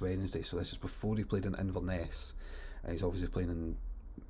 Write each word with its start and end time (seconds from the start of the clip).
Wednesday, 0.00 0.42
so 0.42 0.56
this 0.56 0.72
is 0.72 0.78
before 0.78 1.16
he 1.16 1.24
played 1.24 1.46
in 1.46 1.54
Inverness, 1.54 2.34
and 2.82 2.92
he's 2.92 3.02
obviously 3.02 3.28
playing 3.28 3.50
in 3.50 3.76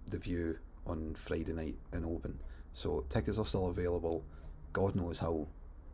the 0.08 0.18
View 0.18 0.58
on 0.86 1.14
Friday 1.14 1.52
night 1.52 1.76
in 1.92 2.04
Oban. 2.04 2.38
So 2.72 3.04
tickets 3.08 3.38
are 3.38 3.46
still 3.46 3.68
available. 3.68 4.24
God 4.72 4.94
knows 4.94 5.18
how, 5.18 5.46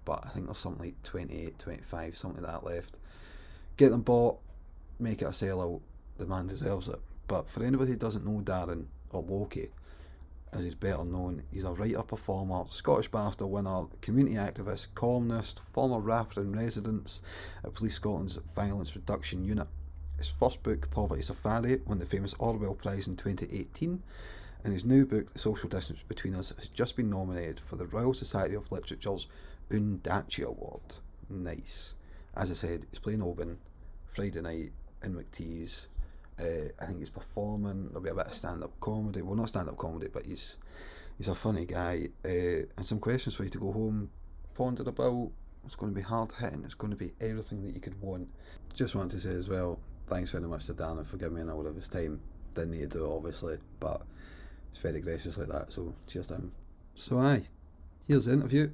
but 0.04 0.24
I 0.24 0.28
think 0.30 0.46
there's 0.46 0.58
something 0.58 0.86
like 0.86 1.02
28, 1.02 1.58
25, 1.58 2.16
something 2.16 2.42
like 2.42 2.52
that 2.52 2.64
left. 2.64 2.98
Get 3.76 3.90
them 3.90 4.02
bought, 4.02 4.38
make 4.98 5.22
it 5.22 5.26
a 5.26 5.28
sellout. 5.28 5.80
The 6.18 6.26
man 6.26 6.46
deserves 6.46 6.88
it. 6.88 7.00
But 7.28 7.50
for 7.50 7.62
anybody 7.62 7.92
who 7.92 7.96
doesn't 7.96 8.24
know 8.24 8.40
Darren 8.40 8.86
or 9.10 9.22
Loki, 9.22 9.68
as 10.52 10.64
he's 10.64 10.74
better 10.74 11.04
known, 11.04 11.42
he's 11.50 11.64
a 11.64 11.70
writer, 11.70 12.02
performer, 12.02 12.64
Scottish 12.70 13.10
BAFTA 13.10 13.46
winner, 13.48 13.86
community 14.00 14.36
activist, 14.36 14.94
columnist, 14.94 15.60
former 15.72 15.98
rapper 15.98 16.40
in 16.40 16.56
residence 16.56 17.20
at 17.64 17.74
Police 17.74 17.94
Scotland's 17.94 18.38
Violence 18.54 18.94
Reduction 18.94 19.44
Unit. 19.44 19.66
His 20.18 20.30
first 20.30 20.62
book, 20.62 20.90
Poverty 20.90 21.22
Safari, 21.22 21.80
won 21.86 21.98
the 21.98 22.06
famous 22.06 22.34
Orwell 22.38 22.74
Prize 22.74 23.06
in 23.06 23.16
2018, 23.16 24.02
and 24.64 24.72
his 24.72 24.84
new 24.84 25.04
book, 25.04 25.32
The 25.32 25.38
Social 25.38 25.68
Distance 25.68 26.02
Between 26.08 26.34
Us, 26.34 26.52
has 26.58 26.68
just 26.68 26.96
been 26.96 27.10
nominated 27.10 27.60
for 27.60 27.76
the 27.76 27.86
Royal 27.86 28.14
Society 28.14 28.54
of 28.54 28.70
Literature's 28.70 29.26
Ondaatje 29.70 30.44
Award. 30.44 30.96
Nice. 31.28 31.94
As 32.34 32.50
I 32.50 32.54
said, 32.54 32.86
he's 32.90 32.98
playing 32.98 33.22
Oban 33.22 33.58
Friday 34.06 34.40
night 34.40 34.72
in 35.02 35.14
McTee's. 35.14 35.88
Uh, 36.38 36.68
I 36.80 36.86
think 36.86 36.98
he's 36.98 37.10
performing. 37.10 37.88
There'll 37.88 38.02
be 38.02 38.10
a 38.10 38.14
bit 38.14 38.26
of 38.26 38.34
stand-up 38.34 38.78
comedy. 38.80 39.22
Well, 39.22 39.36
not 39.36 39.48
stand-up 39.48 39.78
comedy, 39.78 40.08
but 40.12 40.26
he's 40.26 40.56
he's 41.16 41.28
a 41.28 41.34
funny 41.34 41.64
guy. 41.64 42.08
Uh, 42.24 42.66
and 42.76 42.84
some 42.84 42.98
questions 42.98 43.34
for 43.34 43.44
you 43.44 43.50
to 43.50 43.58
go 43.58 43.72
home, 43.72 44.10
ponder 44.54 44.82
about. 44.82 45.30
It's 45.64 45.74
going 45.74 45.92
to 45.92 45.96
be 45.96 46.02
hard 46.02 46.32
hitting. 46.32 46.62
It's 46.64 46.74
going 46.74 46.92
to 46.92 46.96
be 46.96 47.12
everything 47.20 47.62
that 47.64 47.74
you 47.74 47.80
could 47.80 48.00
want. 48.00 48.28
Just 48.74 48.94
want 48.94 49.10
to 49.10 49.18
say 49.18 49.30
as 49.30 49.48
well, 49.48 49.80
thanks 50.06 50.30
very 50.30 50.46
much 50.46 50.66
to 50.66 50.74
Dan 50.74 51.02
for 51.04 51.16
giving 51.16 51.34
me 51.34 51.40
an 51.40 51.50
hour 51.50 51.66
of 51.66 51.74
his 51.74 51.88
time. 51.88 52.20
Didn't 52.54 52.70
need 52.70 52.90
to 52.90 52.98
do 52.98 53.04
it, 53.04 53.16
obviously, 53.16 53.58
but 53.80 54.02
it's 54.70 54.78
very 54.78 55.00
gracious 55.00 55.38
like 55.38 55.48
that. 55.48 55.72
So 55.72 55.92
cheers 56.06 56.28
to 56.28 56.34
him. 56.34 56.52
So 56.94 57.18
aye, 57.18 57.48
here's 58.06 58.26
the 58.26 58.34
interview. 58.34 58.70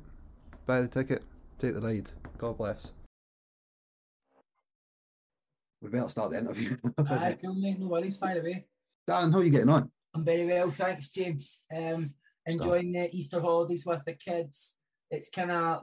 Buy 0.67 0.83
the 0.83 0.89
ticket, 0.89 1.23
take 1.59 1.75
the 1.75 1.81
ride. 1.81 2.11
God 2.37 2.59
bless. 2.59 2.93
We 5.83 5.91
better 5.91 6.09
start 6.09 6.31
the 6.31 6.39
interview. 6.39 6.77
Aye, 7.11 7.37
cool, 7.43 7.55
mate. 7.55 7.79
No 7.81 7.89
worries. 7.89 8.17
Fire 8.17 8.41
away. 8.41 8.67
Dan, 9.07 9.33
how 9.33 9.39
are 9.39 9.45
you 9.45 9.51
getting 9.51 9.69
on? 9.69 9.91
I'm 10.15 10.25
very 10.25 10.47
well, 10.47 10.71
thanks, 10.71 11.09
James. 11.11 11.65
Um, 11.77 12.11
enjoying 12.47 12.93
the 12.93 13.09
Easter 13.13 13.41
holidays 13.41 13.85
with 13.85 14.05
the 14.05 14.13
kids. 14.13 14.77
It's 15.11 15.29
kind 15.29 15.51
of 15.51 15.83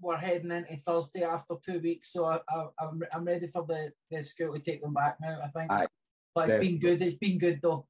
we're 0.00 0.16
heading 0.16 0.52
into 0.52 0.76
Thursday 0.76 1.24
after 1.24 1.54
two 1.64 1.80
weeks, 1.80 2.12
so 2.12 2.26
I, 2.26 2.38
I, 2.48 2.66
I'm 2.78 3.02
I'm 3.12 3.24
ready 3.24 3.48
for 3.48 3.64
the, 3.66 3.90
the 4.10 4.22
school 4.22 4.54
to 4.54 4.60
take 4.60 4.82
them 4.82 4.94
back 4.94 5.16
now. 5.20 5.40
I 5.42 5.48
think. 5.48 5.72
Aye, 5.72 5.86
but 6.34 6.48
it's 6.48 6.60
been 6.60 6.78
good. 6.78 7.02
It's 7.02 7.16
been 7.16 7.38
good 7.38 7.58
though. 7.60 7.86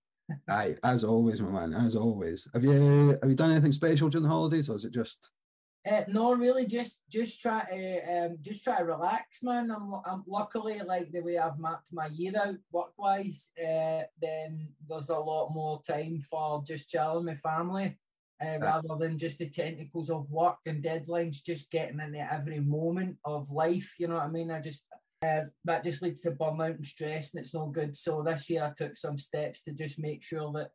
Aye, 0.49 0.77
as 0.83 1.05
always, 1.05 1.43
my 1.43 1.67
man. 1.67 1.75
As 1.75 1.95
always. 1.95 2.49
Have 2.55 2.65
you 2.65 3.19
have 3.21 3.29
you 3.29 3.37
done 3.37 3.51
anything 3.51 3.73
special 3.73 4.09
during 4.09 4.23
the 4.23 4.31
holidays, 4.31 4.71
or 4.71 4.77
is 4.77 4.87
it 4.87 4.95
just? 4.95 5.31
Uh, 5.89 6.03
no, 6.09 6.35
really, 6.35 6.67
just 6.67 7.01
just 7.09 7.41
try 7.41 7.65
to 7.65 8.27
um, 8.27 8.37
just 8.43 8.63
try 8.63 8.79
to 8.79 8.85
relax, 8.85 9.43
man. 9.43 9.71
I'm, 9.71 9.95
I'm 10.05 10.25
luckily 10.27 10.81
like 10.81 11.11
the 11.11 11.21
way 11.21 11.39
I've 11.39 11.59
mapped 11.59 11.89
my 11.93 12.07
year 12.07 12.33
out 12.37 12.57
work 12.71 12.93
wise. 12.99 13.49
Uh, 13.59 14.03
then 14.21 14.69
there's 14.87 15.09
a 15.09 15.19
lot 15.19 15.51
more 15.51 15.81
time 15.87 16.21
for 16.21 16.63
just 16.67 16.89
chilling 16.89 17.27
with 17.27 17.39
family, 17.39 17.97
uh, 18.45 18.59
rather 18.61 18.97
than 18.99 19.19
just 19.19 19.39
the 19.39 19.49
tentacles 19.49 20.11
of 20.11 20.31
work 20.31 20.59
and 20.67 20.85
deadlines. 20.85 21.43
Just 21.45 21.71
getting 21.71 22.01
into 22.01 22.33
every 22.33 22.61
moment 22.61 23.17
of 23.25 23.51
life. 23.51 23.95
You 23.99 24.09
know 24.09 24.17
what 24.17 24.25
I 24.25 24.29
mean? 24.29 24.51
I 24.51 24.61
just 24.61 24.85
uh, 25.23 25.43
that 25.65 25.85
just 25.85 26.03
leads 26.03 26.21
to 26.23 26.33
burnout 26.33 26.77
and 26.77 26.87
stress, 26.87 27.33
and 27.33 27.41
it's 27.41 27.55
no 27.55 27.69
good. 27.69 27.97
So 27.97 28.23
this 28.23 28.51
year 28.51 28.65
I 28.65 28.73
took 28.77 28.97
some 28.97 29.17
steps 29.17 29.63
to 29.63 29.73
just 29.73 29.99
make 29.99 30.23
sure 30.23 30.53
that 30.53 30.71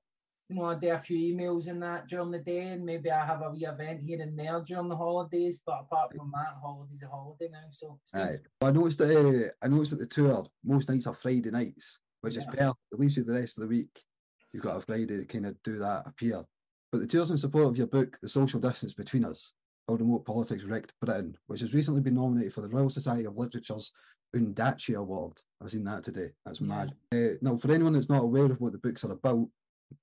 you 0.49 0.55
know, 0.55 0.66
I 0.66 0.75
do 0.75 0.91
a 0.91 0.97
few 0.97 1.33
emails 1.36 1.67
and 1.67 1.81
that 1.81 2.08
during 2.08 2.31
the 2.31 2.39
day, 2.39 2.67
and 2.67 2.86
maybe 2.86 3.09
I 3.09 3.25
have 3.25 3.41
a 3.41 3.49
wee 3.49 3.66
event 3.66 4.01
here 4.01 4.22
and 4.22 4.38
there 4.38 4.62
during 4.62 4.90
the 4.90 4.95
holidays. 4.95 5.62
But 5.66 5.81
apart 5.81 6.16
from 6.16 6.31
that, 6.34 6.56
holidays 6.62 7.03
a 7.03 7.07
holiday 7.07 7.50
now, 7.51 7.63
so. 7.72 8.00
Aye. 8.13 8.38
Well, 8.62 8.69
I 8.72 8.73
noticed 8.73 9.00
that 9.00 9.17
uh, 9.17 9.66
I 9.66 9.67
noticed 9.69 9.91
that 9.91 10.00
the 10.00 10.06
tour 10.06 10.45
most 10.63 10.90
nights 10.90 11.07
are 11.07 11.13
Friday 11.13 11.51
nights, 11.51 12.00
which 12.22 12.35
is 12.38 12.44
Yeah. 12.45 12.51
perfect. 12.51 12.78
It 12.91 13.00
leaves 13.00 13.17
you 13.17 13.23
the 13.23 13.34
rest 13.34 13.57
of 13.57 13.63
the 13.63 13.69
week. 13.69 14.03
You've 14.51 14.63
got 14.63 14.78
a 14.78 14.81
Friday 14.81 15.17
to 15.17 15.25
kind 15.25 15.45
of 15.45 15.62
do 15.63 15.79
that 15.79 16.06
appear. 16.07 16.44
But 16.91 17.00
the 17.01 17.07
tour's 17.07 17.31
in 17.31 17.38
support 17.38 17.67
of 17.67 17.78
your 17.78 17.88
book, 17.88 18.19
The 18.22 18.28
Social 18.29 18.59
Distance 18.59 18.94
Between 18.94 19.25
Us, 19.25 19.53
How 19.88 19.96
Remote 19.96 20.25
Politics 20.25 20.66
Wrecked 20.66 20.94
Britain, 21.01 21.35
which 21.47 21.62
has 21.62 21.73
recently 21.73 22.01
been 22.01 22.13
nominated 22.16 22.53
for 22.53 22.62
the 22.62 22.69
Royal 22.69 22.90
Society 22.90 23.25
of 23.25 23.34
Literature's 23.35 23.91
Ondaatje 24.35 24.96
Award. 24.96 25.41
I've 25.62 25.72
seen 25.72 25.84
that 25.85 26.03
today. 26.03 26.29
That's 26.46 26.62
Yeah. 26.62 26.67
mad. 26.67 26.96
Uh, 27.12 27.38
now, 27.41 27.57
for 27.57 27.72
anyone 27.72 27.94
that's 27.94 28.09
not 28.09 28.22
aware 28.23 28.46
of 28.46 28.62
what 28.62 28.73
the 28.73 28.78
books 28.78 29.03
are 29.06 29.12
about, 29.12 29.47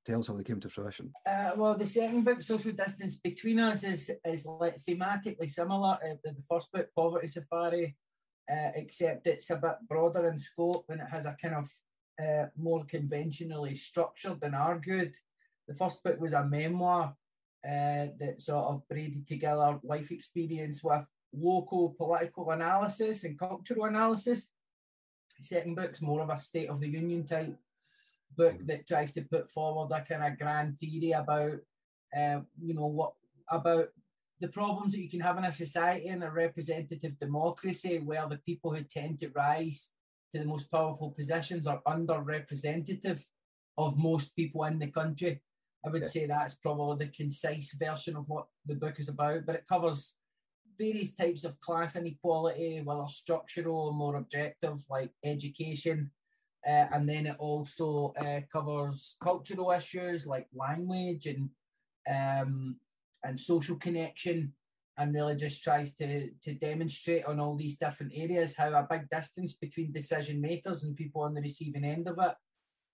tell 0.04 0.20
us 0.20 0.28
how 0.28 0.34
they 0.34 0.44
came 0.44 0.60
to 0.60 0.68
fruition. 0.68 1.12
Uh, 1.26 1.52
well, 1.56 1.76
the 1.76 1.86
second 1.86 2.24
book, 2.24 2.42
Social 2.42 2.72
Distance 2.72 3.16
Between 3.16 3.60
Us, 3.60 3.84
is 3.84 4.10
is 4.24 4.46
like 4.46 4.78
thematically 4.88 5.50
similar 5.50 5.98
uh, 6.04 6.16
to 6.24 6.34
the 6.34 6.42
first 6.48 6.72
book, 6.72 6.88
Poverty 6.94 7.26
Safari, 7.26 7.96
uh, 8.50 8.70
except 8.74 9.26
it's 9.26 9.50
a 9.50 9.56
bit 9.56 9.76
broader 9.88 10.26
in 10.28 10.38
scope 10.38 10.84
and 10.88 11.00
it 11.00 11.08
has 11.10 11.26
a 11.26 11.36
kind 11.40 11.54
of 11.54 11.70
uh, 12.20 12.46
more 12.56 12.84
conventionally 12.84 13.76
structured 13.76 14.42
and 14.42 14.54
argued. 14.54 15.14
The 15.68 15.74
first 15.74 16.02
book 16.02 16.20
was 16.20 16.32
a 16.32 16.44
memoir 16.44 17.14
uh, 17.64 18.06
that 18.18 18.40
sort 18.40 18.64
of 18.66 18.88
braided 18.88 19.26
together 19.26 19.78
life 19.82 20.10
experience 20.10 20.82
with 20.82 21.04
local 21.32 21.90
political 21.90 22.50
analysis 22.50 23.24
and 23.24 23.38
cultural 23.38 23.84
analysis. 23.84 24.50
The 25.38 25.44
second 25.44 25.74
book's 25.74 26.02
more 26.02 26.22
of 26.22 26.30
a 26.30 26.38
State 26.38 26.68
of 26.68 26.80
the 26.80 26.88
Union 26.88 27.24
type 27.24 27.56
book 28.36 28.56
that 28.66 28.86
tries 28.86 29.12
to 29.14 29.22
put 29.22 29.50
forward 29.50 29.94
a 29.94 30.02
kind 30.02 30.24
of 30.24 30.38
grand 30.38 30.78
theory 30.78 31.12
about, 31.12 31.58
uh, 32.16 32.40
you 32.60 32.74
know, 32.74 32.86
what 32.86 33.12
about 33.50 33.88
the 34.40 34.48
problems 34.48 34.92
that 34.92 35.00
you 35.00 35.10
can 35.10 35.20
have 35.20 35.36
in 35.38 35.44
a 35.44 35.52
society 35.52 36.08
and 36.08 36.24
a 36.24 36.30
representative 36.30 37.18
democracy 37.18 37.98
where 37.98 38.26
the 38.28 38.38
people 38.38 38.74
who 38.74 38.82
tend 38.82 39.18
to 39.18 39.28
rise 39.30 39.92
to 40.32 40.40
the 40.40 40.46
most 40.46 40.70
powerful 40.70 41.10
positions 41.10 41.66
are 41.66 41.82
underrepresentative 41.86 43.22
of 43.76 43.98
most 43.98 44.34
people 44.34 44.64
in 44.64 44.78
the 44.78 44.90
country. 44.90 45.42
I 45.84 45.90
would 45.90 46.02
Yeah. 46.02 46.08
say 46.08 46.26
that's 46.26 46.54
probably 46.54 47.06
the 47.06 47.12
concise 47.12 47.72
version 47.72 48.16
of 48.16 48.28
what 48.28 48.48
the 48.64 48.74
book 48.74 48.98
is 48.98 49.08
about, 49.08 49.46
but 49.46 49.56
it 49.56 49.66
covers 49.66 50.14
various 50.78 51.12
types 51.14 51.44
of 51.44 51.60
class 51.60 51.96
inequality, 51.96 52.80
whether 52.80 53.06
structural 53.08 53.88
or 53.88 53.92
more 53.92 54.16
objective, 54.16 54.78
like 54.88 55.12
education, 55.22 56.12
uh, 56.66 56.86
and 56.92 57.08
then 57.08 57.26
it 57.26 57.36
also 57.38 58.12
uh, 58.20 58.40
covers 58.52 59.16
cultural 59.22 59.70
issues 59.70 60.26
like 60.26 60.46
language 60.54 61.26
and 61.26 61.50
um, 62.10 62.76
and 63.22 63.38
social 63.38 63.76
connection, 63.76 64.52
and 64.96 65.14
really 65.14 65.36
just 65.36 65.62
tries 65.62 65.94
to 65.96 66.30
to 66.42 66.54
demonstrate 66.54 67.24
on 67.24 67.40
all 67.40 67.56
these 67.56 67.78
different 67.78 68.12
areas 68.14 68.56
how 68.56 68.70
a 68.72 68.86
big 68.88 69.08
distance 69.10 69.54
between 69.54 69.92
decision 69.92 70.40
makers 70.40 70.84
and 70.84 70.96
people 70.96 71.22
on 71.22 71.34
the 71.34 71.42
receiving 71.42 71.84
end 71.84 72.08
of 72.08 72.18
it 72.18 72.34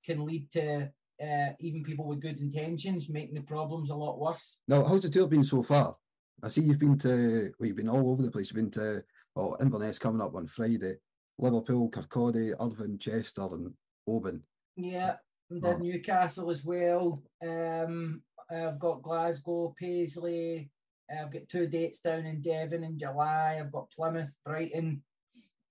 can 0.05 0.25
lead 0.25 0.51
to 0.51 0.91
uh, 1.23 1.49
even 1.61 1.83
people 1.83 2.07
with 2.07 2.21
good 2.21 2.39
intentions 2.39 3.09
making 3.09 3.35
the 3.35 3.43
problems 3.43 3.91
a 3.91 3.95
lot 3.95 4.19
worse. 4.19 4.59
Now, 4.69 4.85
how's 4.85 5.03
the 5.03 5.11
tour 5.11 5.27
been 5.27 5.45
so 5.45 5.63
far? 5.63 5.97
I 6.43 6.49
see 6.49 6.63
you've 6.63 6.79
been 6.79 6.99
to, 6.99 7.53
well, 7.59 7.67
you've 7.67 7.77
been 7.77 7.89
all 7.89 8.11
over 8.11 8.23
the 8.23 8.31
place. 8.31 8.51
You've 8.51 8.63
been 8.63 8.71
to, 8.73 9.03
well, 9.35 9.57
Inverness 9.61 9.99
coming 9.99 10.21
up 10.21 10.35
on 10.35 10.47
Friday, 10.47 10.97
Liverpool, 11.39 11.91
Kirkcaldy, 11.91 12.55
Irvine, 12.61 12.99
Chester, 12.99 13.43
and 13.53 13.73
Oban. 14.07 14.43
Yeah, 14.77 15.17
did 15.51 15.65
Oh. 15.65 15.77
Newcastle 15.77 16.51
as 16.51 16.65
well. 16.65 17.23
Um, 17.47 18.23
I've 18.51 18.79
got 18.79 19.03
Glasgow, 19.03 19.75
Paisley. 19.79 20.71
I've 21.11 21.31
got 21.31 21.49
two 21.49 21.67
dates 21.67 22.01
down 22.01 22.27
in 22.27 22.41
Devon 22.41 22.85
in 22.85 22.99
July. 22.99 23.59
I've 23.61 23.73
got 23.73 23.91
Plymouth, 23.91 24.35
Brighton. 24.45 25.03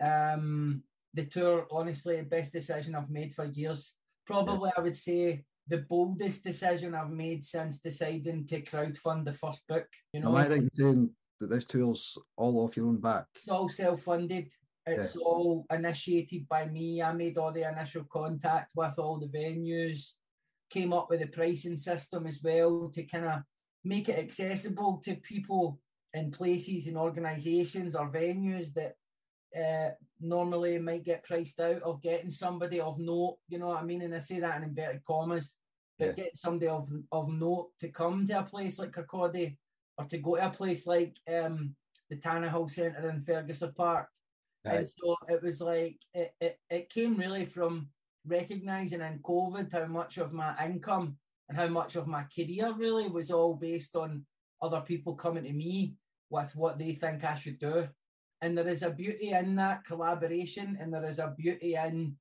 Um, 0.01 0.83
the 1.13 1.25
tour, 1.25 1.67
honestly, 1.71 2.17
the 2.17 2.23
best 2.23 2.53
decision 2.53 2.95
I've 2.95 3.09
made 3.09 3.33
for 3.33 3.45
years. 3.45 3.95
Probably, 4.25 4.71
I 4.77 4.81
would 4.81 4.95
say 4.95 5.43
the 5.67 5.79
boldest 5.79 6.43
decision 6.43 6.93
I've 6.93 7.11
made 7.11 7.43
since 7.43 7.79
deciding 7.79 8.45
to 8.47 8.61
crowdfund 8.61 9.25
the 9.25 9.33
first 9.33 9.65
book. 9.67 9.87
You 10.13 10.19
know, 10.21 10.29
Am 10.29 10.35
I 10.35 10.47
right 10.47 10.51
in 10.57 10.69
saying 10.73 11.09
that 11.39 11.49
this 11.49 11.65
tour's 11.65 12.17
all 12.37 12.63
off 12.63 12.77
your 12.77 12.87
own 12.87 12.99
back? 12.99 13.25
it's 13.35 13.47
all 13.49 13.69
self-funded. 13.69 14.49
It's 14.87 15.15
all 15.15 15.65
initiated 15.71 16.47
by 16.47 16.67
me. 16.67 17.01
I 17.01 17.11
made 17.11 17.37
all 17.37 17.51
the 17.51 17.67
initial 17.67 18.03
contact 18.03 18.69
with 18.75 18.99
all 18.99 19.19
the 19.19 19.27
venues, 19.27 20.13
came 20.69 20.93
up 20.93 21.09
with 21.09 21.21
a 21.21 21.27
pricing 21.27 21.77
system 21.77 22.27
as 22.27 22.39
well 22.43 22.89
to 22.93 23.03
kind 23.03 23.25
of 23.25 23.39
make 23.83 24.09
it 24.09 24.19
accessible 24.19 25.01
to 25.03 25.15
people 25.15 25.79
in 26.13 26.31
places 26.31 26.87
and 26.87 26.97
organizations 26.97 27.95
or 27.95 28.11
venues 28.11 28.73
that 28.73 28.93
uh, 29.59 29.91
normally 30.19 30.77
might 30.77 31.03
get 31.03 31.23
priced 31.23 31.59
out 31.59 31.81
of 31.81 32.01
getting 32.01 32.29
somebody 32.29 32.79
of 32.79 32.99
note, 32.99 33.37
you 33.47 33.57
know 33.57 33.67
what 33.67 33.81
I 33.81 33.85
mean? 33.85 34.01
And 34.01 34.13
I 34.13 34.19
say 34.19 34.39
that 34.39 34.57
in 34.57 34.63
inverted 34.63 35.03
commas, 35.03 35.55
but 35.97 36.07
Yeah. 36.07 36.13
get 36.13 36.37
somebody 36.37 36.67
of, 36.67 36.89
of 37.11 37.29
note 37.29 37.71
to 37.79 37.89
come 37.89 38.25
to 38.27 38.39
a 38.39 38.43
place 38.43 38.79
like 38.79 38.91
Kirkcaldy 38.91 39.57
or 39.97 40.05
to 40.05 40.17
go 40.17 40.35
to 40.35 40.45
a 40.45 40.49
place 40.49 40.85
like 40.85 41.15
um, 41.27 41.75
the 42.09 42.17
Tannahill 42.17 42.69
Centre 42.69 43.09
in 43.09 43.21
Ferguslie 43.21 43.75
Park 43.75 44.09
Right. 44.65 44.79
And 44.79 44.87
so 44.87 45.15
it 45.29 45.41
was 45.43 45.61
like 45.61 45.97
it, 46.13 46.33
it, 46.41 46.59
it 46.69 46.89
came 46.89 47.15
really 47.17 47.45
from 47.45 47.89
recognizing 48.25 49.01
in 49.01 49.19
COVID 49.19 49.71
how 49.71 49.85
much 49.85 50.17
of 50.17 50.33
my 50.33 50.55
income 50.65 51.17
and 51.47 51.57
how 51.57 51.67
much 51.67 51.95
of 51.95 52.07
my 52.07 52.23
career 52.23 52.73
really 52.75 53.07
was 53.07 53.29
all 53.29 53.55
based 53.55 53.95
on 53.95 54.25
other 54.61 54.81
people 54.81 55.13
coming 55.15 55.43
to 55.43 55.53
me 55.53 55.95
with 56.29 56.55
what 56.55 56.79
they 56.79 56.93
think 56.93 57.23
I 57.23 57.35
should 57.35 57.59
do. 57.59 57.87
And 58.41 58.57
there 58.57 58.67
is 58.67 58.81
a 58.81 58.89
beauty 58.89 59.29
in 59.31 59.55
that 59.55 59.85
collaboration, 59.85 60.77
and 60.79 60.93
there 60.93 61.05
is 61.05 61.19
a 61.19 61.33
beauty 61.37 61.75
in 61.75 62.15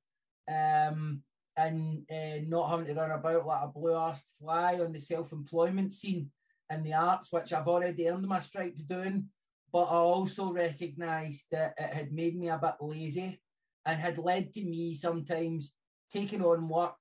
um 0.47 1.23
in 1.57 2.05
uh, 2.11 2.45
not 2.47 2.69
having 2.71 2.87
to 2.87 2.95
run 2.95 3.13
about 3.13 3.47
like 3.47 3.63
a 3.63 3.69
blue-arsed 3.69 4.27
fly 4.39 4.75
on 4.81 4.93
the 4.93 5.01
self-employment 5.01 5.93
scene 5.93 6.31
in 6.71 6.83
the 6.83 6.93
arts, 6.93 7.29
which 7.31 7.53
I've 7.53 7.69
already 7.69 8.09
earned 8.09 8.27
my 8.27 8.41
stripes 8.41 8.83
doing. 8.83 9.29
But 9.75 9.87
I 9.87 9.97
also 9.97 10.53
recognised 10.53 11.47
that 11.51 11.75
it 11.77 11.93
had 11.93 12.13
made 12.13 12.39
me 12.39 12.49
a 12.49 12.57
bit 12.57 12.75
lazy 12.81 13.41
and 13.85 13.99
had 13.99 14.19
led 14.19 14.53
to 14.53 14.65
me 14.65 14.95
sometimes 14.95 15.75
taking 16.13 16.45
on 16.45 16.69
work 16.69 16.95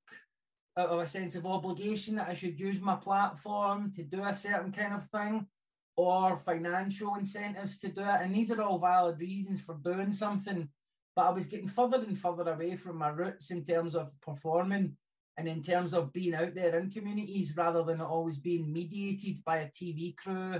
out 0.75 0.89
of 0.89 0.99
a 0.99 1.05
sense 1.05 1.35
of 1.35 1.45
obligation 1.45 2.15
that 2.15 2.29
I 2.29 2.33
should 2.33 2.59
use 2.59 2.81
my 2.81 2.95
platform 2.95 3.91
to 3.95 4.01
do 4.01 4.23
a 4.23 4.33
certain 4.33 4.71
kind 4.71 4.95
of 4.95 5.05
thing 5.05 5.45
or 5.95 6.35
financial 6.35 7.13
incentives 7.13 7.77
to 7.77 7.89
do 7.89 8.01
it. 8.01 8.21
And 8.21 8.33
these 8.33 8.49
are 8.49 8.63
all 8.63 8.79
valid 8.79 9.19
reasons 9.19 9.61
for 9.61 9.75
doing 9.75 10.11
something. 10.11 10.67
But 11.15 11.27
I 11.27 11.29
was 11.29 11.45
getting 11.45 11.67
further 11.67 11.99
and 11.99 12.17
further 12.17 12.51
away 12.51 12.75
from 12.75 12.97
my 12.97 13.09
roots 13.09 13.51
in 13.51 13.63
terms 13.65 13.93
of 13.93 14.19
performing 14.19 14.97
and 15.37 15.47
in 15.47 15.61
terms 15.61 15.93
of 15.93 16.11
being 16.11 16.33
out 16.33 16.55
there 16.55 16.79
in 16.79 16.89
communities 16.89 17.55
rather 17.55 17.83
than 17.83 18.01
always 18.01 18.39
being 18.39 18.73
mediated 18.73 19.43
by 19.45 19.57
a 19.57 19.69
TV 19.69 20.17
crew 20.17 20.59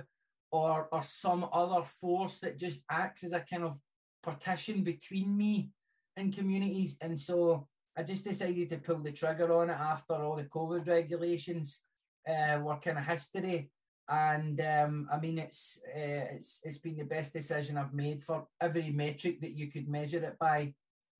or, 0.54 0.88
or 0.92 1.02
some 1.02 1.48
other 1.52 1.84
force 1.84 2.40
that 2.40 2.60
just 2.60 2.84
acts 2.90 3.24
as 3.24 3.34
a 3.34 3.40
kind 3.40 3.64
of 3.64 3.76
partition 4.22 4.84
between 4.84 5.36
me 5.36 5.72
and 6.16 6.36
communities. 6.36 6.96
And 7.02 7.20
so 7.20 7.68
I 7.98 8.04
just 8.04 8.24
decided 8.24 8.70
to 8.70 8.78
pull 8.78 9.00
the 9.00 9.12
trigger 9.12 9.52
on 9.52 9.72
it 9.72 9.80
after 9.80 10.14
all 10.14 10.36
the 10.36 10.44
COVID 10.44 10.88
regulations 10.88 11.82
uh, 12.30 12.60
were 12.62 12.78
kind 12.78 13.00
of 13.00 13.06
history. 13.06 13.72
And 14.08 14.62
um, 14.62 15.10
I 15.12 15.18
mean, 15.18 15.40
it's 15.40 15.82
uh, 15.88 16.36
it's 16.36 16.60
it's 16.64 16.78
been 16.78 16.98
the 16.98 17.06
best 17.06 17.34
decision 17.34 17.78
I've 17.78 17.94
made 17.94 18.22
for 18.22 18.46
every 18.62 18.92
metric 18.92 19.42
that 19.42 19.58
you 19.58 19.72
could 19.72 19.88
measure 19.88 20.24
it 20.24 20.38
by, 20.38 20.74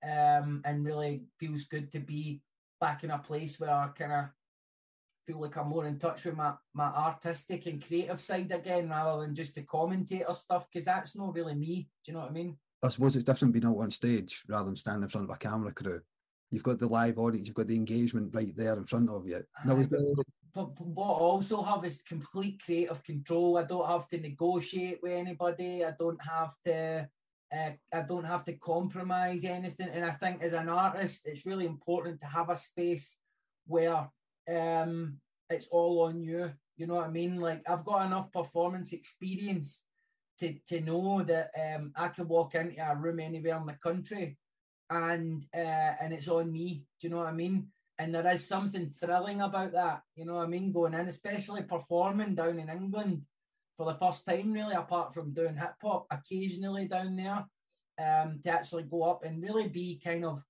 um, 0.04 0.62
and 0.64 0.86
really 0.86 1.24
feels 1.40 1.64
good 1.64 1.92
to 1.94 2.00
be 2.00 2.42
back 2.80 3.04
in 3.04 3.12
a 3.12 3.18
place 3.18 3.60
where 3.60 3.72
I 3.72 3.88
kind 3.98 4.12
of 4.12 4.26
feel 5.26 5.42
like 5.42 5.58
I'm 5.58 5.70
more 5.70 5.86
in 5.86 5.98
touch 5.98 6.26
with 6.26 6.36
my, 6.36 6.54
my 6.74 6.86
artistic 6.86 7.66
and 7.66 7.86
creative 7.86 8.22
side 8.22 8.52
again 8.52 8.90
rather 8.90 9.22
than 9.22 9.36
just 9.36 9.56
the 9.56 9.64
commentator 9.64 10.34
stuff 10.34 10.68
because 10.72 10.86
that's 10.86 11.16
not 11.16 11.34
really 11.34 11.56
me. 11.56 11.88
Do 12.04 12.12
you 12.12 12.14
know 12.14 12.22
what 12.22 12.30
I 12.30 12.34
mean? 12.34 12.58
I 12.84 12.90
suppose 12.90 13.16
it's 13.16 13.26
different 13.26 13.54
being 13.54 13.66
out 13.66 13.78
on 13.78 13.92
stage 13.92 14.44
rather 14.48 14.66
than 14.66 14.76
standing 14.76 15.04
in 15.04 15.10
front 15.10 15.30
of 15.30 15.36
a 15.36 15.40
camera 15.40 15.72
crew. 15.72 16.02
You've 16.52 16.64
got 16.64 16.80
the 16.80 16.88
live 16.88 17.18
audience, 17.18 17.48
you've 17.48 17.56
got 17.56 17.68
the 17.68 17.76
engagement 17.76 18.36
right 18.36 18.56
there 18.56 18.78
in 18.78 18.86
front 18.86 19.10
of 19.10 19.28
you. 19.28 19.42
No, 19.66 19.76
but, 19.76 19.90
but, 20.54 20.76
but 20.76 20.88
what 20.88 21.06
I 21.06 21.20
also 21.20 21.64
have 21.64 21.84
is 21.84 22.04
complete 22.08 22.62
creative 22.64 23.04
control. 23.04 23.58
I 23.58 23.64
don't 23.64 23.88
have 23.88 24.08
to 24.10 24.20
negotiate 24.20 25.00
with 25.02 25.14
anybody. 25.14 25.84
I 25.84 25.94
don't 25.98 26.20
have 26.24 26.54
to 26.66 27.10
uh, 27.54 27.72
I 27.94 28.02
don't 28.02 28.24
have 28.24 28.44
to 28.46 28.54
compromise 28.54 29.44
anything. 29.44 29.90
And 29.90 30.06
I 30.06 30.12
think 30.12 30.42
as 30.42 30.54
an 30.54 30.70
artist, 30.70 31.22
it's 31.26 31.46
really 31.46 31.66
important 31.66 32.20
to 32.22 32.26
have 32.26 32.50
a 32.50 32.58
space 32.58 33.18
where 33.68 34.10
um, 34.50 35.20
it's 35.50 35.68
all 35.72 36.02
on 36.04 36.24
you. 36.24 36.52
You 36.78 36.88
know 36.88 36.96
what 36.96 37.08
I 37.08 37.12
mean? 37.12 37.40
Like 37.40 37.64
I've 37.70 37.86
got 37.86 38.06
enough 38.06 38.32
performance 38.32 38.94
experience 38.94 39.84
to, 40.40 40.56
to 40.68 40.82
know 40.82 41.24
that 41.24 41.52
um, 41.60 41.92
I 41.96 42.08
can 42.10 42.28
walk 42.28 42.56
into 42.56 42.82
a 42.82 42.96
room 42.96 43.20
anywhere 43.20 43.58
in 43.58 43.66
the 43.66 43.74
country 43.74 44.38
and 44.90 45.46
uh, 45.56 45.94
and 46.02 46.14
it's 46.14 46.28
on 46.28 46.52
me. 46.52 46.84
Do 47.00 47.08
you 47.08 47.12
know 47.12 47.18
what 47.18 47.28
I 47.28 47.34
mean? 47.34 47.68
And 48.00 48.14
there 48.14 48.28
is 48.28 48.48
something 48.48 48.90
thrilling 48.90 49.42
about 49.42 49.74
that. 49.74 50.02
You 50.16 50.26
know 50.26 50.36
what 50.36 50.46
I 50.46 50.50
mean? 50.50 50.72
Going 50.72 50.94
in, 50.94 51.08
especially 51.08 51.64
performing 51.64 52.36
down 52.36 52.60
in 52.60 52.70
England 52.70 53.24
for 53.78 53.86
the 53.86 53.98
first 53.98 54.26
time, 54.26 54.52
really, 54.52 54.76
apart 54.76 55.14
from 55.14 55.34
doing 55.34 55.58
hip 55.58 55.76
hop 55.82 56.08
occasionally 56.12 56.88
down 56.88 57.16
there, 57.16 57.46
um, 58.00 58.40
to 58.44 58.50
actually 58.50 58.84
go 58.84 59.04
up 59.04 59.24
and 59.24 59.42
really 59.42 59.68
be 59.68 60.02
kind 60.04 60.26
of 60.26 60.44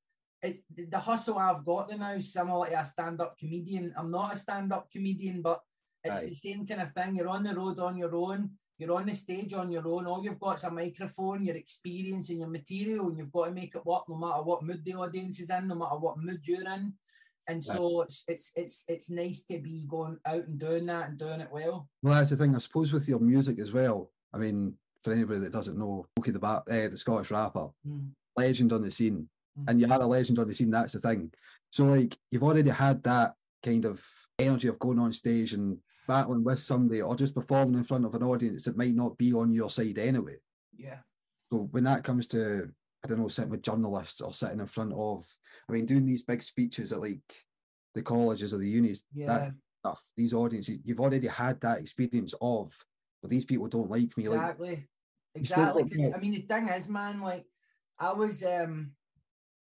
it's 0.43 0.59
the 0.75 0.99
hustle 0.99 1.39
I've 1.39 1.65
got 1.65 1.89
now, 1.97 2.19
similar 2.19 2.67
to 2.69 2.79
a 2.81 2.85
stand-up 2.85 3.37
comedian. 3.37 3.93
I'm 3.97 4.11
not 4.11 4.33
a 4.33 4.37
stand-up 4.37 4.91
comedian, 4.91 5.41
but 5.41 5.61
it's 6.03 6.21
the 6.21 6.33
same 6.33 6.67
kind 6.67 6.81
of 6.81 6.91
thing. 6.91 7.15
You're 7.15 7.29
on 7.29 7.43
the 7.43 7.55
road 7.55 7.79
on 7.79 7.97
your 7.97 8.13
own, 8.13 8.51
you're 8.77 8.93
on 8.93 9.05
the 9.05 9.15
stage 9.15 9.53
on 9.53 9.71
your 9.71 9.87
own. 9.87 10.05
All 10.05 10.23
you've 10.23 10.39
got 10.39 10.57
is 10.57 10.65
a 10.65 10.71
microphone, 10.71 11.45
your 11.45 11.55
experience 11.55 12.29
and 12.29 12.39
your 12.39 12.49
material, 12.49 13.07
and 13.07 13.17
you've 13.17 13.31
got 13.31 13.45
to 13.45 13.51
make 13.51 13.73
it 13.73 13.85
work 13.85 14.03
no 14.09 14.17
matter 14.17 14.43
what 14.43 14.63
mood 14.63 14.83
the 14.83 14.95
audience 14.95 15.39
is 15.39 15.49
in, 15.49 15.69
no 15.69 15.75
matter 15.75 15.95
what 15.95 16.19
mood 16.19 16.41
you're 16.45 16.67
in. 16.67 16.93
And 17.47 17.63
so 17.63 17.99
right. 17.99 18.05
it's 18.05 18.23
it's 18.27 18.51
it's 18.55 18.83
it's 18.87 19.09
nice 19.09 19.43
to 19.45 19.59
be 19.59 19.85
going 19.87 20.17
out 20.25 20.47
and 20.47 20.59
doing 20.59 20.85
that 20.87 21.09
and 21.09 21.17
doing 21.17 21.41
it 21.41 21.49
well. 21.51 21.89
Well, 22.01 22.15
that's 22.15 22.29
the 22.29 22.37
thing. 22.37 22.55
I 22.55 22.59
suppose 22.59 22.91
with 22.91 23.07
your 23.07 23.19
music 23.19 23.59
as 23.59 23.73
well. 23.73 24.11
I 24.33 24.37
mean, 24.37 24.73
for 25.01 25.13
anybody 25.13 25.39
that 25.39 25.51
doesn't 25.53 25.77
know, 25.77 26.05
Smokey 26.17 26.31
the 26.31 26.39
Bat, 26.39 26.63
uh, 26.69 26.87
the 26.87 26.97
Scottish 26.97 27.31
rapper, 27.31 27.69
mm. 27.87 28.09
legend 28.37 28.73
on 28.73 28.81
the 28.81 28.89
scene, 28.89 29.27
mm. 29.59 29.69
and 29.69 29.79
you 29.79 29.91
are 29.91 30.01
a 30.01 30.05
legend 30.05 30.39
on 30.39 30.47
the 30.47 30.53
scene. 30.53 30.71
That's 30.71 30.93
the 30.93 30.99
thing. 30.99 31.31
So 31.71 31.85
like 31.85 32.17
you've 32.31 32.43
already 32.43 32.69
had 32.69 33.03
that 33.03 33.33
kind 33.63 33.85
of 33.85 34.05
energy 34.39 34.67
of 34.67 34.79
going 34.79 34.99
on 34.99 35.13
stage 35.13 35.53
and 35.53 35.77
battling 36.07 36.43
with 36.43 36.59
somebody, 36.59 37.01
or 37.01 37.15
just 37.15 37.35
performing 37.35 37.75
in 37.75 37.83
front 37.83 38.05
of 38.05 38.15
an 38.15 38.23
audience 38.23 38.63
that 38.63 38.77
might 38.77 38.95
not 38.95 39.17
be 39.17 39.33
on 39.33 39.53
your 39.53 39.69
side 39.69 39.97
anyway. 39.97 40.37
Yeah. 40.75 40.99
So 41.51 41.69
when 41.71 41.83
that 41.85 42.03
comes 42.03 42.27
to 42.29 42.69
I 43.03 43.09
don't 43.09 43.19
know, 43.19 43.27
sitting 43.27 43.51
with 43.51 43.63
journalists 43.63 44.21
or 44.21 44.31
sitting 44.31 44.61
in 44.61 44.65
front 44.65 44.93
of, 44.93 45.27
I 45.67 45.73
mean, 45.73 45.85
doing 45.85 46.05
these 46.05 46.23
big 46.23 46.41
speeches 46.41 46.93
at 46.93 47.01
like 47.01 47.19
the 47.95 48.01
colleges 48.01 48.53
or 48.53 48.59
the 48.59 48.69
unis, 48.69 49.03
yeah. 49.13 49.25
that 49.25 49.51
stuff, 49.81 50.01
these 50.15 50.33
audiences, 50.33 50.79
you've 50.85 51.01
already 51.01 51.27
had 51.27 51.59
that 51.59 51.79
experience 51.79 52.33
of, 52.39 52.73
well, 53.21 53.29
these 53.29 53.43
people 53.43 53.67
don't 53.67 53.89
like 53.89 54.15
me. 54.17 54.27
Exactly. 54.27 54.69
Like, 54.69 54.87
exactly. 55.35 55.83
Because, 55.83 56.13
I 56.15 56.17
mean, 56.17 56.31
the 56.31 56.39
thing 56.41 56.69
is, 56.69 56.87
man, 56.87 57.19
like, 57.19 57.45
I 57.99 58.13
was, 58.13 58.41
um, 58.41 58.91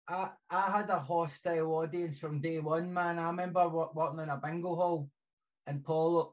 I, 0.07 0.29
I 0.49 0.77
had 0.77 0.89
a 0.89 0.99
hostile 0.99 1.75
audience 1.75 2.17
from 2.17 2.39
day 2.39 2.59
one, 2.59 2.93
man. 2.93 3.19
I 3.19 3.27
remember 3.27 3.67
working 3.67 4.21
in 4.21 4.29
a 4.29 4.37
bingo 4.37 4.75
hall 4.75 5.09
in 5.67 5.81
Pollok, 5.81 6.31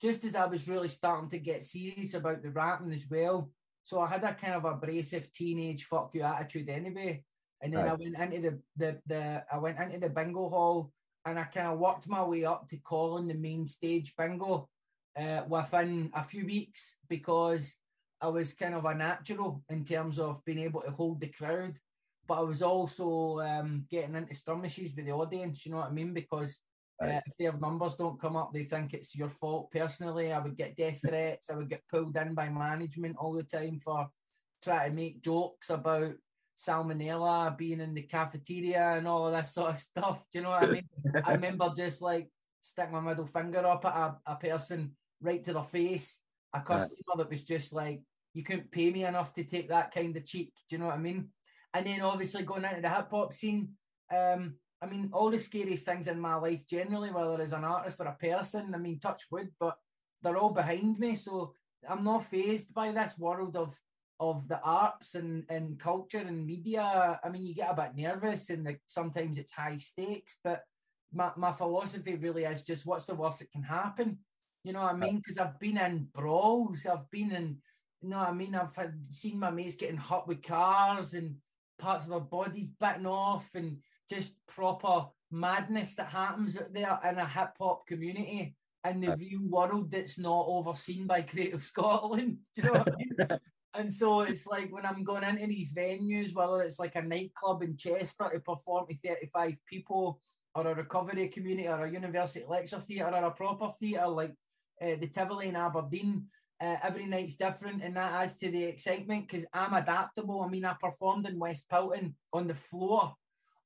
just 0.00 0.24
as 0.24 0.34
I 0.34 0.46
was 0.46 0.68
really 0.68 0.88
starting 0.88 1.28
to 1.30 1.38
get 1.38 1.64
serious 1.64 2.14
about 2.14 2.42
the 2.42 2.50
rapping 2.50 2.92
as 2.92 3.06
well. 3.10 3.50
So 3.82 4.00
I 4.00 4.08
had 4.08 4.24
a 4.24 4.32
kind 4.32 4.54
of 4.54 4.64
abrasive 4.64 5.30
teenage 5.32 5.84
fuck 5.84 6.14
you 6.14 6.22
attitude 6.22 6.70
anyway. 6.70 7.22
And 7.60 7.74
then 7.74 7.84
right. 7.84 7.92
I 7.92 7.94
went 7.94 8.34
into 8.34 8.50
the, 8.50 8.58
the 8.76 9.00
the 9.06 9.44
I 9.52 9.58
went 9.58 9.78
into 9.78 9.98
the 9.98 10.08
bingo 10.08 10.48
hall 10.48 10.90
and 11.24 11.38
I 11.38 11.44
kind 11.44 11.68
of 11.68 11.78
worked 11.78 12.08
my 12.08 12.24
way 12.24 12.44
up 12.44 12.68
to 12.68 12.76
calling 12.78 13.28
the 13.28 13.34
main 13.34 13.66
stage 13.66 14.14
bingo 14.16 14.68
uh, 15.16 15.42
within 15.46 16.10
a 16.14 16.24
few 16.24 16.46
weeks 16.46 16.96
because 17.08 17.76
I 18.20 18.28
was 18.28 18.54
kind 18.54 18.74
of 18.74 18.84
a 18.84 18.94
natural 18.94 19.62
in 19.68 19.84
terms 19.84 20.18
of 20.18 20.44
being 20.44 20.60
able 20.60 20.80
to 20.82 20.90
hold 20.90 21.20
the 21.20 21.28
crowd. 21.28 21.78
But 22.32 22.38
I 22.38 22.44
was 22.44 22.62
also 22.62 23.40
um, 23.40 23.84
getting 23.90 24.16
into 24.16 24.34
skirmishes 24.34 24.94
with 24.96 25.04
the 25.04 25.12
audience, 25.12 25.66
you 25.66 25.72
know 25.72 25.80
what 25.80 25.90
I 25.90 25.92
mean? 25.92 26.14
Because 26.14 26.60
uh, 26.98 27.20
if 27.26 27.36
their 27.38 27.52
numbers 27.52 27.92
don't 27.92 28.18
come 28.18 28.36
up, 28.36 28.54
they 28.54 28.64
think 28.64 28.94
it's 28.94 29.14
your 29.14 29.28
fault. 29.28 29.70
Personally, 29.70 30.32
I 30.32 30.38
would 30.38 30.56
get 30.56 30.74
death 30.74 30.98
threats. 31.06 31.50
I 31.50 31.56
would 31.56 31.68
get 31.68 31.82
pulled 31.90 32.16
in 32.16 32.32
by 32.32 32.48
management 32.48 33.16
all 33.18 33.34
the 33.34 33.42
time 33.42 33.80
for 33.80 34.08
trying 34.64 34.88
to 34.88 34.96
make 34.96 35.22
jokes 35.22 35.68
about 35.68 36.14
salmonella 36.56 37.54
being 37.58 37.82
in 37.82 37.92
the 37.92 38.04
cafeteria 38.04 38.92
and 38.92 39.06
all 39.06 39.30
that 39.30 39.46
sort 39.46 39.72
of 39.72 39.76
stuff. 39.76 40.24
Do 40.32 40.38
you 40.38 40.44
know 40.44 40.52
what 40.52 40.62
I 40.62 40.70
mean? 40.70 40.88
I 41.26 41.32
remember 41.34 41.70
just 41.76 42.00
like 42.00 42.30
stick 42.62 42.90
my 42.90 43.00
middle 43.00 43.26
finger 43.26 43.66
up 43.66 43.84
at 43.84 43.94
a, 43.94 44.16
a 44.24 44.36
person 44.36 44.96
right 45.20 45.44
to 45.44 45.52
their 45.52 45.64
face, 45.64 46.22
a 46.54 46.62
customer 46.62 46.96
that 47.14 47.28
was 47.28 47.44
just 47.44 47.74
like, 47.74 48.00
you 48.32 48.42
couldn't 48.42 48.70
pay 48.70 48.90
me 48.90 49.04
enough 49.04 49.34
to 49.34 49.44
take 49.44 49.68
that 49.68 49.92
kind 49.92 50.16
of 50.16 50.24
cheek. 50.24 50.54
Do 50.66 50.76
you 50.76 50.80
know 50.80 50.86
what 50.86 50.96
I 50.96 50.98
mean? 50.98 51.28
And 51.74 51.86
then 51.86 52.02
obviously 52.02 52.42
going 52.42 52.64
into 52.64 52.82
the 52.82 52.90
hip 52.90 53.10
hop 53.10 53.32
scene, 53.32 53.70
um, 54.14 54.54
I 54.82 54.86
mean, 54.86 55.10
all 55.12 55.30
the 55.30 55.38
scariest 55.38 55.86
things 55.86 56.08
in 56.08 56.20
my 56.20 56.34
life, 56.34 56.66
generally, 56.66 57.10
whether 57.10 57.40
as 57.40 57.52
an 57.52 57.64
artist 57.64 58.00
or 58.00 58.06
a 58.08 58.16
person, 58.16 58.74
I 58.74 58.78
mean, 58.78 58.98
touch 58.98 59.22
wood, 59.30 59.50
but 59.58 59.76
they're 60.22 60.36
all 60.36 60.52
behind 60.52 60.98
me. 60.98 61.14
So 61.16 61.54
I'm 61.88 62.04
not 62.04 62.24
phased 62.24 62.74
by 62.74 62.90
this 62.92 63.18
world 63.18 63.56
of 63.56 63.74
of 64.20 64.46
the 64.46 64.60
arts 64.62 65.16
and, 65.16 65.44
and 65.48 65.80
culture 65.80 66.18
and 66.24 66.46
media. 66.46 67.18
I 67.24 67.28
mean, 67.28 67.44
you 67.44 67.56
get 67.56 67.72
a 67.72 67.74
bit 67.74 67.96
nervous 67.96 68.50
and 68.50 68.64
the, 68.64 68.76
sometimes 68.86 69.36
it's 69.36 69.50
high 69.50 69.78
stakes, 69.78 70.38
but 70.44 70.62
my, 71.12 71.32
my 71.36 71.50
philosophy 71.50 72.14
really 72.14 72.44
is 72.44 72.62
just 72.62 72.86
what's 72.86 73.06
the 73.06 73.16
worst 73.16 73.40
that 73.40 73.50
can 73.50 73.64
happen? 73.64 74.18
You 74.62 74.74
know 74.74 74.82
what 74.82 74.94
I 74.94 74.96
mean? 74.96 75.16
Because 75.16 75.38
I've 75.38 75.58
been 75.58 75.76
in 75.76 76.06
brawls, 76.14 76.86
I've 76.86 77.10
been 77.10 77.32
in, 77.32 77.56
you 78.00 78.10
know 78.10 78.18
what 78.18 78.28
I 78.28 78.32
mean? 78.32 78.54
I've 78.54 78.76
had, 78.76 78.94
seen 79.08 79.40
my 79.40 79.50
mates 79.50 79.74
getting 79.74 79.96
hurt 79.96 80.28
with 80.28 80.42
cars 80.42 81.14
and 81.14 81.34
parts 81.82 82.04
of 82.04 82.10
their 82.10 82.20
bodies 82.20 82.68
bitten 82.78 83.06
off 83.06 83.48
and 83.54 83.78
just 84.08 84.36
proper 84.46 85.06
madness 85.30 85.94
that 85.96 86.08
happens 86.08 86.56
out 86.56 86.72
there 86.72 86.98
in 87.10 87.18
a 87.18 87.26
hip 87.26 87.50
hop 87.58 87.86
community 87.86 88.54
in 88.88 89.00
the 89.00 89.16
real 89.16 89.40
world 89.42 89.90
that's 89.90 90.18
not 90.18 90.44
overseen 90.46 91.06
by 91.06 91.22
Creative 91.22 91.62
Scotland. 91.72 92.38
Do 92.54 92.62
you 92.62 92.68
know 92.68 92.78
what 92.78 92.92
I 92.92 92.96
mean? 92.96 93.38
And 93.74 93.90
so 93.90 94.20
it's 94.20 94.46
like 94.46 94.70
when 94.70 94.84
I'm 94.84 95.02
going 95.02 95.24
into 95.24 95.46
these 95.46 95.72
venues, 95.72 96.34
whether 96.34 96.60
it's 96.60 96.78
like 96.78 96.94
a 96.94 97.00
nightclub 97.00 97.62
in 97.62 97.74
Chester 97.74 98.28
to 98.30 98.40
perform 98.40 98.86
to 98.86 98.94
35 98.94 99.56
people, 99.66 100.20
or 100.54 100.66
a 100.66 100.74
recovery 100.74 101.28
community, 101.28 101.68
or 101.68 101.86
a 101.86 101.90
university 101.90 102.44
lecture 102.46 102.78
theatre, 102.78 103.08
or 103.08 103.24
a 103.24 103.30
proper 103.30 103.70
theatre 103.70 104.08
like 104.08 104.34
uh, 104.82 104.96
the 105.00 105.06
Tivoli 105.06 105.48
in 105.48 105.56
Aberdeen, 105.56 106.26
uh, 106.60 106.76
every 106.82 107.06
night's 107.06 107.36
different, 107.36 107.82
and 107.82 107.96
that 107.96 108.12
adds 108.12 108.36
to 108.38 108.50
the 108.50 108.64
excitement 108.64 109.28
because 109.28 109.46
I'm 109.52 109.74
adaptable. 109.74 110.42
I 110.42 110.48
mean, 110.48 110.64
I 110.64 110.74
performed 110.74 111.28
in 111.28 111.38
West 111.38 111.68
Pilton 111.68 112.14
on 112.32 112.46
the 112.46 112.54
floor 112.54 113.14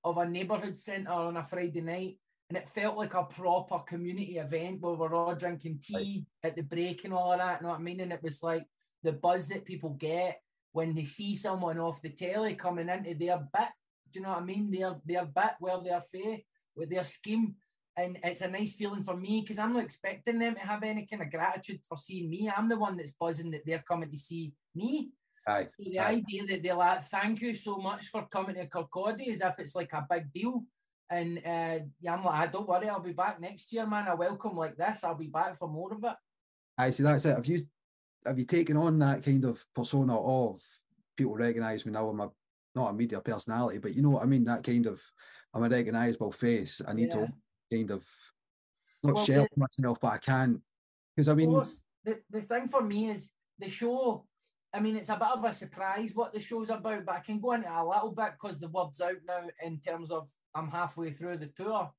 of 0.05 0.19
a 0.19 0.29
neighbourhood 0.29 0.79
centre 0.79 1.11
on 1.11 1.37
a 1.37 1.45
Friday 1.45 1.81
night, 1.81 2.19
and 2.49 2.57
it 2.57 2.69
felt 2.69 2.97
like 2.97 3.15
a 3.15 3.25
proper 3.25 3.81
community 3.81 4.39
event 4.39 4.81
where 4.81 4.95
we're 4.95 5.15
all 5.15 5.35
drinking 5.35 5.81
tea 5.83 6.25
at 6.43 6.57
the 6.57 6.63
break 6.63 7.05
and 7.05 7.13
all 7.13 7.33
of 7.33 7.39
that. 7.39 7.61
You 7.61 7.67
know 7.67 7.73
what 7.73 7.81
I 7.81 7.83
mean? 7.83 8.01
And 8.01 8.13
it 8.13 8.23
was 8.23 8.43
like 8.43 8.65
the 9.03 9.13
buzz 9.13 9.49
that 9.49 9.65
people 9.65 9.91
get 9.91 10.41
when 10.73 10.95
they 10.95 11.05
see 11.05 11.35
someone 11.35 11.79
off 11.79 12.03
the 12.03 12.11
telly 12.11 12.55
coming 12.55 12.89
into 12.89 13.15
their 13.15 13.39
bit. 13.39 13.69
Do 14.13 14.21
you 14.21 14.23
know 14.23 14.31
what 14.31 14.43
I 14.43 14.45
mean? 14.45 14.71
Their 14.71 14.97
their 15.05 15.27
bit 15.27 15.53
where 15.59 15.79
they're 15.83 16.01
fair 16.01 16.39
with 16.77 16.91
their 16.91 17.05
scheme 17.05 17.57
and 17.97 18.19
it's 18.23 18.43
a 18.43 18.49
nice 18.49 18.75
feeling 18.75 19.03
for 19.03 19.17
me 19.17 19.41
because 19.41 19.59
I'm 19.59 19.73
not 19.73 19.85
expecting 19.85 20.39
them 20.39 20.55
to 20.55 20.61
have 20.61 20.83
any 20.83 21.07
kind 21.07 21.23
of 21.23 21.31
gratitude 21.31 21.81
for 21.89 21.97
seeing 21.97 22.29
me. 22.29 22.51
I'm 22.55 22.69
the 22.69 22.79
one 22.79 22.97
that's 22.97 23.13
buzzing 23.13 23.51
that 23.53 23.65
they're 23.65 23.85
coming 23.89 24.11
to 24.11 24.17
see 24.17 24.53
me. 24.75 25.11
Aye. 25.49 25.67
So 25.79 25.91
the 25.91 26.01
Aye. 26.01 26.17
idea 26.17 26.47
that 26.47 26.63
they're 26.63 26.75
like, 26.75 27.05
thank 27.05 27.41
you 27.41 27.55
so 27.55 27.79
much 27.79 28.07
for 28.07 28.27
coming 28.27 28.57
to 28.57 28.67
Kirkcaldy 28.67 29.29
as 29.29 29.41
if 29.41 29.55
it's 29.59 29.75
like 29.75 29.93
a 29.95 30.07
big 30.09 30.31
deal. 30.33 30.65
And 31.09 31.39
uh, 31.39 31.79
yeah, 32.01 32.15
I'm 32.15 32.25
like, 32.25 32.35
I 32.41 32.47
don't 32.49 32.69
worry, 32.69 32.89
I'll 32.89 33.01
be 33.01 33.13
back 33.13 33.41
next 33.41 33.73
year, 33.73 33.87
man. 33.87 34.09
I 34.09 34.15
welcome 34.15 34.57
like 34.57 34.77
this. 34.77 35.03
I'll 35.05 35.15
be 35.15 35.29
back 35.29 35.57
for 35.57 35.69
more 35.69 35.95
of 35.95 36.05
it. 36.05 36.17
I 36.77 36.91
see 36.91 37.03
that's 37.03 37.25
it. 37.25 37.37
Have 37.37 37.47
you 37.47 37.61
have 38.27 38.39
you 38.39 38.45
taken 38.45 38.77
on 38.77 38.99
that 38.99 39.23
kind 39.25 39.45
of 39.45 39.65
persona 39.75 40.19
of 40.19 40.61
people 41.17 41.37
recognise 41.37 41.87
me 41.87 41.93
now 41.93 42.09
I'm 42.09 42.21
a 42.21 42.31
not 42.75 42.91
a 42.91 42.93
media 42.93 43.21
personality, 43.21 43.79
but 43.79 43.95
you 43.95 44.03
know 44.03 44.11
what 44.11 44.23
I 44.23 44.27
mean? 44.27 44.45
That 44.45 44.65
kind 44.65 44.85
of 44.87 45.01
I'm 45.55 45.63
a 45.63 45.69
recognisable 45.69 46.33
face. 46.33 46.83
I 46.87 46.93
need 46.93 47.15
Yeah. 47.15 47.27
to 47.27 47.33
kind 47.73 47.91
of 47.91 48.07
not 49.03 49.17
Well, 49.17 49.25
shelter 49.25 49.55
myself, 49.57 49.99
but 50.01 50.13
I 50.13 50.19
can't 50.19 50.61
because 51.15 51.29
I 51.29 51.35
mean 51.35 51.51
course, 51.51 51.83
the, 52.05 52.21
the 52.31 52.43
thing 52.43 52.69
for 52.69 52.83
me 52.83 53.09
is 53.09 53.31
the 53.59 53.69
show. 53.69 54.27
I 54.73 54.81
mean, 54.81 54.97
it's 54.97 55.09
a 55.09 55.17
bit 55.17 55.29
of 55.29 55.45
a 55.45 55.55
surprise 55.55 56.13
what 56.15 56.35
the 56.35 56.41
show's 56.41 56.71
about, 56.71 57.07
but 57.07 57.15
I 57.15 57.21
can 57.21 57.41
go 57.41 57.53
into 57.53 57.69
a 57.69 57.85
little 57.85 58.13
bit 58.13 58.33
because 58.33 58.59
the 58.59 58.69
word's 58.69 59.01
out 59.01 59.17
now 59.27 59.43
in 59.65 59.79
terms 59.81 60.11
of 60.11 60.29
I'm 60.55 60.71
halfway 60.71 61.11
through 61.11 61.39
the 61.39 61.47
tour. 61.47 61.91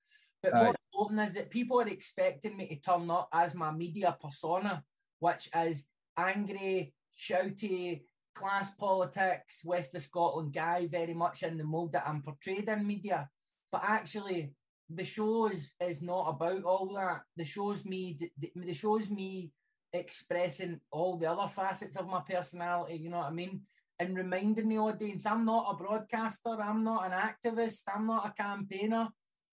But 0.43 0.53
Aye. 0.53 0.65
what's 0.65 0.77
open 0.95 1.19
is 1.19 1.33
that 1.33 1.49
people 1.49 1.79
are 1.81 1.87
expecting 1.87 2.55
me 2.55 2.67
to 2.67 2.75
turn 2.75 3.09
up 3.09 3.29
as 3.33 3.55
my 3.55 3.71
media 3.71 4.15
persona, 4.21 4.83
which 5.19 5.49
is 5.55 5.85
angry, 6.17 6.93
shouty, 7.17 8.01
class 8.35 8.69
politics, 8.71 9.61
West 9.65 9.95
of 9.95 10.01
Scotland 10.01 10.53
guy, 10.53 10.87
very 10.87 11.15
much 11.15 11.41
in 11.41 11.57
the 11.57 11.63
mold 11.63 11.93
that 11.93 12.07
I'm 12.07 12.21
portrayed 12.21 12.69
in 12.69 12.85
media. 12.85 13.29
But 13.71 13.83
actually, 13.83 14.51
the 14.89 15.03
show 15.03 15.49
is, 15.49 15.73
is 15.81 16.01
not 16.01 16.29
about 16.29 16.63
all 16.63 16.93
that. 16.95 17.21
The 17.35 17.45
show's 17.45 17.85
me 17.85 18.17
the, 18.37 18.51
the 18.55 18.73
show's 18.73 19.09
me 19.09 19.51
expressing 19.93 20.79
all 20.91 21.17
the 21.17 21.31
other 21.31 21.47
facets 21.47 21.97
of 21.97 22.07
my 22.07 22.21
personality, 22.27 22.97
you 22.97 23.09
know 23.09 23.17
what 23.17 23.27
I 23.27 23.31
mean? 23.31 23.61
And 23.99 24.15
reminding 24.15 24.69
the 24.69 24.77
audience 24.77 25.25
I'm 25.25 25.45
not 25.45 25.73
a 25.73 25.75
broadcaster, 25.75 26.61
I'm 26.61 26.83
not 26.83 27.05
an 27.05 27.13
activist, 27.13 27.83
I'm 27.93 28.05
not 28.05 28.27
a 28.27 28.41
campaigner, 28.41 29.07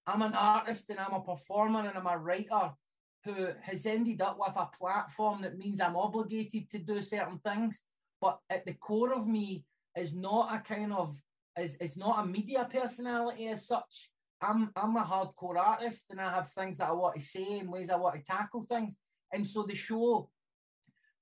I'm 0.07 0.23
an 0.23 0.35
artist 0.35 0.91
and 0.91 1.00
I'm 1.00 1.14
a 1.14 1.21
performer 1.21 1.81
and 1.81 1.97
I'm 1.97 2.07
a 2.07 2.19
writer 2.19 2.73
who 3.25 3.49
has 3.62 3.87
ended 3.87 4.21
up 4.21 4.37
with 4.38 4.55
a 4.57 4.69
platform 4.76 5.43
that 5.43 5.57
means 5.57 5.81
I'm 5.81 5.97
obligated 5.97 6.69
to 6.71 6.79
do 6.79 7.00
certain 7.00 7.38
things. 7.38 7.81
But 8.21 8.38
at 8.50 8.67
the 8.67 8.75
core 8.75 9.14
of 9.14 9.26
me 9.26 9.64
is 9.97 10.14
not 10.14 10.55
a 10.55 10.59
kind 10.59 10.93
of 10.93 11.17
is, 11.59 11.76
is 11.76 11.97
not 11.97 12.23
a 12.23 12.26
media 12.26 12.69
personality 12.71 13.49
as 13.49 13.67
such. 13.67 14.11
I'm 14.41 14.71
I'm 14.76 14.97
a 14.97 15.03
hardcore 15.03 15.57
artist 15.57 16.07
and 16.11 16.21
I 16.21 16.31
have 16.35 16.50
things 16.50 16.79
that 16.79 16.88
I 16.88 16.93
want 16.93 17.17
to 17.17 17.23
say 17.23 17.59
and 17.61 17.71
ways 17.71 17.91
I 17.91 17.97
want 17.97 18.17
to 18.17 18.23
tackle 18.23 18.62
things. 18.62 18.97
And 19.33 19.47
so 19.47 19.62
the 19.62 19.75
show 19.75 20.31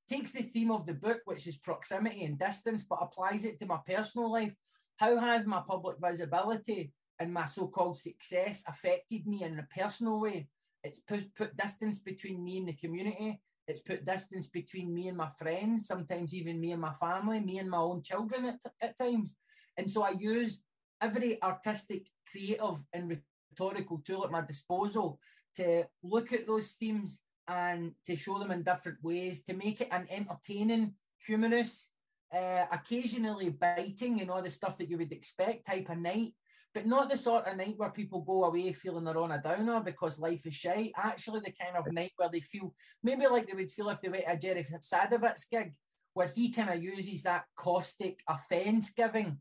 takes 0.08 0.32
the 0.32 0.42
theme 0.42 0.70
of 0.70 0.86
the 0.86 0.94
book, 0.94 1.20
which 1.24 1.46
is 1.46 1.56
proximity 1.56 2.24
and 2.24 2.38
distance, 2.38 2.82
but 2.82 2.98
applies 3.00 3.44
it 3.44 3.58
to 3.60 3.66
my 3.66 3.78
personal 3.86 4.30
life. 4.30 4.54
How 4.96 5.18
has 5.18 5.46
my 5.46 5.62
public 5.66 5.96
visibility 6.00 6.92
and 7.18 7.32
my 7.32 7.44
so-called 7.44 7.96
success 7.96 8.64
affected 8.66 9.26
me 9.26 9.42
in 9.42 9.58
a 9.58 9.66
personal 9.74 10.20
way? 10.20 10.48
It's 10.84 10.98
put, 10.98 11.34
put 11.34 11.56
distance 11.56 11.98
between 11.98 12.44
me 12.44 12.58
and 12.58 12.68
the 12.68 12.74
community. 12.74 13.40
It's 13.68 13.80
put 13.80 14.04
distance 14.04 14.48
between 14.48 14.92
me 14.92 15.08
and 15.08 15.16
my 15.16 15.28
friends, 15.38 15.86
sometimes 15.86 16.34
even 16.34 16.60
me 16.60 16.72
and 16.72 16.80
my 16.80 16.92
family, 16.94 17.40
me 17.40 17.58
and 17.58 17.70
my 17.70 17.78
own 17.78 18.02
children 18.02 18.46
at, 18.46 18.58
at 18.82 18.98
times. 18.98 19.36
And 19.78 19.88
so 19.90 20.02
I 20.02 20.14
use 20.18 20.62
every 21.00 21.40
artistic, 21.42 22.08
creative, 22.32 22.82
and 22.92 23.20
rhetorical 23.52 24.02
tool 24.04 24.24
at 24.24 24.30
my 24.30 24.40
disposal 24.40 25.18
to 25.56 25.84
look 26.02 26.32
at 26.32 26.46
those 26.46 26.72
themes 26.72 27.20
and 27.48 27.92
to 28.06 28.16
show 28.16 28.38
them 28.38 28.50
in 28.50 28.62
different 28.62 28.98
ways, 29.02 29.42
to 29.44 29.54
make 29.54 29.80
it 29.80 29.88
an 29.90 30.06
entertaining, 30.10 30.94
humorous, 31.26 31.90
uh, 32.34 32.64
occasionally 32.72 33.50
biting 33.50 34.20
and 34.20 34.30
all 34.30 34.42
the 34.42 34.50
stuff 34.50 34.78
that 34.78 34.88
you 34.88 34.96
would 34.96 35.12
expect 35.12 35.66
type 35.66 35.90
of 35.90 35.98
night, 35.98 36.32
but 36.72 36.86
not 36.86 37.10
the 37.10 37.16
sort 37.16 37.46
of 37.46 37.56
night 37.56 37.74
where 37.76 37.90
people 37.90 38.22
go 38.22 38.44
away 38.44 38.72
feeling 38.72 39.04
they're 39.04 39.18
on 39.18 39.32
a 39.32 39.42
downer 39.42 39.80
because 39.80 40.18
life 40.18 40.46
is 40.46 40.54
shite. 40.54 40.92
Actually, 40.96 41.40
the 41.44 41.52
kind 41.52 41.76
of 41.76 41.92
night 41.92 42.12
where 42.16 42.30
they 42.32 42.40
feel 42.40 42.74
maybe 43.02 43.26
like 43.26 43.46
they 43.46 43.54
would 43.54 43.70
feel 43.70 43.90
if 43.90 44.00
they 44.00 44.08
went 44.08 44.24
to 44.24 44.32
a 44.32 44.36
Jerry 44.36 44.64
Sadowitz 44.64 45.50
gig, 45.50 45.74
where 46.14 46.28
he 46.34 46.50
kind 46.50 46.70
of 46.70 46.82
uses 46.82 47.22
that 47.22 47.44
caustic 47.56 48.20
offence 48.28 48.90
giving, 48.90 49.38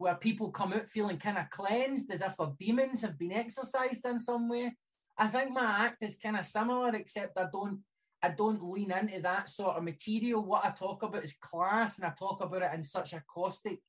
where 0.00 0.14
people 0.14 0.50
come 0.50 0.72
out 0.72 0.88
feeling 0.88 1.18
kind 1.18 1.36
of 1.36 1.50
cleansed 1.50 2.10
as 2.10 2.22
if 2.22 2.34
their 2.38 2.48
demons 2.58 3.02
have 3.02 3.18
been 3.18 3.32
exorcised 3.32 4.06
in 4.06 4.18
some 4.18 4.48
way. 4.48 4.74
I 5.18 5.28
think 5.28 5.50
my 5.50 5.62
act 5.62 6.02
is 6.02 6.16
kind 6.16 6.38
of 6.38 6.46
similar, 6.46 6.94
except 6.94 7.36
I 7.36 7.44
don't 7.52 7.80
I 8.22 8.30
don't 8.30 8.64
lean 8.64 8.92
into 8.92 9.20
that 9.20 9.50
sort 9.50 9.76
of 9.76 9.84
material. 9.84 10.42
What 10.42 10.64
I 10.64 10.70
talk 10.70 11.02
about 11.02 11.22
is 11.22 11.34
class, 11.38 11.98
and 11.98 12.06
I 12.06 12.14
talk 12.18 12.42
about 12.42 12.62
it 12.62 12.70
in 12.72 12.82
such 12.82 13.12
a 13.12 13.22
caustic, 13.28 13.80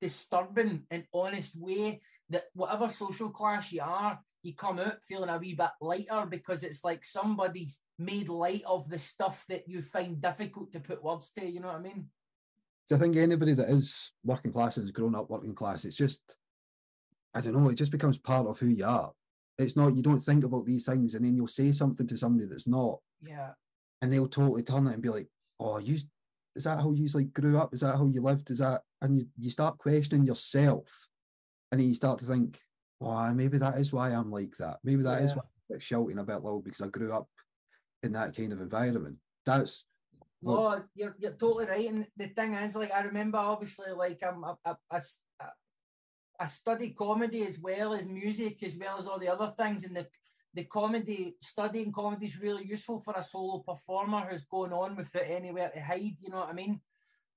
disturbing, 0.00 0.84
and 0.90 1.04
honest 1.12 1.60
way 1.60 2.00
that 2.30 2.44
whatever 2.54 2.88
social 2.88 3.28
class 3.28 3.70
you 3.70 3.82
are, 3.82 4.18
you 4.42 4.54
come 4.54 4.78
out 4.78 5.04
feeling 5.06 5.28
a 5.28 5.36
wee 5.36 5.52
bit 5.52 5.70
lighter 5.82 6.24
because 6.26 6.64
it's 6.64 6.84
like 6.84 7.04
somebody's 7.04 7.80
made 7.98 8.30
light 8.30 8.62
of 8.66 8.88
the 8.88 8.98
stuff 8.98 9.44
that 9.50 9.64
you 9.68 9.82
find 9.82 10.22
difficult 10.22 10.72
to 10.72 10.80
put 10.80 11.04
words 11.04 11.30
to. 11.32 11.46
You 11.46 11.60
know 11.60 11.68
what 11.68 11.76
I 11.76 11.82
mean? 11.82 12.08
So 12.86 12.96
I 12.96 12.98
think 12.98 13.16
anybody 13.16 13.52
that 13.54 13.70
is 13.70 14.12
working 14.24 14.52
class 14.52 14.76
and 14.76 14.84
has 14.84 14.90
grown 14.92 15.14
up 15.14 15.30
working 15.30 15.54
class, 15.54 15.84
it's 15.84 15.96
just, 15.96 16.36
I 17.34 17.40
don't 17.40 17.54
know, 17.54 17.70
it 17.70 17.76
just 17.76 17.92
becomes 17.92 18.18
part 18.18 18.46
of 18.46 18.58
who 18.58 18.66
you 18.66 18.84
are. 18.84 19.10
It's 19.58 19.76
not, 19.76 19.96
you 19.96 20.02
don't 20.02 20.20
think 20.20 20.44
about 20.44 20.66
these 20.66 20.84
things 20.84 21.14
and 21.14 21.24
then 21.24 21.34
you'll 21.36 21.46
say 21.48 21.72
something 21.72 22.06
to 22.06 22.16
somebody 22.16 22.46
that's 22.46 22.66
not, 22.66 22.98
Yeah. 23.22 23.52
and 24.02 24.12
they'll 24.12 24.28
totally 24.28 24.62
turn 24.62 24.86
it 24.86 24.92
and 24.94 25.02
be 25.02 25.08
like, 25.08 25.28
oh, 25.60 25.78
you, 25.78 25.94
is 26.56 26.64
that 26.64 26.78
how 26.80 26.92
you 26.92 27.08
like 27.14 27.32
grew 27.32 27.58
up? 27.58 27.72
Is 27.72 27.80
that 27.80 27.96
how 27.96 28.06
you 28.06 28.20
lived? 28.20 28.50
Is 28.50 28.58
that, 28.58 28.82
and 29.00 29.18
you, 29.18 29.26
you 29.38 29.50
start 29.50 29.78
questioning 29.78 30.26
yourself 30.26 31.08
and 31.72 31.80
then 31.80 31.88
you 31.88 31.94
start 31.94 32.18
to 32.18 32.26
think, 32.26 32.60
oh, 33.00 33.32
maybe 33.32 33.56
that 33.58 33.78
is 33.78 33.92
why 33.92 34.10
I'm 34.10 34.30
like 34.30 34.56
that. 34.58 34.78
Maybe 34.84 35.02
that 35.04 35.22
is 35.22 35.30
Yeah. 35.30 35.36
why 35.36 35.42
I'm 35.74 35.80
shouting 35.80 36.18
a 36.18 36.24
bit 36.24 36.42
loud 36.42 36.64
because 36.64 36.82
I 36.82 36.88
grew 36.88 37.12
up 37.14 37.28
in 38.02 38.12
that 38.12 38.36
kind 38.36 38.52
of 38.52 38.60
environment. 38.60 39.16
That's, 39.46 39.86
No, 40.44 40.56
oh, 40.68 40.82
you're 40.94 41.16
you're 41.18 41.32
totally 41.32 41.66
right. 41.66 41.88
And 41.88 42.06
the 42.16 42.28
thing 42.28 42.54
is, 42.54 42.76
like, 42.76 42.92
I 42.92 43.00
remember 43.02 43.38
obviously, 43.38 43.92
like, 43.92 44.20
I'm 44.26 44.44
I, 44.44 44.54
I, 44.64 44.74
I, 44.90 44.96
s- 44.96 45.20
I- 45.40 45.48
I 46.40 46.46
study 46.46 46.90
comedy 46.90 47.42
as 47.44 47.58
well 47.60 47.94
as 47.94 48.06
music, 48.06 48.62
as 48.62 48.76
well 48.76 48.98
as 48.98 49.06
all 49.06 49.18
the 49.20 49.28
other 49.28 49.52
things. 49.56 49.84
And 49.84 49.96
the 49.96 50.06
the 50.52 50.64
comedy 50.64 51.36
studying 51.40 51.92
comedy 51.92 52.26
is 52.26 52.40
really 52.42 52.66
useful 52.66 52.98
for 53.00 53.14
a 53.16 53.22
solo 53.22 53.60
performer 53.66 54.26
who's 54.28 54.42
going 54.44 54.72
on 54.72 54.96
without 54.96 55.24
anywhere 55.26 55.70
to 55.70 55.80
hide. 55.80 56.16
You 56.20 56.30
know 56.30 56.38
what 56.38 56.50
I 56.50 56.52
mean? 56.54 56.80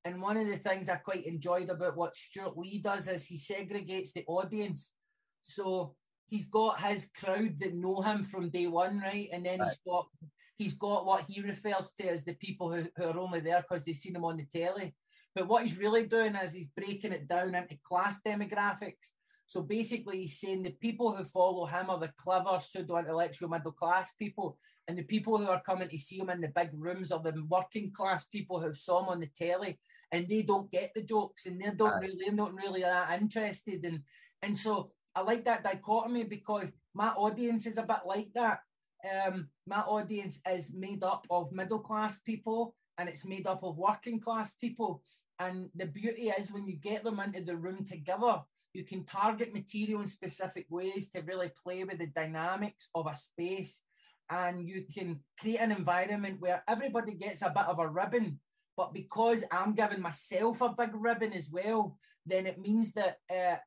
And 0.06 0.22
one 0.22 0.38
of 0.38 0.48
the 0.48 0.58
things 0.58 0.90
I 0.90 0.98
quite 0.98 1.26
enjoyed 1.26 1.70
about 1.70 1.98
what 1.98 2.16
Stewart 2.16 2.58
Lee 2.58 2.80
does 2.80 3.08
is 3.08 3.28
he 3.28 3.38
segregates 3.38 4.14
the 4.14 4.26
audience. 4.28 4.94
So 5.42 5.96
he's 6.28 6.46
got 6.46 6.82
his 6.82 7.10
crowd 7.20 7.60
that 7.60 7.74
know 7.76 8.02
him 8.02 8.24
from 8.24 8.50
day 8.50 8.68
one, 8.68 9.00
right? 9.00 9.30
And 9.34 9.46
then 9.46 9.62
he's 9.64 9.80
got 9.86 10.08
he's 10.58 10.74
got 10.74 11.06
what 11.06 11.26
he 11.28 11.42
refers 11.42 11.92
to 11.94 12.08
as 12.08 12.26
the 12.26 12.34
people 12.34 12.72
who, 12.72 12.86
who 12.96 13.06
are 13.06 13.20
only 13.20 13.40
there 13.40 13.62
because 13.62 13.84
they've 13.84 13.96
seen 13.96 14.16
him 14.16 14.26
on 14.26 14.38
the 14.38 14.46
telly. 14.46 14.96
But 15.36 15.48
what 15.48 15.64
he's 15.64 15.78
really 15.78 16.08
doing 16.08 16.36
is 16.36 16.54
he's 16.54 16.68
breaking 16.76 17.14
it 17.14 17.28
down 17.28 17.54
into 17.56 17.78
class 17.84 18.20
demographics. 18.26 19.12
So 19.46 19.64
basically, 19.64 20.24
he's 20.24 20.40
saying 20.40 20.64
the 20.64 20.72
people 20.72 21.16
who 21.16 21.24
follow 21.24 21.66
him 21.68 21.90
are 21.90 22.00
the 22.00 22.12
clever, 22.18 22.60
pseudo 22.60 22.98
intellectual 22.98 23.48
middle 23.48 23.72
class 23.72 24.12
people, 24.20 24.58
and 24.90 24.98
the 24.98 25.04
people 25.04 25.38
who 25.38 25.48
are 25.48 25.62
coming 25.62 25.88
to 25.88 25.98
see 25.98 26.20
him 26.20 26.30
in 26.30 26.42
the 26.42 26.50
big 26.50 26.70
rooms 26.74 27.14
are 27.14 27.22
the 27.22 27.46
working 27.48 27.92
class 27.92 28.26
people 28.26 28.60
who 28.60 28.74
saw 28.74 29.04
him 29.04 29.10
on 29.10 29.22
the 29.22 29.28
telly, 29.28 29.80
and 30.12 30.28
they 30.28 30.42
don't 30.42 30.70
get 30.70 30.92
the 30.94 31.02
jokes, 31.02 31.46
and 31.46 31.62
they 31.62 31.70
don't 31.78 32.02
really, 32.02 32.18
they're 32.20 32.34
not 32.34 32.54
really 32.54 32.82
that 32.82 33.22
interested. 33.22 33.86
And 33.86 34.02
and 34.42 34.58
so 34.58 34.92
I 35.16 35.22
like 35.22 35.46
that 35.46 35.64
dichotomy 35.64 36.26
because 36.26 36.70
my 36.94 37.10
audience 37.10 37.66
is 37.68 37.78
a 37.78 37.84
bit 37.84 38.02
like 38.06 38.30
that. 38.36 38.60
Um, 39.08 39.50
my 39.66 39.80
audience 39.80 40.40
is 40.50 40.72
made 40.74 41.04
up 41.04 41.26
of 41.30 41.52
middle 41.52 41.80
class 41.80 42.20
people 42.20 42.76
and 42.98 43.08
it's 43.08 43.26
made 43.26 43.48
up 43.48 43.64
of 43.64 43.78
working 43.78 44.20
class 44.20 44.54
people. 44.54 45.02
And 45.40 45.70
the 45.76 45.86
beauty 45.86 46.30
is 46.30 46.52
when 46.52 46.68
you 46.68 46.76
get 46.76 47.04
them 47.04 47.20
into 47.20 47.42
the 47.42 47.56
room 47.56 47.86
together, 47.86 48.42
you 48.74 48.84
can 48.84 49.06
target 49.06 49.54
material 49.54 50.02
in 50.02 50.08
specific 50.08 50.66
ways 50.70 51.10
to 51.12 51.22
really 51.22 51.52
play 51.64 51.84
with 51.84 52.00
the 52.00 52.08
dynamics 52.08 52.90
of 52.96 53.08
a 53.08 53.16
space. 53.16 53.82
And 54.30 54.68
you 54.68 54.84
can 54.94 55.20
create 55.40 55.62
an 55.62 55.72
environment 55.72 56.38
where 56.40 56.64
everybody 56.68 57.14
gets 57.14 57.42
a 57.44 57.50
bit 57.50 57.66
of 57.68 57.80
a 57.80 57.88
ribbon. 57.88 58.40
But 58.76 58.94
because 58.94 59.44
I'm 59.52 59.74
giving 59.74 60.02
myself 60.02 60.62
a 60.62 60.70
big 60.70 60.92
ribbon 60.94 61.34
as 61.34 61.50
well, 61.52 61.98
then 62.26 62.46
it 62.46 62.60
means 62.60 62.92
that 62.94 63.18
uh, 63.32 63.58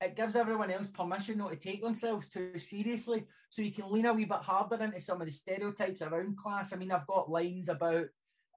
it 0.00 0.16
gives 0.16 0.36
everyone 0.36 0.70
else 0.70 0.88
permission 0.88 1.38
not 1.38 1.52
to 1.52 1.56
take 1.56 1.82
themselves 1.82 2.28
too 2.28 2.58
seriously. 2.58 3.24
So 3.48 3.62
you 3.62 3.72
can 3.72 3.90
lean 3.90 4.06
a 4.06 4.12
wee 4.12 4.26
bit 4.26 4.38
harder 4.38 4.82
into 4.82 5.00
some 5.00 5.20
of 5.20 5.26
the 5.26 5.32
stereotypes 5.32 6.02
around 6.02 6.36
class. 6.36 6.72
I 6.72 6.76
mean, 6.76 6.92
I've 6.92 7.06
got 7.06 7.30
lines 7.30 7.68
about 7.68 8.06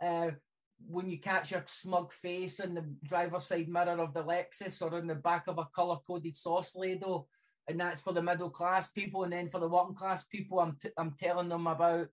uh, 0.01 0.31
when 0.85 1.09
you 1.09 1.19
catch 1.19 1.51
your 1.51 1.63
smug 1.65 2.11
face 2.11 2.59
in 2.59 2.73
the 2.73 2.85
driver's 3.03 3.45
side 3.45 3.69
mirror 3.69 3.99
of 3.99 4.13
the 4.13 4.23
Lexus 4.23 4.81
or 4.81 4.97
in 4.97 5.07
the 5.07 5.15
back 5.15 5.45
of 5.47 5.57
a 5.57 5.67
colour 5.73 5.97
coded 6.05 6.35
sauce 6.35 6.75
ladle, 6.75 7.29
and 7.69 7.79
that's 7.79 8.01
for 8.01 8.11
the 8.13 8.21
middle 8.21 8.49
class 8.49 8.89
people. 8.89 9.23
And 9.23 9.31
then 9.31 9.49
for 9.49 9.59
the 9.59 9.69
working 9.69 9.95
class 9.95 10.23
people, 10.23 10.59
I'm, 10.59 10.75
t- 10.81 10.89
I'm 10.97 11.15
telling 11.17 11.49
them 11.49 11.67
about. 11.67 12.07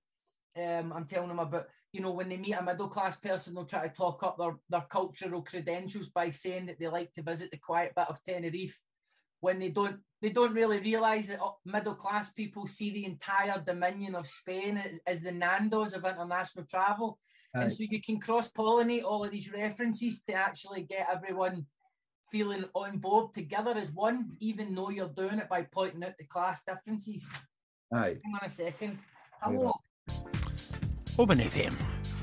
Um, 0.59 0.91
I'm 0.95 1.05
telling 1.05 1.29
them 1.29 1.39
about, 1.39 1.67
you 1.93 2.01
know, 2.01 2.15
when 2.15 2.31
they 2.31 2.39
meet 2.39 2.55
a 2.55 2.63
middle 2.63 2.89
class 2.89 3.15
person, 3.15 3.55
they'll 3.55 3.67
try 3.67 3.87
to 3.87 3.95
talk 3.95 4.23
up 4.23 4.39
their, 4.39 4.57
their 4.71 4.87
cultural 4.89 5.43
credentials 5.43 6.09
by 6.09 6.31
saying 6.31 6.65
that 6.65 6.81
they 6.81 6.89
like 6.89 7.13
to 7.13 7.23
visit 7.23 7.51
the 7.51 7.59
quiet 7.59 7.93
bit 7.95 8.07
of 8.09 8.23
Tenerife 8.25 8.81
when 9.41 9.59
they 9.59 9.71
don't 9.71 10.01
they 10.23 10.31
don't 10.31 10.55
really 10.55 10.81
realize 10.81 11.27
that 11.29 11.41
oh, 11.43 11.57
middle 11.65 11.95
class 11.95 12.31
people 12.31 12.67
see 12.67 12.91
the 12.91 13.05
entire 13.05 13.63
dominion 13.65 14.15
of 14.15 14.27
Spain 14.27 14.79
as, 14.79 14.99
as 15.07 15.23
the 15.23 15.33
Nando's 15.33 15.93
of 15.93 16.05
international 16.05 16.65
travel. 16.65 17.19
Right. 17.55 17.65
And 17.65 17.73
so 17.73 17.85
you 17.89 18.01
can 18.01 18.19
cross 18.19 18.51
pollinate 18.51 19.05
all 19.05 19.25
of 19.25 19.31
these 19.31 19.53
references 19.53 20.23
to 20.29 20.35
actually 20.35 20.83
get 20.83 21.07
everyone 21.13 21.67
feeling 22.31 22.65
on 22.75 22.99
board 22.99 23.35
together 23.35 23.75
as 23.77 23.93
one, 23.93 24.31
even 24.41 24.75
though 24.75 24.91
you're 24.91 25.09
doing 25.09 25.39
it 25.39 25.49
by 25.49 25.63
pointing 25.71 26.03
out 26.03 26.17
the 26.19 26.25
class 26.25 26.65
differences. 26.65 27.31
Right. 27.93 28.19
Hang 28.25 28.35
on 28.35 28.47
a 28.47 28.51
second. 28.51 28.99
Hello. 29.43 29.75
Oban 31.19 31.39
FM. 31.39 31.75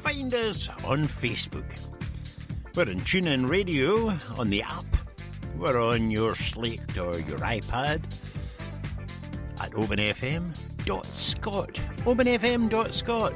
Find 0.02 0.34
us 0.34 0.68
on 0.86 1.06
Facebook. 1.06 1.64
We're 2.76 2.90
on 2.90 3.00
TuneIn 3.02 3.48
Radio 3.48 4.18
on 4.38 4.50
the 4.50 4.64
app 4.64 5.03
we're 5.58 5.82
on 5.82 6.12
your 6.12 6.36
slate 6.36 6.98
or 6.98 7.18
your 7.20 7.40
iPad 7.40 8.02
at 9.60 9.72
obanfm.scot. 9.72 11.74
Obanfm.scot. 11.74 13.34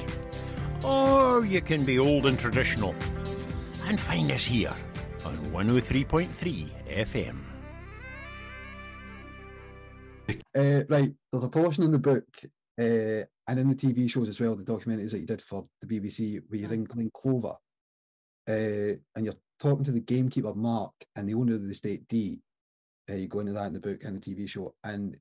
Or 0.84 1.46
you 1.46 1.62
can 1.62 1.86
be 1.86 2.00
old 2.00 2.26
and 2.28 2.38
traditional 2.38 2.94
and 3.86 4.00
find 4.00 4.32
us 4.32 4.46
here 4.46 4.74
on 5.26 5.36
103.3 5.52 6.70
FM. 6.90 7.38
Uh, 10.56 10.84
right, 10.90 11.12
there's 11.32 11.44
a 11.44 11.50
portion 11.50 11.84
in 11.84 11.92
the 11.92 12.00
book 12.00 12.26
uh, 12.80 13.24
and 13.48 13.60
in 13.60 13.70
the 13.70 13.76
TV 13.76 14.10
shows 14.10 14.28
as 14.28 14.40
well, 14.40 14.56
the 14.56 14.64
documentaries 14.64 15.12
that 15.12 15.20
you 15.20 15.26
did 15.26 15.42
for 15.42 15.66
the 15.82 15.88
BBC, 15.88 16.42
where 16.48 16.60
you're 16.60 16.74
in 16.74 16.84
Glen 16.84 17.10
Clover 17.14 17.56
uh, 18.48 18.96
and 19.16 19.26
you're 19.26 19.34
talking 19.60 19.84
to 19.86 19.92
the 19.92 20.00
gamekeeper 20.00 20.54
Mark 20.54 20.94
and 21.16 21.28
the 21.28 21.34
owner 21.34 21.54
of 21.54 21.64
the 21.64 21.72
estate 21.72 22.08
D. 22.08 22.40
Uh, 23.10 23.16
you 23.16 23.28
go 23.28 23.40
into 23.40 23.54
that 23.54 23.68
in 23.68 23.74
the 23.74 23.80
book 23.80 24.04
and 24.04 24.22
the 24.22 24.36
TV 24.36 24.48
show, 24.48 24.74
and 24.84 25.18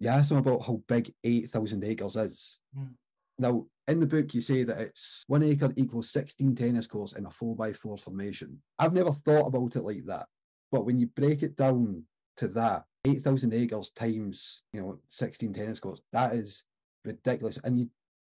you 0.00 0.08
ask 0.08 0.28
them 0.28 0.38
about 0.38 0.62
how 0.62 0.80
big 0.88 1.12
eight 1.24 1.50
thousand 1.50 1.84
acres 1.84 2.16
is. 2.16 2.60
Mm. 2.78 2.90
Now, 3.38 3.66
in 3.86 4.00
the 4.00 4.06
book, 4.06 4.34
you 4.34 4.40
say 4.40 4.64
that 4.64 4.78
it's 4.78 5.24
one 5.28 5.42
acre 5.42 5.72
equals 5.76 6.10
16 6.10 6.54
tennis 6.54 6.86
courts 6.86 7.12
in 7.12 7.24
a 7.24 7.30
four 7.30 7.54
by 7.54 7.72
four 7.72 7.96
formation. 7.96 8.60
I've 8.78 8.92
never 8.92 9.12
thought 9.12 9.46
about 9.46 9.76
it 9.76 9.82
like 9.82 10.04
that. 10.06 10.26
But 10.72 10.84
when 10.84 10.98
you 10.98 11.06
break 11.06 11.42
it 11.42 11.56
down 11.56 12.04
to 12.38 12.48
that, 12.48 12.84
8,000 13.04 13.54
acres 13.54 13.90
times, 13.90 14.62
you 14.72 14.80
know, 14.80 14.98
16 15.08 15.52
tennis 15.54 15.80
courts, 15.80 16.02
that 16.12 16.34
is 16.34 16.64
ridiculous. 17.04 17.58
And 17.64 17.78
you, 17.78 17.90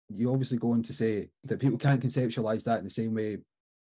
you 0.08 0.30
obviously 0.30 0.58
go 0.58 0.72
on 0.72 0.82
to 0.82 0.92
say 0.92 1.30
that 1.44 1.60
people 1.60 1.78
can't 1.78 2.02
conceptualize 2.02 2.64
that 2.64 2.80
in 2.80 2.84
the 2.84 2.90
same 2.90 3.14
way 3.14 3.38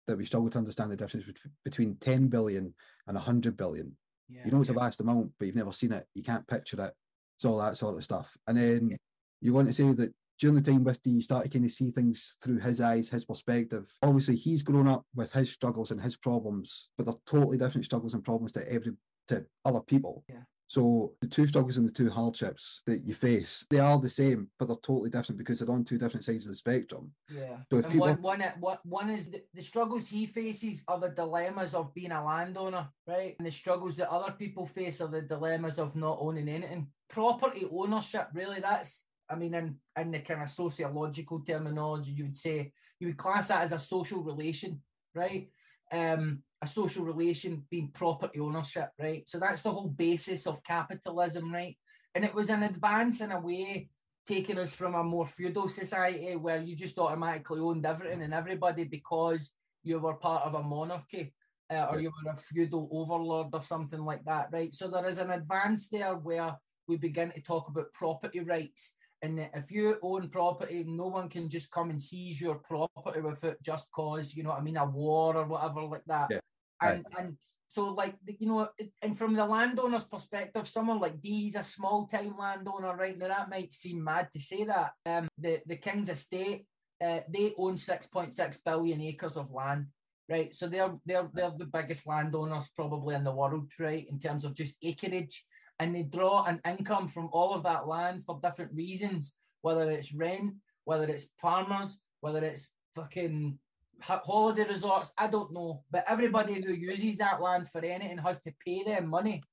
that 0.08 0.18
we 0.18 0.26
struggle 0.26 0.50
to 0.50 0.58
understand 0.58 0.92
the 0.92 0.98
difference 0.98 1.26
between 1.64 1.98
10 1.98 2.28
billion 2.28 2.74
and 3.08 3.16
100 3.16 3.56
billion. 3.58 3.96
Yeah, 4.28 4.42
you 4.46 4.52
know 4.52 4.60
it's 4.60 4.70
yeah. 4.70 4.76
a 4.76 4.80
vast 4.80 5.00
amount, 5.00 5.32
but 5.40 5.46
you've 5.46 5.56
never 5.56 5.72
seen 5.72 5.92
it. 5.94 6.06
You 6.14 6.24
can't 6.24 6.48
picture 6.48 6.82
it. 6.82 6.94
It's 7.36 7.46
all 7.46 7.60
that 7.60 7.78
sort 7.78 7.96
of 7.96 8.04
stuff. 8.04 8.36
And 8.48 8.58
then 8.58 8.90
yeah. 8.90 8.98
you 9.42 9.54
want 9.54 9.68
to 9.68 9.74
say 9.74 9.92
that 9.92 10.14
during 10.40 10.56
the 10.56 10.62
time 10.62 10.84
with 10.84 11.02
D, 11.02 11.12
you 11.12 11.22
start 11.22 11.44
to 11.44 11.50
kind 11.50 11.66
of 11.66 11.72
see 11.72 11.90
things 11.90 12.36
through 12.44 12.60
his 12.60 12.82
eyes, 12.82 13.10
his 13.10 13.26
perspective. 13.26 13.92
Obviously, 14.04 14.36
he's 14.36 14.64
grown 14.64 14.88
up 14.88 15.06
with 15.16 15.32
his 15.32 15.52
struggles 15.52 15.92
and 15.92 16.02
his 16.02 16.18
problems, 16.18 16.90
but 16.98 17.06
they're 17.06 17.16
totally 17.26 17.58
different 17.58 17.86
struggles 17.86 18.14
and 18.14 18.24
problems 18.24 18.52
to 18.54 18.72
every 18.72 18.94
to 19.30 19.46
other 19.66 19.82
people. 19.82 20.24
Yeah. 20.30 20.44
So 20.68 21.14
the 21.22 21.28
two 21.28 21.48
struggles 21.48 21.78
and 21.78 21.88
the 21.88 21.94
two 21.94 22.10
hardships 22.10 22.82
that 22.86 23.06
you 23.06 23.14
face, 23.14 23.66
they 23.70 23.80
are 23.80 24.00
the 24.00 24.10
same, 24.10 24.50
but 24.60 24.68
they're 24.68 24.76
totally 24.78 25.10
different 25.10 25.40
because 25.40 25.60
they're 25.60 25.74
on 25.74 25.86
two 25.86 25.98
different 25.98 26.26
sides 26.26 26.46
of 26.46 26.52
the 26.52 26.56
spectrum. 26.56 27.12
Yeah. 27.34 27.58
So 27.72 27.80
if 27.80 27.86
and 27.86 27.94
people... 27.94 28.14
one, 28.16 28.42
one, 28.60 28.78
one 28.84 29.10
is 29.10 29.30
the, 29.30 29.42
the 29.54 29.62
struggles 29.62 30.10
he 30.10 30.26
faces 30.26 30.84
are 30.90 31.00
the 31.00 31.10
dilemmas 31.10 31.74
of 31.74 31.94
being 31.94 32.12
a 32.12 32.24
landowner, 32.24 32.90
right? 33.08 33.36
And 33.40 33.48
the 33.48 33.52
struggles 33.52 33.96
that 33.96 34.12
other 34.12 34.34
people 34.34 34.66
face 34.66 35.00
are 35.00 35.08
the 35.08 35.22
dilemmas 35.22 35.80
of 35.80 35.96
not 35.96 36.18
owning 36.20 36.50
anything. 36.50 36.88
Property 37.10 37.66
ownership, 37.72 38.28
really, 38.34 38.60
that's 38.60 39.04
I 39.30 39.36
mean, 39.36 39.54
in, 39.54 39.76
in 40.00 40.12
the 40.12 40.20
kind 40.20 40.42
of 40.42 40.50
sociological 40.50 41.42
terminology, 41.42 42.12
you 42.12 42.26
would 42.26 42.36
say 42.36 42.72
you 43.00 43.08
would 43.08 43.18
class 43.18 43.50
that 43.50 43.64
as 43.64 43.72
a 43.72 43.80
social 43.80 44.24
relation, 44.24 44.82
right? 45.14 45.50
Um, 45.92 46.44
a 46.62 46.68
social 46.68 47.06
relation 47.06 47.64
being 47.70 47.90
property 47.90 48.40
ownership, 48.40 48.90
right? 49.00 49.28
So 49.30 49.40
that's 49.40 49.62
the 49.62 49.72
whole 49.72 49.90
basis 49.90 50.48
of 50.48 50.64
capitalism, 50.64 51.54
right? 51.54 51.78
And 52.16 52.26
it 52.26 52.34
was 52.34 52.50
an 52.50 52.64
advance 52.64 53.22
in 53.22 53.32
a 53.32 53.40
way, 53.40 53.90
taking 54.26 54.58
us 54.58 54.74
from 54.74 54.96
a 54.96 55.04
more 55.04 55.26
feudal 55.26 55.70
society 55.70 56.36
where 56.36 56.62
you 56.62 56.76
just 56.76 56.98
automatically 56.98 57.60
owned 57.60 57.86
everything 57.86 58.24
and 58.24 58.34
everybody 58.34 58.86
because 58.86 59.52
you 59.84 60.00
were 60.00 60.16
part 60.16 60.44
of 60.44 60.56
a 60.56 60.64
monarchy 60.64 61.34
uh, 61.70 61.88
or 61.92 62.02
you 62.02 62.12
were 62.24 62.32
a 62.32 62.36
feudal 62.36 62.90
overlord 62.92 63.48
or 63.54 63.62
something 63.62 64.04
like 64.04 64.24
that, 64.26 64.48
right? 64.52 64.74
So 64.74 64.88
there 64.88 65.06
is 65.06 65.18
an 65.20 65.32
advance 65.32 65.90
there 65.90 66.16
where 66.16 66.56
we 66.88 66.98
begin 66.98 67.32
to 67.32 67.42
talk 67.42 67.68
about 67.70 67.94
property 67.94 68.40
rights 68.40 68.96
and 69.22 69.50
if 69.54 69.72
you 69.72 69.98
own 70.02 70.30
property, 70.30 70.84
no 70.88 71.08
one 71.08 71.30
can 71.30 71.50
just 71.50 71.72
come 71.72 71.90
and 71.90 72.02
seize 72.02 72.40
your 72.40 72.56
property 72.56 73.22
without 73.22 73.62
just 73.64 73.92
cause, 73.92 74.36
you 74.36 74.44
know 74.44 74.52
what 74.52 74.60
I 74.60 74.64
mean, 74.64 74.78
a 74.78 74.86
war 74.86 75.36
or 75.36 75.46
whatever 75.46 75.84
like 75.84 76.06
that. 76.06 76.28
Yeah. 76.30 76.40
And 76.82 77.06
right. 77.12 77.26
and 77.26 77.38
so 77.68 77.94
like 77.94 78.16
you 78.26 78.48
know, 78.48 78.70
and 79.02 79.18
from 79.18 79.34
the 79.34 79.46
landowner's 79.46 80.04
perspective, 80.04 80.68
someone 80.68 81.00
like 81.00 81.22
D, 81.22 81.44
he's 81.44 81.56
a 81.56 81.64
small 81.64 82.06
time 82.06 82.36
landowner, 82.38 82.96
right? 82.96 83.18
Now 83.18 83.30
that 83.30 83.50
might 83.50 83.74
seem 83.74 84.04
mad 84.04 84.30
to 84.34 84.40
say 84.40 84.64
that. 84.66 84.92
Um, 85.06 85.28
the 85.38 85.62
the 85.66 85.78
King's 85.78 86.10
Estate, 86.10 86.66
uh, 87.04 87.22
they 87.28 87.54
own 87.58 87.76
six 87.78 88.06
point 88.06 88.36
six 88.36 88.58
billion 88.64 89.02
acres 89.02 89.36
of 89.36 89.52
land, 89.52 89.88
right? 90.30 90.54
So 90.56 90.68
they're 90.68 90.96
they're 91.06 91.30
they're 91.34 91.54
the 91.58 91.66
biggest 91.66 92.06
landowners 92.08 92.70
probably 92.76 93.16
in 93.16 93.24
the 93.24 93.36
world, 93.36 93.72
right? 93.80 94.08
In 94.10 94.20
terms 94.20 94.46
of 94.46 94.54
just 94.54 94.78
acreage 94.84 95.44
and 95.80 95.96
they 95.96 96.04
draw 96.04 96.44
an 96.46 96.60
income 96.66 97.08
from 97.08 97.30
all 97.32 97.54
of 97.54 97.64
that 97.64 97.88
land 97.88 98.24
for 98.24 98.40
different 98.42 98.74
reasons, 98.74 99.36
whether 99.62 99.90
it's 99.90 100.14
rent, 100.14 100.56
whether 100.86 101.08
it's 101.08 101.30
farmers, 101.40 102.00
whether 102.22 102.44
it's 102.44 102.70
fucking 102.96 103.60
holiday 104.02 104.66
resorts, 104.68 105.12
I 105.18 105.28
don't 105.28 105.54
know. 105.54 105.84
But 105.92 106.06
everybody 106.08 106.62
who 106.62 106.74
uses 106.74 107.18
that 107.18 107.42
land 107.42 107.70
for 107.70 107.84
anything 107.84 108.18
has 108.20 108.42
to 108.42 108.54
pay 108.66 108.84
them 108.84 109.08
money. 109.08 109.44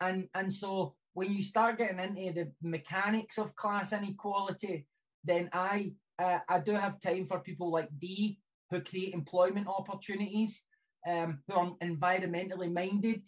And 0.00 0.28
and 0.34 0.52
so 0.52 0.94
when 1.14 1.32
you 1.32 1.42
start 1.42 1.78
getting 1.78 1.98
into 1.98 2.32
the 2.32 2.52
mechanics 2.62 3.38
of 3.38 3.54
class 3.56 3.92
inequality, 3.92 4.86
then 5.22 5.48
I 5.52 5.94
uh, 6.18 6.38
I 6.48 6.60
do 6.60 6.72
have 6.72 7.00
time 7.00 7.24
for 7.24 7.40
people 7.40 7.72
like 7.72 7.88
D 7.98 8.38
who 8.70 8.80
create 8.80 9.14
employment 9.14 9.68
opportunities, 9.68 10.64
um, 11.08 11.40
who 11.46 11.54
are 11.54 11.72
environmentally 11.82 12.72
minded, 12.72 13.22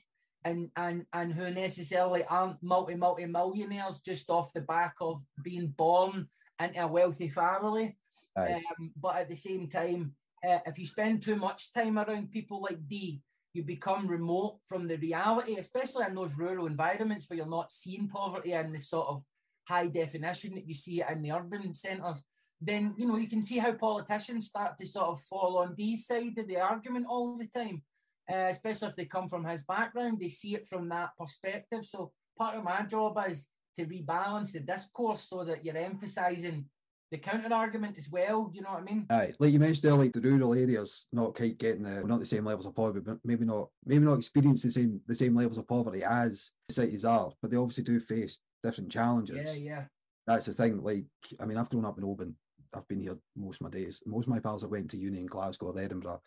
and 0.46 0.70
and 0.76 1.04
and 1.12 1.32
who 1.32 1.50
necessarily 1.50 2.22
aren't 2.24 2.62
multi 2.62 2.94
multi 2.94 3.26
millionaires 3.26 3.98
just 3.98 4.30
off 4.30 4.52
the 4.52 4.60
back 4.60 4.94
of 5.00 5.20
being 5.42 5.68
born 5.68 6.28
into 6.60 6.82
a 6.82 6.86
wealthy 6.86 7.28
family. 7.28 7.96
Um, 8.36 8.92
but 9.00 9.16
at 9.16 9.28
the 9.28 9.34
same 9.34 9.66
time, 9.66 10.12
uh, 10.46 10.58
if 10.66 10.78
you 10.78 10.86
spend 10.86 11.22
too 11.22 11.36
much 11.36 11.72
time 11.72 11.98
around 11.98 12.30
people 12.30 12.60
like 12.60 12.86
D, 12.86 13.22
you 13.54 13.62
become 13.62 14.06
remote 14.06 14.58
from 14.66 14.86
the 14.86 14.98
reality, 14.98 15.56
especially 15.56 16.04
in 16.06 16.14
those 16.14 16.36
rural 16.36 16.66
environments 16.66 17.28
where 17.28 17.38
you're 17.38 17.46
not 17.58 17.72
seeing 17.72 18.08
poverty 18.08 18.52
in 18.52 18.72
the 18.72 18.78
sort 18.78 19.08
of 19.08 19.22
high 19.66 19.88
definition 19.88 20.54
that 20.54 20.68
you 20.68 20.74
see 20.74 21.02
in 21.10 21.22
the 21.22 21.32
urban 21.32 21.72
centres. 21.74 22.22
Then 22.60 22.94
you 22.96 23.06
know 23.06 23.16
you 23.16 23.28
can 23.28 23.42
see 23.42 23.58
how 23.58 23.72
politicians 23.72 24.46
start 24.46 24.78
to 24.78 24.86
sort 24.86 25.08
of 25.08 25.20
fall 25.22 25.58
on 25.58 25.74
D's 25.74 26.06
side 26.06 26.38
of 26.38 26.46
the 26.46 26.58
argument 26.58 27.06
all 27.08 27.36
the 27.36 27.46
time 27.46 27.82
uh, 28.30 28.48
especially 28.50 28.88
if 28.88 28.96
they 28.96 29.04
come 29.04 29.28
from 29.28 29.44
his 29.44 29.62
background. 29.62 30.18
They 30.20 30.28
see 30.28 30.54
it 30.54 30.66
from 30.66 30.88
that 30.88 31.10
perspective. 31.18 31.84
So 31.84 32.12
part 32.38 32.56
of 32.56 32.64
my 32.64 32.82
job 32.82 33.18
is 33.28 33.46
to 33.78 33.84
rebalance 33.84 34.52
the 34.52 34.60
discourse 34.60 35.28
so 35.28 35.44
that 35.44 35.64
you're 35.64 35.76
emphasising 35.76 36.66
the 37.10 37.18
counter 37.18 37.54
argument 37.54 37.96
as 37.96 38.08
well. 38.10 38.50
You 38.52 38.62
know 38.62 38.72
what 38.72 38.82
I 38.82 38.84
mean? 38.84 39.06
Aye, 39.10 39.32
like 39.38 39.52
you 39.52 39.60
mentioned 39.60 39.86
earlier, 39.86 40.04
like 40.04 40.12
the 40.12 40.20
rural 40.20 40.54
areas 40.54 41.06
not 41.12 41.34
quite 41.34 41.58
getting 41.58 41.84
the 41.84 42.02
not 42.02 42.20
the 42.20 42.26
same 42.26 42.44
levels 42.44 42.66
of 42.66 42.74
poverty, 42.74 43.00
but 43.04 43.18
maybe 43.24 43.44
not 43.44 43.68
maybe 43.84 44.04
not 44.04 44.18
experience 44.18 44.62
the 44.62 44.70
same 44.70 45.00
the 45.06 45.14
same 45.14 45.34
levels 45.34 45.58
of 45.58 45.68
poverty 45.68 46.02
as 46.02 46.50
cities 46.68 47.04
are, 47.04 47.30
but 47.40 47.50
they 47.50 47.56
obviously 47.56 47.84
do 47.84 48.00
face 48.00 48.40
different 48.62 48.90
challenges. 48.90 49.60
Yeah, 49.60 49.72
yeah. 49.72 49.84
That's 50.26 50.46
the 50.46 50.52
thing. 50.52 50.82
Like, 50.82 51.06
I 51.38 51.46
mean, 51.46 51.56
I've 51.56 51.70
grown 51.70 51.84
up 51.84 51.98
in 51.98 52.04
Oban. 52.04 52.34
I've 52.74 52.88
been 52.88 53.00
here 53.00 53.16
most 53.36 53.60
of 53.60 53.66
my 53.66 53.70
days. 53.70 54.02
Most 54.06 54.24
of 54.24 54.30
my 54.30 54.40
pals 54.40 54.62
have 54.62 54.72
went 54.72 54.90
to 54.90 54.98
uni 54.98 55.20
in 55.20 55.26
Glasgow 55.26 55.66
or 55.66 55.78
Edinburgh. 55.78 56.20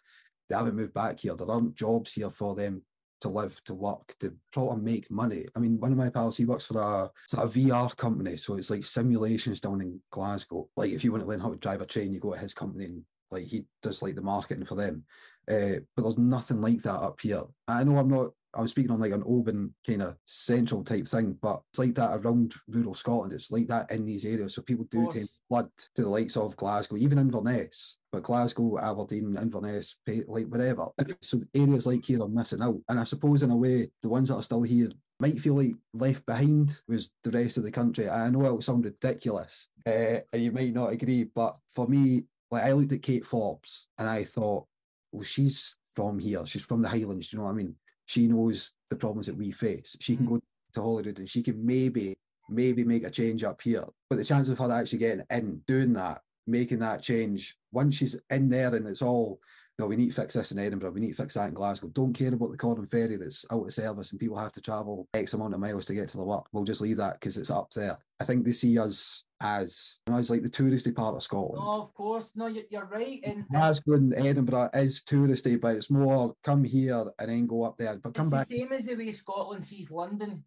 They 0.50 0.56
haven't 0.56 0.76
moved 0.76 0.94
back 0.94 1.20
here. 1.20 1.36
There 1.36 1.50
aren't 1.50 1.76
jobs 1.76 2.14
here 2.14 2.30
for 2.30 2.56
them 2.56 2.82
to 3.22 3.30
live, 3.30 3.62
to 3.66 3.74
work, 3.74 4.16
to 4.20 4.34
try 4.52 4.66
and 4.66 4.84
make 4.84 5.12
money. 5.12 5.46
I 5.56 5.60
mean, 5.60 5.80
one 5.80 5.92
of 5.92 5.98
my 5.98 6.10
pals, 6.10 6.38
he 6.38 6.46
works 6.46 6.66
for 6.66 6.82
a 6.82 7.12
sort 7.28 7.46
of 7.46 7.54
VR 7.54 7.96
company, 7.98 8.38
so 8.38 8.56
it's 8.56 8.70
like 8.70 8.84
simulations 8.84 9.62
down 9.62 9.82
in 9.82 10.00
Glasgow. 10.12 10.70
Like 10.76 10.92
if 10.92 11.04
you 11.04 11.12
want 11.12 11.24
to 11.24 11.30
learn 11.30 11.40
how 11.40 11.50
to 11.50 11.58
drive 11.58 11.82
a 11.82 11.86
train, 11.86 12.14
you 12.14 12.20
go 12.20 12.34
to 12.34 12.40
his 12.40 12.54
company 12.54 12.86
and 12.86 13.04
like 13.32 13.46
he 13.46 13.66
does 13.84 14.02
like 14.02 14.16
the 14.16 14.22
marketing 14.22 14.66
for 14.66 14.76
them. 14.76 15.04
Uh, 15.48 15.82
but 15.96 16.04
there's 16.04 16.18
nothing 16.18 16.62
like 16.62 16.82
that 16.84 16.96
up 16.96 17.20
here. 17.22 17.44
I 17.68 17.84
know 17.84 17.98
I'm 17.98 18.10
not 18.10 18.32
I 18.54 18.62
was 18.62 18.72
speaking 18.72 18.92
on 18.92 19.00
like 19.00 19.12
an 19.12 19.24
Oban 19.26 19.74
kind 19.86 20.02
of 20.02 20.16
central 20.26 20.84
type 20.84 21.08
thing, 21.08 21.38
but 21.42 21.62
it's 21.70 21.80
like 21.80 21.96
that 21.96 22.18
around 22.18 22.54
rural 22.68 22.96
Scotland. 22.96 23.34
It's 23.34 23.52
like 23.52 23.68
that 23.68 23.92
in 23.92 24.06
these 24.06 24.26
areas. 24.26 24.56
So 24.56 24.62
people 24.62 24.86
do 24.90 25.12
tend 25.12 25.28
to 25.28 25.34
flood 25.48 25.70
to 25.96 26.02
the 26.02 26.10
likes 26.10 26.36
of 26.36 26.58
Glasgow, 26.58 26.98
even 26.98 27.20
Inverness, 27.20 27.98
but 28.12 28.24
Glasgow, 28.24 28.80
Aberdeen, 28.80 29.38
Inverness, 29.40 29.98
like 30.28 30.48
whatever. 30.48 30.88
So 31.22 31.40
areas 31.54 31.86
like 31.86 32.06
here 32.06 32.24
are 32.24 32.28
missing 32.28 32.62
out. 32.62 32.80
And 32.88 33.00
I 33.00 33.04
suppose 33.04 33.44
in 33.44 33.52
a 33.52 33.56
way, 33.56 33.90
the 34.02 34.10
ones 34.10 34.30
that 34.30 34.36
are 34.36 34.44
still 34.44 34.64
here 34.64 34.90
might 35.20 35.40
feel 35.40 35.56
like 35.56 35.76
left 35.94 36.26
behind 36.26 36.80
was 36.88 37.12
the 37.24 37.32
rest 37.32 37.58
of 37.58 37.64
the 37.64 37.72
country. 37.72 38.10
I 38.10 38.30
know 38.30 38.46
it 38.46 38.52
will 38.52 38.62
sound 38.62 38.86
ridiculous, 38.86 39.68
uh, 39.86 40.20
and 40.32 40.42
you 40.42 40.52
might 40.52 40.74
not 40.74 40.92
agree, 40.92 41.26
but 41.26 41.58
for 41.68 41.88
me, 41.88 42.24
like 42.52 42.64
I 42.64 42.72
looked 42.72 42.94
at 42.94 43.04
Kate 43.04 43.26
Forbes 43.26 43.88
and 43.98 44.10
I 44.10 44.24
thought, 44.24 44.66
well, 45.12 45.24
she's 45.24 45.76
from 45.86 46.20
here. 46.20 46.46
She's 46.46 46.66
from 46.66 46.82
the 46.82 46.90
Highlands. 46.90 47.30
Do 47.30 47.38
you 47.38 47.40
know 47.40 47.46
what 47.46 47.54
I 47.54 47.56
mean? 47.56 47.76
She 48.10 48.26
knows 48.26 48.74
the 48.90 48.96
problems 48.96 49.28
that 49.28 49.38
we 49.38 49.52
face. 49.52 49.96
She 50.00 50.16
can 50.16 50.26
mm. 50.26 50.30
go 50.30 50.42
to 50.74 50.82
Holyrood 50.82 51.20
and 51.20 51.30
she 51.30 51.44
can 51.44 51.64
maybe, 51.64 52.18
maybe 52.50 52.84
make 52.84 53.04
a 53.04 53.12
change 53.12 53.44
up 53.44 53.62
here. 53.62 53.86
But 54.10 54.16
the 54.16 54.26
chance 54.26 54.50
of 54.50 54.58
her 54.58 54.72
actually 54.72 54.98
getting 54.98 55.24
in, 55.30 55.62
doing 55.68 55.94
that, 55.94 56.24
making 56.48 56.80
that 56.80 57.04
change, 57.04 57.56
once 57.72 57.98
she's 57.98 58.20
in 58.32 58.50
there 58.50 58.74
and 58.74 58.88
it's 58.88 59.04
all, 59.04 59.40
no, 59.78 59.86
we 59.86 59.96
need 59.96 60.08
to 60.08 60.20
fix 60.20 60.34
this 60.34 60.52
in 60.52 60.58
Edinburgh, 60.58 60.90
we 60.90 61.02
need 61.02 61.12
to 61.16 61.22
fix 61.22 61.36
that 61.36 61.50
in 61.50 61.54
Glasgow. 61.54 61.90
Don't 61.90 62.12
care 62.14 62.34
about 62.34 62.50
the 62.50 62.58
Corran 62.58 62.90
Ferry 62.90 63.16
that's 63.16 63.46
out 63.52 63.68
of 63.68 63.72
service 63.72 64.10
and 64.10 64.20
people 64.20 64.38
have 64.38 64.54
to 64.54 64.62
travel 64.62 65.08
X 65.14 65.36
amount 65.36 65.54
of 65.54 65.60
miles 65.60 65.86
to 65.86 65.94
get 65.94 66.10
to 66.10 66.18
the 66.18 66.24
work. 66.24 66.48
We'll 66.52 66.64
just 66.64 66.82
leave 66.82 66.98
that 66.98 67.20
because 67.20 67.38
it's 67.38 67.52
up 67.52 67.70
there. 67.76 67.96
I 68.20 68.24
think 68.24 68.44
they 68.44 68.54
see 68.54 68.80
us 68.80 69.24
as 69.42 69.98
you 70.06 70.14
know, 70.14 70.20
as 70.20 70.30
like 70.30 70.42
the 70.42 70.50
touristy 70.50 70.94
part 70.94 71.16
of 71.16 71.24
Scotland. 71.24 71.64
No, 71.64 71.80
of 71.80 71.94
course, 71.94 72.32
no, 72.36 72.48
you're 72.48 72.86
right. 72.86 73.20
And 73.24 73.48
Glasgow 73.48 73.94
and 73.94 74.14
Edinburgh 74.14 74.70
is 74.74 75.04
touristy, 75.04 75.60
but 75.60 75.76
it's 75.76 75.90
more 75.90 76.34
come 76.44 76.64
here 76.64 77.06
and 77.20 77.30
then 77.30 77.48
go 77.48 77.64
up 77.64 77.78
there. 77.78 77.96
But 77.96 78.14
come 78.14 78.26
it's 78.26 78.34
back. 78.34 78.48
the 78.48 78.58
same 78.58 78.72
as 78.72 78.86
the 78.86 78.96
way 78.96 79.12
Scotland 79.12 79.66
sees 79.66 79.92
London. 79.92 80.44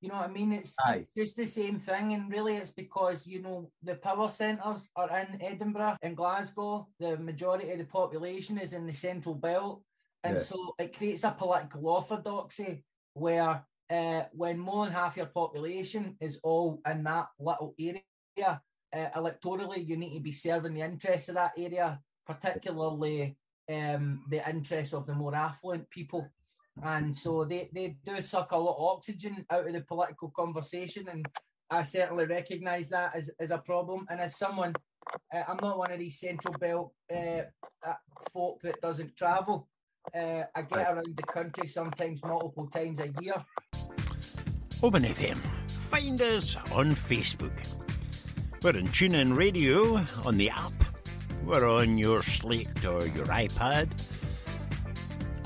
You 0.00 0.10
know 0.10 0.16
what 0.16 0.28
I 0.28 0.32
mean? 0.32 0.52
It's, 0.52 0.76
it's, 0.90 1.14
just 1.16 1.36
the 1.36 1.46
same 1.46 1.78
thing, 1.78 2.12
and 2.12 2.30
really, 2.30 2.56
it's 2.56 2.70
because 2.70 3.26
you 3.26 3.40
know 3.40 3.70
the 3.82 3.94
power 3.94 4.28
centres 4.28 4.90
are 4.94 5.08
in 5.18 5.40
Edinburgh 5.40 5.96
and 6.02 6.16
Glasgow. 6.16 6.88
The 7.00 7.16
majority 7.16 7.70
of 7.70 7.78
the 7.78 7.86
population 7.86 8.58
is 8.58 8.74
in 8.74 8.86
the 8.86 8.92
central 8.92 9.34
belt, 9.34 9.82
and 10.22 10.34
yeah. 10.34 10.40
so 10.40 10.74
it 10.78 10.96
creates 10.96 11.24
a 11.24 11.30
political 11.30 11.88
orthodoxy 11.88 12.84
where 13.14 13.64
uh, 13.90 14.22
when 14.32 14.58
more 14.58 14.86
than 14.86 14.94
half 14.94 15.16
your 15.16 15.26
population 15.26 16.16
is 16.20 16.40
all 16.42 16.80
in 16.90 17.04
that 17.04 17.26
little 17.38 17.74
area, 17.78 18.60
uh, 18.94 19.08
electorally, 19.16 19.86
you 19.86 19.96
need 19.96 20.14
to 20.14 20.20
be 20.20 20.32
serving 20.32 20.74
the 20.74 20.80
interests 20.80 21.28
of 21.28 21.34
that 21.34 21.52
area, 21.56 22.00
particularly 22.26 23.36
um, 23.72 24.24
the 24.30 24.48
interests 24.48 24.94
of 24.94 25.06
the 25.06 25.14
more 25.14 25.34
affluent 25.34 25.88
people. 25.90 26.28
And 26.82 27.14
so 27.14 27.44
they, 27.44 27.68
they 27.72 27.96
do 28.04 28.20
suck 28.20 28.52
a 28.52 28.56
lot 28.56 28.76
of 28.76 28.96
oxygen 28.96 29.44
out 29.50 29.66
of 29.66 29.72
the 29.72 29.82
political 29.82 30.30
conversation. 30.30 31.08
And 31.08 31.26
I 31.70 31.82
certainly 31.82 32.26
recognise 32.26 32.88
that 32.88 33.14
as, 33.14 33.30
as 33.38 33.50
a 33.50 33.58
problem. 33.58 34.06
And 34.10 34.20
as 34.20 34.36
someone, 34.36 34.74
uh, 35.32 35.42
I'm 35.48 35.58
not 35.60 35.78
one 35.78 35.92
of 35.92 35.98
these 35.98 36.18
central 36.18 36.54
belt 36.54 36.92
uh, 37.14 37.42
uh 37.86 37.94
folk 38.32 38.60
that 38.62 38.80
doesn't 38.80 39.16
travel. 39.16 39.68
Uh, 40.14 40.44
I 40.54 40.62
get 40.62 40.92
around 40.92 41.16
the 41.16 41.22
country 41.22 41.66
sometimes 41.66 42.24
multiple 42.24 42.66
times 42.66 43.00
a 43.00 43.12
year. 43.22 43.34
Oban 44.84 45.04
FM. 45.04 45.38
Find 45.88 46.20
us 46.20 46.56
on 46.70 46.94
Facebook. 46.94 47.56
We're 48.62 48.76
on 48.76 48.88
TuneIn 48.88 49.34
Radio 49.34 50.04
on 50.26 50.36
the 50.36 50.50
app. 50.50 50.74
We're 51.42 51.66
on 51.66 51.96
your 51.96 52.22
Slate 52.22 52.84
or 52.84 53.06
your 53.06 53.24
iPad 53.24 53.88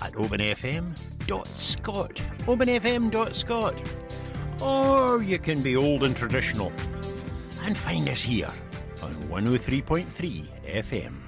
at 0.03 0.12
obanfm.scot. 0.14 2.14
obanfm.scot. 2.48 3.74
Or 4.61 5.22
you 5.22 5.38
can 5.38 5.62
be 5.62 5.77
old 5.77 6.03
and 6.03 6.16
traditional 6.16 6.72
and 7.62 7.79
find 7.79 8.09
us 8.09 8.20
here 8.20 8.51
on 9.05 9.14
103.3 9.29 10.48
FM. 10.66 11.28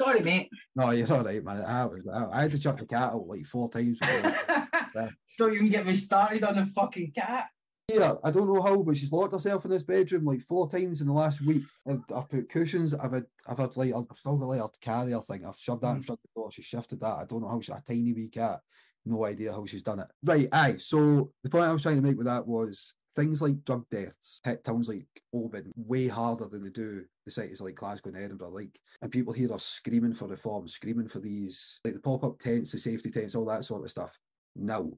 Sorry, 0.00 0.20
mate. 0.20 0.48
No, 0.74 0.90
you're 0.92 1.12
all 1.12 1.22
right, 1.22 1.44
man. 1.44 1.62
I, 1.62 1.84
was, 1.84 2.08
I, 2.08 2.40
had 2.42 2.52
to 2.52 2.58
chuck 2.58 2.78
the 2.78 2.86
cat 2.86 3.12
out 3.12 3.26
like 3.26 3.44
four 3.44 3.68
times. 3.68 3.98
don't 5.38 5.54
even 5.54 5.68
get 5.68 5.84
me 5.84 5.94
started 5.94 6.42
on 6.42 6.56
the 6.56 6.64
fucking 6.64 7.12
cat. 7.14 7.48
Yeah, 7.86 8.14
I 8.24 8.30
don't 8.30 8.46
know 8.46 8.62
how, 8.62 8.78
but 8.78 8.96
she's 8.96 9.12
locked 9.12 9.32
herself 9.32 9.66
in 9.66 9.70
this 9.72 9.84
bedroom 9.84 10.24
like 10.24 10.40
four 10.40 10.70
times 10.70 11.02
in 11.02 11.06
the 11.06 11.12
last 11.12 11.42
week. 11.42 11.64
I've, 11.86 12.00
I've 12.16 12.30
put 12.30 12.48
cushions. 12.48 12.94
I've 12.94 13.12
had, 13.12 13.26
I've 13.46 13.58
had 13.58 13.76
like, 13.76 13.92
I've 13.94 14.16
still 14.16 14.38
got 14.38 14.48
like 14.48 14.60
a 14.60 14.70
carrier 14.80 15.20
thing. 15.20 15.44
I've 15.44 15.58
shoved 15.58 15.82
that 15.82 15.88
mm. 15.88 15.96
in 15.96 16.02
front 16.02 16.20
of 16.24 16.30
the 16.34 16.40
door. 16.40 16.50
She 16.50 16.62
shifted 16.62 17.00
that. 17.00 17.18
I 17.18 17.24
don't 17.26 17.42
know 17.42 17.48
how 17.48 17.60
she, 17.60 17.72
a 17.72 17.82
tiny 17.86 18.14
wee 18.14 18.28
cat. 18.28 18.60
No 19.04 19.26
idea 19.26 19.52
how 19.52 19.66
she's 19.66 19.82
done 19.82 19.98
it. 19.98 20.08
Right, 20.24 20.48
aye. 20.50 20.76
So 20.78 21.30
the 21.42 21.50
point 21.50 21.64
I 21.64 21.72
was 21.72 21.82
trying 21.82 21.96
to 21.96 22.02
make 22.02 22.16
with 22.16 22.26
that 22.26 22.46
was 22.46 22.94
things 23.14 23.42
like 23.42 23.64
drug 23.64 23.84
deaths 23.90 24.40
hit 24.44 24.64
towns 24.64 24.88
like 24.88 25.06
Oban 25.34 25.72
way 25.76 26.06
harder 26.06 26.46
than 26.46 26.62
they 26.62 26.70
do 26.70 27.04
the 27.24 27.30
cities 27.30 27.60
like 27.60 27.74
Glasgow 27.74 28.10
and 28.10 28.18
Edinburgh. 28.18 28.50
Like, 28.50 28.78
and 29.02 29.10
people 29.10 29.32
here 29.32 29.52
are 29.52 29.58
screaming 29.58 30.14
for 30.14 30.28
reform, 30.28 30.68
screaming 30.68 31.08
for 31.08 31.18
these 31.18 31.80
like 31.84 31.94
the 31.94 32.00
pop 32.00 32.24
up 32.24 32.38
tents, 32.38 32.72
the 32.72 32.78
safety 32.78 33.10
tents, 33.10 33.34
all 33.34 33.46
that 33.46 33.64
sort 33.64 33.84
of 33.84 33.90
stuff. 33.90 34.18
Now, 34.56 34.90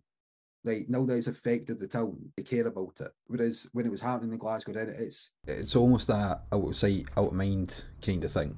like 0.64 0.88
now 0.88 1.04
that 1.04 1.16
it's 1.16 1.26
affected 1.26 1.78
the 1.78 1.88
town, 1.88 2.16
they 2.36 2.42
care 2.42 2.66
about 2.66 3.00
it. 3.00 3.10
Whereas 3.26 3.68
when 3.72 3.86
it 3.86 3.90
was 3.90 4.00
happening 4.00 4.32
in 4.32 4.38
Glasgow, 4.38 4.72
then 4.72 4.90
it's 4.90 5.30
it's 5.46 5.76
almost 5.76 6.06
that 6.08 6.44
out 6.52 6.68
of 6.68 6.76
sight, 6.76 7.06
out 7.16 7.28
of 7.28 7.32
mind 7.32 7.84
kind 8.00 8.24
of 8.24 8.32
thing. 8.32 8.56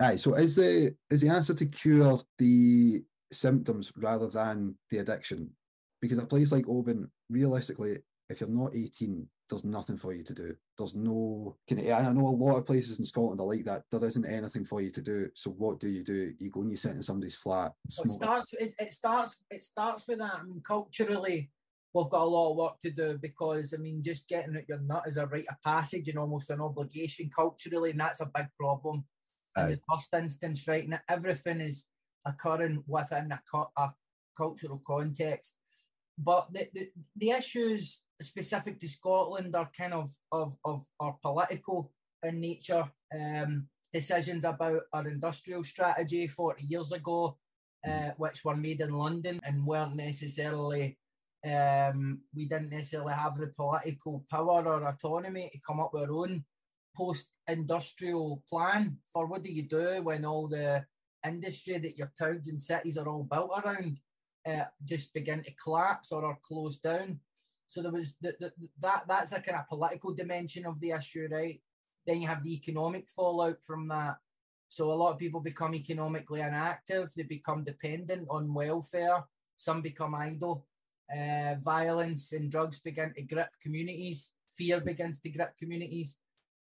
Aye, 0.00 0.16
so 0.16 0.34
is 0.34 0.56
the 0.56 0.94
is 1.10 1.20
the 1.20 1.28
answer 1.28 1.54
to 1.54 1.66
cure 1.66 2.20
the 2.38 3.04
symptoms 3.32 3.92
rather 3.96 4.28
than 4.28 4.76
the 4.90 4.98
addiction? 4.98 5.50
Because 6.00 6.18
a 6.18 6.26
place 6.26 6.52
like 6.52 6.68
Oban, 6.68 7.10
realistically, 7.30 7.98
if 8.34 8.40
you're 8.40 8.50
not 8.50 8.74
18, 8.74 9.26
there's 9.48 9.64
nothing 9.64 9.96
for 9.96 10.12
you 10.12 10.24
to 10.24 10.34
do. 10.34 10.56
There's 10.76 10.94
no, 10.94 11.56
can, 11.68 11.78
I 11.78 12.10
know 12.12 12.26
a 12.26 12.28
lot 12.28 12.56
of 12.56 12.66
places 12.66 12.98
in 12.98 13.04
Scotland 13.04 13.40
are 13.40 13.46
like 13.46 13.64
that. 13.64 13.84
There 13.90 14.04
isn't 14.04 14.26
anything 14.26 14.64
for 14.64 14.80
you 14.80 14.90
to 14.90 15.00
do. 15.00 15.28
So 15.34 15.50
what 15.52 15.78
do 15.78 15.88
you 15.88 16.02
do? 16.02 16.34
You 16.40 16.50
go 16.50 16.62
and 16.62 16.70
you 16.70 16.76
sit 16.76 16.92
in 16.92 17.02
somebody's 17.02 17.36
flat. 17.36 17.72
It 17.88 18.10
starts. 18.10 18.52
It, 18.54 18.72
it 18.78 18.92
starts. 18.92 19.36
It 19.50 19.62
starts 19.62 20.04
with 20.08 20.18
that. 20.18 20.40
I 20.40 20.42
mean, 20.42 20.60
culturally, 20.66 21.50
we've 21.92 22.10
got 22.10 22.22
a 22.22 22.24
lot 22.24 22.50
of 22.50 22.56
work 22.56 22.80
to 22.80 22.90
do 22.90 23.18
because 23.18 23.72
I 23.72 23.80
mean, 23.80 24.02
just 24.02 24.28
getting 24.28 24.56
out 24.56 24.68
your 24.68 24.80
nut 24.80 25.04
is 25.06 25.16
a 25.16 25.26
rite 25.26 25.46
of 25.48 25.62
passage 25.62 26.08
and 26.08 26.18
almost 26.18 26.50
an 26.50 26.60
obligation 26.60 27.30
culturally, 27.34 27.92
and 27.92 28.00
that's 28.00 28.20
a 28.20 28.30
big 28.34 28.46
problem. 28.58 29.04
In 29.56 29.68
the 29.68 29.80
first 29.88 30.12
instance, 30.12 30.66
right, 30.66 30.82
and 30.82 30.98
everything 31.08 31.60
is 31.60 31.84
occurring 32.26 32.82
within 32.88 33.30
a, 33.30 33.64
a 33.76 33.94
cultural 34.36 34.82
context 34.84 35.54
but 36.18 36.52
the, 36.52 36.68
the, 36.72 36.90
the 37.16 37.30
issues 37.30 38.02
specific 38.20 38.78
to 38.80 38.88
Scotland 38.88 39.54
are 39.56 39.70
kind 39.76 39.94
of 39.94 40.12
of, 40.30 40.56
of 40.64 40.84
are 41.00 41.16
political 41.22 41.92
in 42.22 42.40
nature. 42.40 42.90
Um, 43.14 43.68
decisions 43.92 44.44
about 44.44 44.82
our 44.92 45.06
industrial 45.06 45.62
strategy 45.62 46.26
40 46.26 46.66
years 46.66 46.90
ago, 46.90 47.38
uh, 47.86 48.10
which 48.16 48.44
were 48.44 48.56
made 48.56 48.80
in 48.80 48.90
London 48.90 49.40
and 49.44 49.64
weren't 49.64 49.94
necessarily 49.94 50.98
um, 51.46 52.20
we 52.34 52.46
didn't 52.46 52.70
necessarily 52.70 53.12
have 53.12 53.36
the 53.36 53.52
political 53.56 54.24
power 54.30 54.66
or 54.66 54.88
autonomy 54.88 55.50
to 55.52 55.60
come 55.60 55.78
up 55.78 55.90
with 55.92 56.04
our 56.04 56.12
own 56.12 56.44
post-industrial 56.96 58.42
plan 58.48 58.96
for 59.12 59.26
what 59.26 59.42
do 59.42 59.52
you 59.52 59.62
do 59.62 60.00
when 60.02 60.24
all 60.24 60.48
the 60.48 60.84
industry 61.26 61.76
that 61.78 61.98
your 61.98 62.10
towns 62.18 62.48
and 62.48 62.62
cities 62.62 62.96
are 62.96 63.08
all 63.08 63.24
built 63.24 63.50
around 63.64 63.98
uh, 64.46 64.64
just 64.84 65.12
begin 65.12 65.42
to 65.42 65.52
collapse 65.62 66.12
or 66.12 66.24
are 66.24 66.38
closed 66.42 66.82
down. 66.82 67.20
So 67.68 67.82
there 67.82 67.92
was 67.92 68.14
the, 68.20 68.34
the, 68.38 68.52
that 68.80 69.04
that's 69.08 69.32
a 69.32 69.40
kind 69.40 69.58
of 69.58 69.68
political 69.68 70.14
dimension 70.14 70.66
of 70.66 70.80
the 70.80 70.90
issue, 70.90 71.28
right? 71.30 71.60
Then 72.06 72.20
you 72.20 72.28
have 72.28 72.42
the 72.42 72.54
economic 72.54 73.08
fallout 73.08 73.62
from 73.62 73.88
that. 73.88 74.16
So 74.68 74.92
a 74.92 74.94
lot 74.94 75.12
of 75.12 75.18
people 75.18 75.40
become 75.40 75.74
economically 75.74 76.40
inactive. 76.40 77.12
They 77.16 77.22
become 77.22 77.64
dependent 77.64 78.26
on 78.30 78.52
welfare. 78.52 79.24
Some 79.56 79.82
become 79.82 80.14
idle. 80.14 80.66
Uh, 81.10 81.54
violence 81.60 82.32
and 82.32 82.50
drugs 82.50 82.80
begin 82.80 83.12
to 83.14 83.22
grip 83.22 83.50
communities 83.62 84.32
fear 84.56 84.80
begins 84.80 85.20
to 85.20 85.30
grip 85.30 85.56
communities 85.56 86.16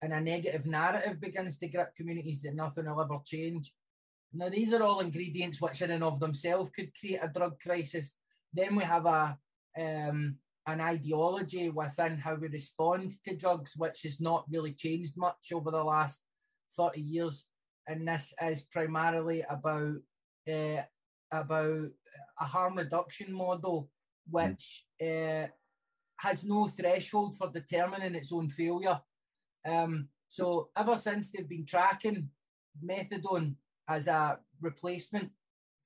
and 0.01 0.13
a 0.13 0.21
negative 0.21 0.65
narrative 0.65 1.19
begins 1.19 1.57
to 1.57 1.67
grip 1.67 1.95
communities 1.95 2.41
that 2.41 2.55
nothing 2.55 2.85
will 2.85 3.01
ever 3.01 3.19
change. 3.25 3.73
Now, 4.31 4.49
these 4.49 4.73
are 4.73 4.83
all 4.83 4.99
ingredients 4.99 5.59
which, 5.59 5.81
in 5.81 5.91
and 5.91 6.03
of 6.03 6.19
themselves, 6.19 6.69
could 6.69 6.97
create 6.97 7.19
a 7.21 7.27
drug 7.27 7.59
crisis. 7.59 8.15
Then 8.53 8.75
we 8.75 8.83
have 8.83 9.05
a 9.05 9.37
um, 9.77 10.35
an 10.67 10.81
ideology 10.81 11.69
within 11.69 12.17
how 12.17 12.35
we 12.35 12.47
respond 12.47 13.13
to 13.25 13.35
drugs, 13.35 13.73
which 13.75 14.03
has 14.03 14.19
not 14.19 14.45
really 14.49 14.73
changed 14.73 15.17
much 15.17 15.51
over 15.53 15.71
the 15.71 15.83
last 15.83 16.21
30 16.77 17.01
years. 17.01 17.47
And 17.87 18.07
this 18.07 18.33
is 18.41 18.61
primarily 18.61 19.43
about 19.49 19.95
uh, 20.51 20.81
about 21.31 21.89
a 22.39 22.45
harm 22.45 22.75
reduction 22.75 23.33
model, 23.33 23.89
which 24.29 24.85
uh, 25.01 25.47
has 26.17 26.43
no 26.43 26.67
threshold 26.67 27.35
for 27.35 27.49
determining 27.51 28.15
its 28.15 28.31
own 28.33 28.49
failure. 28.49 28.99
Um, 29.67 30.09
so 30.27 30.69
ever 30.77 30.95
since 30.95 31.31
they've 31.31 31.47
been 31.47 31.65
tracking 31.65 32.29
methadone 32.83 33.55
as 33.87 34.07
a 34.07 34.39
replacement 34.61 35.31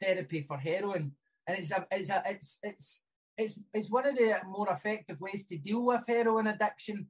therapy 0.01 0.41
for 0.41 0.57
heroin, 0.57 1.13
and 1.47 1.57
it's 1.57 1.71
a, 1.71 1.85
it's 1.91 2.09
a, 2.09 2.23
it's 2.25 2.59
it's 2.63 3.05
it's 3.37 3.59
it's 3.73 3.89
one 3.89 4.07
of 4.07 4.15
the 4.15 4.35
more 4.47 4.69
effective 4.69 5.19
ways 5.21 5.45
to 5.47 5.57
deal 5.57 5.85
with 5.85 6.03
heroin 6.07 6.47
addiction, 6.47 7.07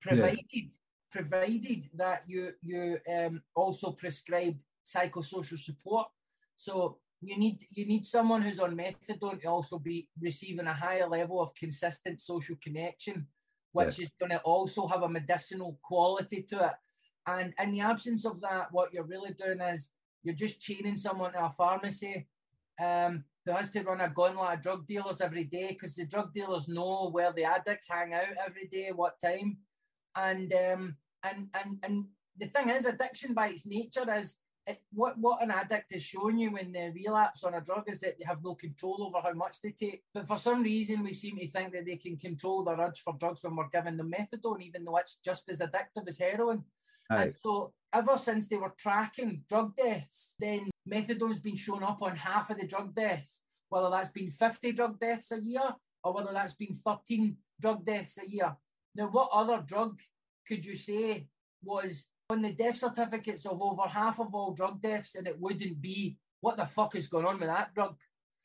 provided 0.00 0.44
yeah. 0.52 0.62
provided 1.10 1.90
that 1.94 2.22
you 2.26 2.52
you 2.62 2.98
um, 3.10 3.42
also 3.54 3.92
prescribe 3.92 4.56
psychosocial 4.84 5.58
support. 5.58 6.08
So 6.56 6.98
you 7.22 7.38
need 7.38 7.64
you 7.70 7.86
need 7.86 8.04
someone 8.04 8.42
who's 8.42 8.60
on 8.60 8.76
methadone 8.76 9.40
to 9.40 9.48
also 9.48 9.78
be 9.78 10.08
receiving 10.20 10.66
a 10.66 10.74
higher 10.74 11.08
level 11.08 11.40
of 11.40 11.54
consistent 11.54 12.20
social 12.20 12.56
connection, 12.62 13.26
which 13.72 13.98
is 13.98 14.10
going 14.18 14.30
to 14.30 14.40
also 14.40 14.86
have 14.86 15.02
a 15.02 15.08
medicinal 15.08 15.78
quality 15.82 16.42
to 16.50 16.66
it. 16.66 16.72
And 17.26 17.54
in 17.62 17.72
the 17.72 17.80
absence 17.80 18.26
of 18.26 18.40
that, 18.40 18.68
what 18.72 18.92
you're 18.92 19.04
really 19.04 19.32
doing 19.32 19.60
is 19.60 19.92
you're 20.24 20.34
just 20.34 20.60
chaining 20.60 20.96
someone 20.96 21.32
to 21.32 21.44
a 21.44 21.50
pharmacy 21.50 22.26
um, 22.82 23.24
who 23.44 23.52
has 23.52 23.70
to 23.70 23.82
run 23.82 24.00
a 24.00 24.08
gauntlet 24.08 24.54
of 24.54 24.62
drug 24.62 24.86
dealers 24.86 25.20
every 25.20 25.44
day 25.44 25.68
because 25.70 25.94
the 25.94 26.06
drug 26.06 26.32
dealers 26.32 26.68
know 26.68 27.10
where 27.10 27.32
the 27.32 27.44
addicts 27.44 27.88
hang 27.88 28.14
out 28.14 28.34
every 28.46 28.68
day, 28.68 28.90
what 28.94 29.20
time, 29.20 29.58
and 30.16 30.52
um, 30.52 30.96
and 31.22 31.48
and 31.54 31.78
and 31.82 32.04
the 32.38 32.46
thing 32.46 32.70
is, 32.70 32.86
addiction 32.86 33.34
by 33.34 33.48
its 33.48 33.66
nature 33.66 34.10
is 34.14 34.36
it, 34.66 34.80
what 34.92 35.18
what 35.18 35.42
an 35.42 35.50
addict 35.50 35.92
is 35.92 36.02
showing 36.02 36.38
you 36.38 36.52
when 36.52 36.72
they 36.72 36.92
relapse 36.94 37.42
on 37.44 37.54
a 37.54 37.60
drug 37.60 37.84
is 37.88 38.00
that 38.00 38.18
they 38.18 38.24
have 38.24 38.44
no 38.44 38.54
control 38.54 39.02
over 39.02 39.18
how 39.20 39.32
much 39.32 39.60
they 39.62 39.72
take. 39.72 40.02
But 40.14 40.28
for 40.28 40.38
some 40.38 40.62
reason, 40.62 41.02
we 41.02 41.12
seem 41.12 41.38
to 41.38 41.46
think 41.46 41.72
that 41.72 41.86
they 41.86 41.96
can 41.96 42.16
control 42.16 42.62
the 42.62 42.72
urge 42.72 43.00
for 43.00 43.14
drugs 43.18 43.42
when 43.42 43.56
we're 43.56 43.68
giving 43.68 43.96
them 43.96 44.12
methadone, 44.12 44.62
even 44.62 44.84
though 44.84 44.98
it's 44.98 45.18
just 45.24 45.48
as 45.50 45.60
addictive 45.60 46.06
as 46.06 46.18
heroin. 46.18 46.64
Right. 47.10 47.22
And 47.22 47.34
so, 47.42 47.72
ever 47.92 48.16
since 48.16 48.48
they 48.48 48.56
were 48.56 48.74
tracking 48.78 49.44
drug 49.48 49.76
deaths, 49.76 50.34
then 50.38 50.70
methadone's 50.88 51.40
been 51.40 51.56
shown 51.56 51.82
up 51.82 52.02
on 52.02 52.16
half 52.16 52.50
of 52.50 52.58
the 52.58 52.66
drug 52.66 52.94
deaths, 52.94 53.40
whether 53.68 53.90
that's 53.90 54.10
been 54.10 54.30
50 54.30 54.72
drug 54.72 54.98
deaths 54.98 55.32
a 55.32 55.42
year 55.42 55.74
or 56.04 56.14
whether 56.14 56.32
that's 56.32 56.54
been 56.54 56.74
13 56.74 57.36
drug 57.60 57.84
deaths 57.84 58.18
a 58.18 58.28
year. 58.28 58.56
Now, 58.94 59.08
what 59.08 59.30
other 59.32 59.62
drug 59.64 60.00
could 60.46 60.64
you 60.64 60.76
say 60.76 61.28
was 61.62 62.08
on 62.30 62.42
the 62.42 62.52
death 62.52 62.76
certificates 62.76 63.46
of 63.46 63.60
over 63.62 63.82
half 63.82 64.18
of 64.20 64.34
all 64.34 64.52
drug 64.52 64.82
deaths, 64.82 65.14
and 65.14 65.26
it 65.26 65.38
wouldn't 65.38 65.80
be 65.80 66.16
what 66.40 66.56
the 66.56 66.66
fuck 66.66 66.94
is 66.96 67.06
going 67.06 67.26
on 67.26 67.38
with 67.38 67.48
that 67.48 67.74
drug? 67.74 67.96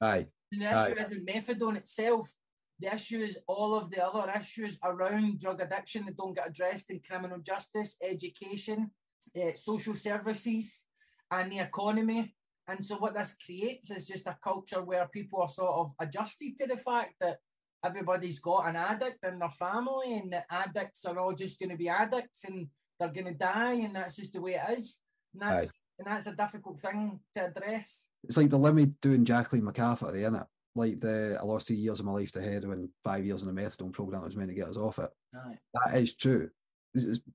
Aye. 0.02 0.28
And 0.52 0.62
the 0.62 0.68
issue 0.68 1.00
Aye. 1.00 1.02
isn't 1.02 1.28
methadone 1.28 1.78
itself. 1.78 2.32
The 2.80 2.94
issue 2.94 3.20
is 3.20 3.40
all 3.48 3.76
of 3.76 3.90
the 3.90 4.06
other 4.06 4.32
issues 4.40 4.78
around 4.84 5.40
drug 5.40 5.62
addiction 5.62 6.06
that 6.06 6.18
don't 6.18 6.36
get 6.36 6.48
addressed 6.48 6.92
in 6.92 7.02
criminal 7.06 7.40
justice, 7.40 7.98
education, 8.04 8.92
uh, 9.36 9.54
social 9.56 9.96
services, 9.96 10.86
and 11.32 11.52
the 11.52 11.60
economy. 11.60 12.34
And 12.68 12.84
so, 12.84 12.98
what 12.98 13.14
this 13.14 13.36
creates 13.44 13.92
is 13.92 14.06
just 14.06 14.28
a 14.28 14.38
culture 14.44 14.84
where 14.84 15.08
people 15.08 15.42
are 15.42 15.50
sort 15.50 15.72
of 15.72 15.94
adjusted 16.00 16.58
to 16.58 16.68
the 16.68 16.78
fact 16.78 17.14
that 17.22 17.38
everybody's 17.86 18.40
got 18.40 18.68
an 18.68 18.76
addict 18.76 19.24
in 19.24 19.40
their 19.40 19.52
family, 19.52 20.18
and 20.18 20.34
that 20.34 20.46
addicts 20.52 21.06
are 21.06 21.18
all 21.18 21.34
just 21.34 21.60
going 21.60 21.70
to 21.70 21.78
be 21.78 21.90
addicts, 21.90 22.44
and 22.44 22.68
they're 23.00 23.10
going 23.10 23.28
to 23.28 23.34
die, 23.34 23.74
and 23.74 23.96
that's 23.96 24.18
just 24.18 24.34
the 24.34 24.42
way 24.42 24.56
it 24.56 24.78
is. 24.78 25.00
And 25.34 25.42
that's 25.42 25.68
Aye. 25.68 25.72
and 26.00 26.08
that's 26.08 26.28
a 26.28 26.36
difficult 26.36 26.78
thing 26.78 27.20
to 27.36 27.46
address. 27.46 28.08
It's 28.26 28.38
like 28.38 28.50
the 28.50 28.60
Limmy 28.60 28.94
doing 29.02 29.24
Jacqueline 29.24 29.64
McCafferty, 29.64 30.16
eh, 30.16 30.20
isn't 30.20 30.36
it? 30.36 30.48
Like 30.76 31.00
the 31.00 31.38
I 31.42 31.46
lost 31.46 31.68
two 31.68 31.76
years 31.76 32.00
of 32.00 32.06
my 32.06 32.12
life 32.12 32.32
to 32.34 32.42
heroin, 32.42 32.90
five 33.04 33.26
years 33.26 33.44
in 33.44 33.50
a 33.50 33.54
methadone 33.54 33.94
program 33.94 34.24
was 34.24 34.36
meant 34.36 34.50
to 34.50 34.56
get 34.56 34.68
us 34.68 34.78
off 34.78 35.00
it. 35.00 35.10
Aye. 35.34 35.58
That 35.74 35.98
is 35.98 36.16
true. 36.16 36.50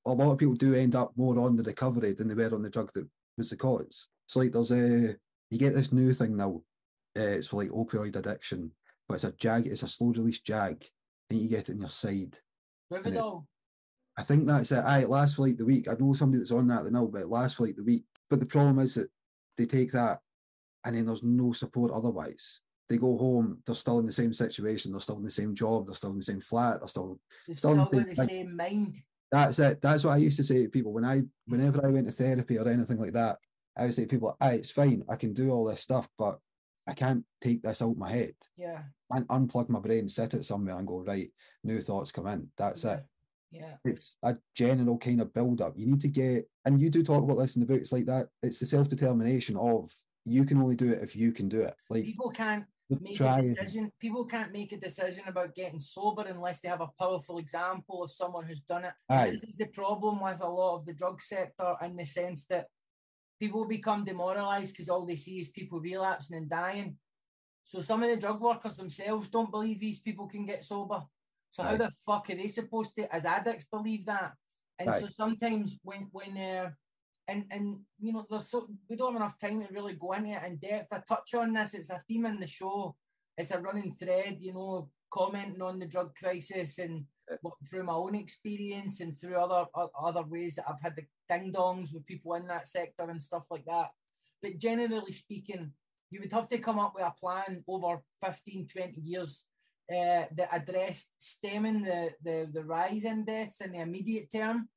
A 0.06 0.12
lot 0.12 0.32
of 0.32 0.38
people 0.38 0.54
do 0.54 0.74
end 0.74 0.94
up 0.94 1.12
more 1.16 1.38
on 1.38 1.56
the 1.56 1.62
recovery 1.62 2.12
than 2.12 2.28
they 2.28 2.34
were 2.34 2.54
on 2.54 2.62
the 2.62 2.70
drug 2.70 2.92
that 2.92 3.08
was 3.36 3.50
the 3.50 3.56
cause. 3.56 4.08
It's 4.26 4.36
like 4.36 4.52
there's 4.52 4.72
a 4.72 5.16
you 5.50 5.58
get 5.58 5.74
this 5.74 5.92
new 5.92 6.12
thing 6.12 6.36
now. 6.36 6.62
Uh, 7.16 7.20
it's 7.20 7.48
for 7.48 7.56
like 7.62 7.70
opioid 7.70 8.16
addiction, 8.16 8.70
but 9.08 9.14
it's 9.14 9.24
a 9.24 9.32
jag. 9.32 9.66
It's 9.66 9.82
a 9.82 9.88
slow 9.88 10.08
release 10.08 10.40
jag, 10.40 10.84
and 11.30 11.40
you 11.40 11.48
get 11.48 11.68
it 11.68 11.72
in 11.72 11.80
your 11.80 11.88
side. 11.88 12.38
Buvidal. 12.92 13.44
I 14.16 14.22
think 14.22 14.46
that's 14.46 14.72
it. 14.72 14.84
Aye, 14.84 15.00
it 15.00 15.10
lasts 15.10 15.36
for 15.36 15.46
like 15.46 15.56
the 15.56 15.64
week. 15.64 15.88
I 15.88 15.94
know 15.98 16.12
somebody 16.12 16.38
that's 16.38 16.50
on 16.50 16.68
that 16.68 16.84
now, 16.90 17.06
but 17.06 17.22
it 17.22 17.28
lasts 17.28 17.56
for 17.56 17.66
like 17.66 17.76
the 17.76 17.84
week. 17.84 18.04
But 18.28 18.40
the 18.40 18.46
problem 18.46 18.78
is 18.78 18.94
that 18.94 19.10
they 19.56 19.66
take 19.66 19.92
that 19.92 20.20
and 20.84 20.96
then 20.96 21.06
there's 21.06 21.22
no 21.22 21.52
support 21.52 21.92
otherwise. 21.92 22.60
They 22.88 22.98
go 22.98 23.16
home, 23.16 23.62
they're 23.64 23.74
still 23.74 24.00
in 24.00 24.06
the 24.06 24.12
same 24.12 24.32
situation, 24.32 24.92
they're 24.92 25.00
still 25.00 25.16
in 25.16 25.22
the 25.22 25.30
same 25.30 25.54
job, 25.54 25.86
they're 25.86 25.96
still 25.96 26.10
in 26.10 26.16
the 26.18 26.22
same 26.22 26.40
flat, 26.40 26.80
they're 26.80 26.88
still 26.88 27.18
they're 27.46 27.56
still, 27.56 27.72
still 27.72 28.00
got 28.00 28.06
the 28.06 28.14
same, 28.14 28.28
same 28.28 28.56
mind. 28.56 28.98
That's 29.32 29.58
it. 29.58 29.80
That's 29.80 30.04
what 30.04 30.12
I 30.12 30.18
used 30.18 30.36
to 30.36 30.44
say 30.44 30.62
to 30.62 30.68
people 30.68 30.92
when 30.92 31.06
I 31.06 31.22
whenever 31.46 31.84
I 31.84 31.90
went 31.90 32.06
to 32.06 32.12
therapy 32.12 32.58
or 32.58 32.68
anything 32.68 32.98
like 32.98 33.14
that, 33.14 33.38
I 33.76 33.84
would 33.84 33.94
say 33.94 34.02
to 34.02 34.08
people, 34.08 34.36
Aye, 34.40 34.54
it's 34.54 34.70
fine, 34.70 35.02
I 35.08 35.16
can 35.16 35.32
do 35.32 35.50
all 35.50 35.64
this 35.64 35.80
stuff, 35.80 36.06
but 36.18 36.38
I 36.86 36.92
can't 36.92 37.24
take 37.40 37.62
this 37.62 37.80
out 37.80 37.96
my 37.96 38.10
head. 38.10 38.34
Yeah. 38.56 38.82
I 39.10 39.20
unplug 39.20 39.70
my 39.70 39.80
brain, 39.80 40.08
set 40.08 40.34
it 40.34 40.44
somewhere 40.44 40.76
and 40.76 40.86
go, 40.86 41.02
right, 41.06 41.30
new 41.64 41.80
thoughts 41.80 42.12
come 42.12 42.26
in. 42.26 42.48
That's 42.58 42.84
yeah. 42.84 42.94
it. 42.94 43.02
Yeah. 43.52 43.74
It's 43.84 44.16
a 44.22 44.36
general 44.54 44.98
kind 44.98 45.20
of 45.20 45.32
build 45.32 45.60
up. 45.62 45.74
You 45.76 45.86
need 45.86 46.00
to 46.02 46.08
get, 46.08 46.48
and 46.64 46.80
you 46.80 46.90
do 46.90 47.02
talk 47.02 47.22
about 47.22 47.38
this 47.38 47.56
in 47.56 47.60
the 47.60 47.66
book. 47.66 47.80
It's 47.80 47.92
like 47.92 48.06
that. 48.06 48.28
It's 48.42 48.58
the 48.58 48.66
self 48.66 48.88
determination 48.88 49.56
of 49.56 49.90
you 50.24 50.44
can 50.44 50.58
only 50.58 50.76
do 50.76 50.90
it 50.90 51.02
if 51.02 51.16
you 51.16 51.32
can 51.32 51.48
do 51.48 51.60
it. 51.60 51.74
Like 51.90 52.04
people 52.04 52.30
can't 52.30 52.64
make 53.00 53.20
a 53.20 53.42
decision. 53.42 53.90
People 54.00 54.24
can't 54.24 54.52
make 54.52 54.72
a 54.72 54.76
decision 54.76 55.24
about 55.26 55.54
getting 55.54 55.80
sober 55.80 56.24
unless 56.28 56.60
they 56.60 56.68
have 56.68 56.80
a 56.80 56.90
powerful 56.98 57.38
example 57.38 58.02
of 58.02 58.10
someone 58.10 58.44
who's 58.44 58.60
done 58.60 58.84
it. 58.84 58.92
This 59.30 59.44
is 59.44 59.56
the 59.56 59.66
problem 59.66 60.20
with 60.20 60.40
a 60.40 60.48
lot 60.48 60.76
of 60.76 60.86
the 60.86 60.94
drug 60.94 61.20
sector 61.22 61.74
in 61.82 61.96
the 61.96 62.04
sense 62.04 62.44
that 62.46 62.66
people 63.40 63.66
become 63.66 64.04
demoralized 64.04 64.72
because 64.72 64.88
all 64.88 65.04
they 65.04 65.16
see 65.16 65.38
is 65.38 65.48
people 65.48 65.80
relapsing 65.80 66.36
and 66.36 66.48
dying. 66.48 66.96
So 67.64 67.80
some 67.80 68.02
of 68.02 68.10
the 68.10 68.16
drug 68.16 68.40
workers 68.40 68.76
themselves 68.76 69.28
don't 69.28 69.50
believe 69.50 69.80
these 69.80 70.00
people 70.00 70.26
can 70.26 70.46
get 70.46 70.64
sober. 70.64 71.02
So 71.50 71.62
how 71.62 71.76
the 71.76 71.90
fuck 72.06 72.30
are 72.30 72.34
they 72.34 72.48
supposed 72.48 72.96
to, 72.96 73.14
as 73.14 73.26
addicts, 73.26 73.66
believe 73.70 74.06
that? 74.06 74.32
And 74.78 74.94
so 74.94 75.06
sometimes 75.06 75.76
when 75.82 76.08
when 76.10 76.36
uh, 76.36 76.70
and 77.28 77.44
and 77.50 77.78
you 78.00 78.12
know 78.12 78.26
there's 78.28 78.50
so 78.50 78.66
we 78.88 78.96
don't 78.96 79.12
have 79.12 79.22
enough 79.22 79.38
time 79.38 79.62
to 79.62 79.72
really 79.72 79.94
go 79.94 80.12
into 80.12 80.30
it 80.30 80.42
in 80.44 80.56
depth. 80.56 80.92
I 80.92 81.00
touch 81.06 81.34
on 81.34 81.52
this. 81.52 81.74
It's 81.74 81.90
a 81.90 82.02
theme 82.06 82.26
in 82.26 82.40
the 82.40 82.46
show. 82.46 82.96
It's 83.36 83.50
a 83.50 83.60
running 83.60 83.92
thread. 83.92 84.38
You 84.40 84.54
know, 84.54 84.88
commenting 85.10 85.62
on 85.62 85.78
the 85.78 85.86
drug 85.86 86.14
crisis 86.14 86.78
and 86.78 87.04
through 87.68 87.84
my 87.84 87.92
own 87.92 88.14
experience 88.14 89.00
and 89.00 89.16
through 89.16 89.36
other 89.36 89.66
other 90.00 90.22
ways 90.22 90.56
that 90.56 90.64
I've 90.68 90.80
had 90.80 90.96
the 90.96 91.04
ding 91.28 91.52
dongs 91.52 91.92
with 91.92 92.06
people 92.06 92.34
in 92.34 92.46
that 92.48 92.66
sector 92.66 93.08
and 93.08 93.22
stuff 93.22 93.46
like 93.50 93.64
that. 93.66 93.90
But 94.42 94.58
generally 94.58 95.12
speaking, 95.12 95.72
you 96.10 96.20
would 96.20 96.32
have 96.32 96.48
to 96.48 96.58
come 96.58 96.78
up 96.78 96.94
with 96.94 97.04
a 97.04 97.12
plan 97.18 97.62
over 97.66 98.02
15, 98.24 98.66
20 98.66 99.00
years 99.00 99.44
uh, 99.90 100.24
that 100.36 100.48
addressed 100.52 101.14
stemming 101.18 101.82
the, 101.82 102.10
the, 102.22 102.48
the 102.52 102.64
rise 102.64 103.04
in 103.04 103.24
deaths 103.24 103.60
in 103.60 103.72
the 103.72 103.78
immediate 103.78 104.30
term, 104.30 104.68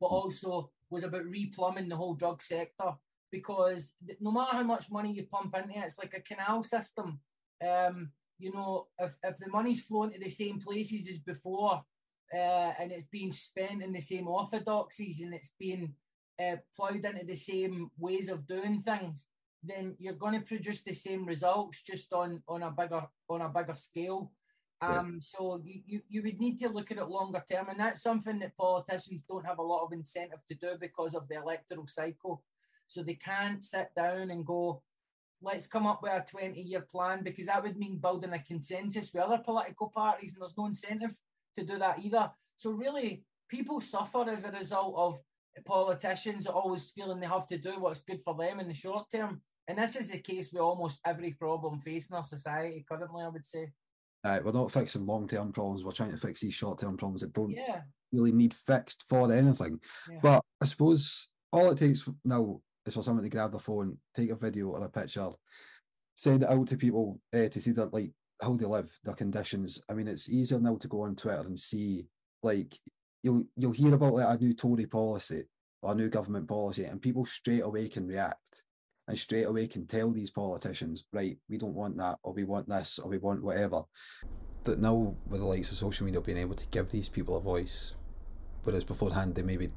but 0.00 0.06
also 0.06 0.70
was 0.90 1.04
about 1.04 1.24
replumbing 1.24 1.88
the 1.88 1.96
whole 1.96 2.14
drug 2.14 2.42
sector 2.42 2.92
because 3.30 3.94
no 4.20 4.30
matter 4.30 4.56
how 4.56 4.62
much 4.62 4.90
money 4.90 5.12
you 5.12 5.24
pump 5.24 5.56
into 5.56 5.76
it, 5.76 5.84
it's 5.84 5.98
like 5.98 6.14
a 6.14 6.20
canal 6.20 6.62
system. 6.62 7.20
Um, 7.66 8.10
you 8.38 8.52
know, 8.52 8.86
if, 8.98 9.16
if 9.22 9.38
the 9.38 9.50
money's 9.50 9.82
flowing 9.82 10.12
to 10.12 10.20
the 10.20 10.28
same 10.28 10.60
places 10.60 11.08
as 11.08 11.18
before 11.18 11.82
uh, 12.32 12.72
and 12.78 12.92
it's 12.92 13.08
being 13.10 13.32
spent 13.32 13.82
in 13.82 13.92
the 13.92 14.00
same 14.00 14.28
orthodoxies 14.28 15.20
and 15.20 15.34
it's 15.34 15.52
being 15.58 15.94
uh, 16.40 16.56
ploughed 16.76 17.04
into 17.04 17.24
the 17.24 17.36
same 17.36 17.90
ways 17.98 18.28
of 18.28 18.46
doing 18.46 18.78
things, 18.80 19.26
then 19.62 19.96
you're 19.98 20.14
going 20.14 20.34
to 20.34 20.46
produce 20.46 20.82
the 20.82 20.92
same 20.92 21.24
results 21.24 21.82
just 21.82 22.12
on, 22.12 22.42
on 22.48 22.62
a 22.62 22.70
bigger 22.70 23.06
on 23.28 23.40
a 23.40 23.48
bigger 23.48 23.74
scale. 23.74 24.30
Um, 24.80 25.20
So 25.20 25.60
you, 25.64 25.80
you, 25.86 26.00
you 26.08 26.22
would 26.22 26.38
need 26.38 26.58
to 26.60 26.68
look 26.68 26.90
at 26.90 26.98
it 26.98 27.08
longer 27.08 27.42
term, 27.50 27.68
and 27.68 27.80
that's 27.80 28.02
something 28.02 28.38
that 28.40 28.56
politicians 28.56 29.24
don't 29.28 29.46
have 29.46 29.58
a 29.58 29.62
lot 29.62 29.84
of 29.84 29.92
incentive 29.92 30.42
to 30.50 30.56
do 30.56 30.76
because 30.80 31.14
of 31.14 31.28
the 31.28 31.36
electoral 31.36 31.86
cycle. 31.86 32.42
So 32.86 33.02
they 33.02 33.14
can't 33.14 33.64
sit 33.64 33.88
down 33.96 34.30
and 34.30 34.44
go, 34.44 34.82
let's 35.40 35.66
come 35.66 35.86
up 35.86 36.02
with 36.02 36.12
a 36.12 36.24
20 36.28 36.60
year 36.60 36.82
plan, 36.82 37.22
because 37.22 37.46
that 37.46 37.62
would 37.62 37.76
mean 37.76 37.98
building 37.98 38.32
a 38.32 38.38
consensus 38.38 39.10
with 39.12 39.22
other 39.22 39.38
political 39.38 39.90
parties, 39.94 40.34
and 40.34 40.42
there's 40.42 40.58
no 40.58 40.66
incentive 40.66 41.16
to 41.56 41.64
do 41.64 41.78
that 41.78 41.98
either. 42.00 42.30
So 42.56 42.70
really, 42.72 43.24
people 43.48 43.80
suffer 43.80 44.28
as 44.28 44.44
a 44.44 44.52
result 44.52 44.94
of 44.96 45.20
politicians 45.64 46.46
always 46.46 46.90
feeling 46.90 47.20
they 47.20 47.26
have 47.26 47.46
to 47.46 47.58
do 47.58 47.78
what's 47.78 48.00
good 48.00 48.20
for 48.22 48.34
them 48.34 48.60
in 48.60 48.68
the 48.68 48.74
short 48.74 49.10
term. 49.10 49.40
And 49.68 49.78
this 49.78 49.96
is 49.96 50.10
the 50.10 50.18
case 50.18 50.52
with 50.52 50.62
almost 50.62 51.00
every 51.06 51.32
problem 51.32 51.80
facing 51.80 52.16
our 52.16 52.22
society 52.22 52.84
currently, 52.86 53.24
I 53.24 53.28
would 53.28 53.46
say. 53.46 53.72
Uh, 54.24 54.40
we're 54.42 54.52
not 54.52 54.72
fixing 54.72 55.06
long 55.06 55.28
term 55.28 55.52
problems, 55.52 55.84
we're 55.84 55.92
trying 55.92 56.10
to 56.10 56.16
fix 56.16 56.40
these 56.40 56.54
short 56.54 56.78
term 56.78 56.96
problems 56.96 57.20
that 57.20 57.32
don't 57.34 57.50
yeah. 57.50 57.82
really 58.12 58.32
need 58.32 58.54
fixed 58.54 59.04
for 59.08 59.30
anything. 59.32 59.78
Yeah. 60.10 60.18
But 60.22 60.44
I 60.62 60.64
suppose 60.64 61.28
all 61.52 61.70
it 61.70 61.78
takes 61.78 62.08
now 62.24 62.60
is 62.86 62.94
for 62.94 63.02
someone 63.02 63.24
to 63.24 63.30
grab 63.30 63.52
their 63.52 63.60
phone, 63.60 63.98
take 64.14 64.30
a 64.30 64.36
video 64.36 64.68
or 64.68 64.82
a 64.82 64.88
picture, 64.88 65.28
send 66.14 66.42
it 66.42 66.48
out 66.48 66.66
to 66.68 66.76
people 66.76 67.20
uh, 67.34 67.48
to 67.48 67.60
see 67.60 67.72
that 67.72 67.92
like 67.92 68.12
how 68.40 68.56
they 68.56 68.66
live, 68.66 68.98
their 69.04 69.14
conditions. 69.14 69.80
I 69.90 69.94
mean, 69.94 70.08
it's 70.08 70.30
easier 70.30 70.58
now 70.58 70.76
to 70.76 70.88
go 70.88 71.02
on 71.02 71.16
Twitter 71.16 71.42
and 71.42 71.58
see 71.58 72.06
like 72.42 72.78
you'll 73.22 73.44
you'll 73.56 73.72
hear 73.72 73.94
about 73.94 74.14
like 74.14 74.40
a 74.40 74.42
new 74.42 74.54
Tory 74.54 74.86
policy 74.86 75.44
or 75.82 75.92
a 75.92 75.94
new 75.94 76.08
government 76.08 76.48
policy, 76.48 76.84
and 76.84 77.00
people 77.00 77.26
straight 77.26 77.62
away 77.62 77.88
can 77.88 78.06
react 78.06 78.63
and 79.06 79.18
straight 79.18 79.44
away 79.44 79.66
can 79.66 79.86
tell 79.86 80.10
these 80.10 80.30
politicians, 80.30 81.04
right, 81.12 81.36
we 81.48 81.58
don't 81.58 81.74
want 81.74 81.96
that, 81.98 82.18
or 82.22 82.32
we 82.32 82.44
want 82.44 82.68
this, 82.68 82.98
or 82.98 83.08
we 83.08 83.18
want 83.18 83.42
whatever. 83.42 83.82
That 84.64 84.80
now 84.80 85.14
with 85.28 85.40
the 85.40 85.46
likes 85.46 85.70
of 85.70 85.76
social 85.76 86.06
media 86.06 86.20
being 86.20 86.38
able 86.38 86.54
to 86.54 86.66
give 86.68 86.90
these 86.90 87.08
people 87.08 87.36
a 87.36 87.40
voice, 87.40 87.94
whereas 88.62 88.84
beforehand 88.84 89.34
they 89.34 89.42
maybe 89.42 89.70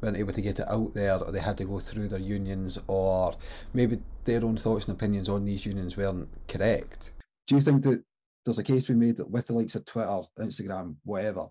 weren't 0.00 0.16
able 0.16 0.32
to 0.32 0.40
get 0.40 0.60
it 0.60 0.68
out 0.68 0.94
there, 0.94 1.18
or 1.18 1.32
they 1.32 1.40
had 1.40 1.58
to 1.58 1.64
go 1.64 1.80
through 1.80 2.08
their 2.08 2.20
unions, 2.20 2.78
or 2.86 3.34
maybe 3.74 4.00
their 4.24 4.44
own 4.44 4.56
thoughts 4.56 4.86
and 4.86 4.96
opinions 4.96 5.28
on 5.28 5.44
these 5.44 5.66
unions 5.66 5.96
weren't 5.96 6.28
correct. 6.46 7.14
Do 7.46 7.56
you 7.56 7.60
think 7.60 7.82
that 7.82 8.04
there's 8.44 8.58
a 8.58 8.62
case 8.62 8.86
be 8.86 8.94
made 8.94 9.16
that 9.16 9.30
with 9.30 9.46
the 9.46 9.54
likes 9.54 9.74
of 9.74 9.84
Twitter, 9.84 10.22
Instagram, 10.38 10.96
whatever, 11.04 11.48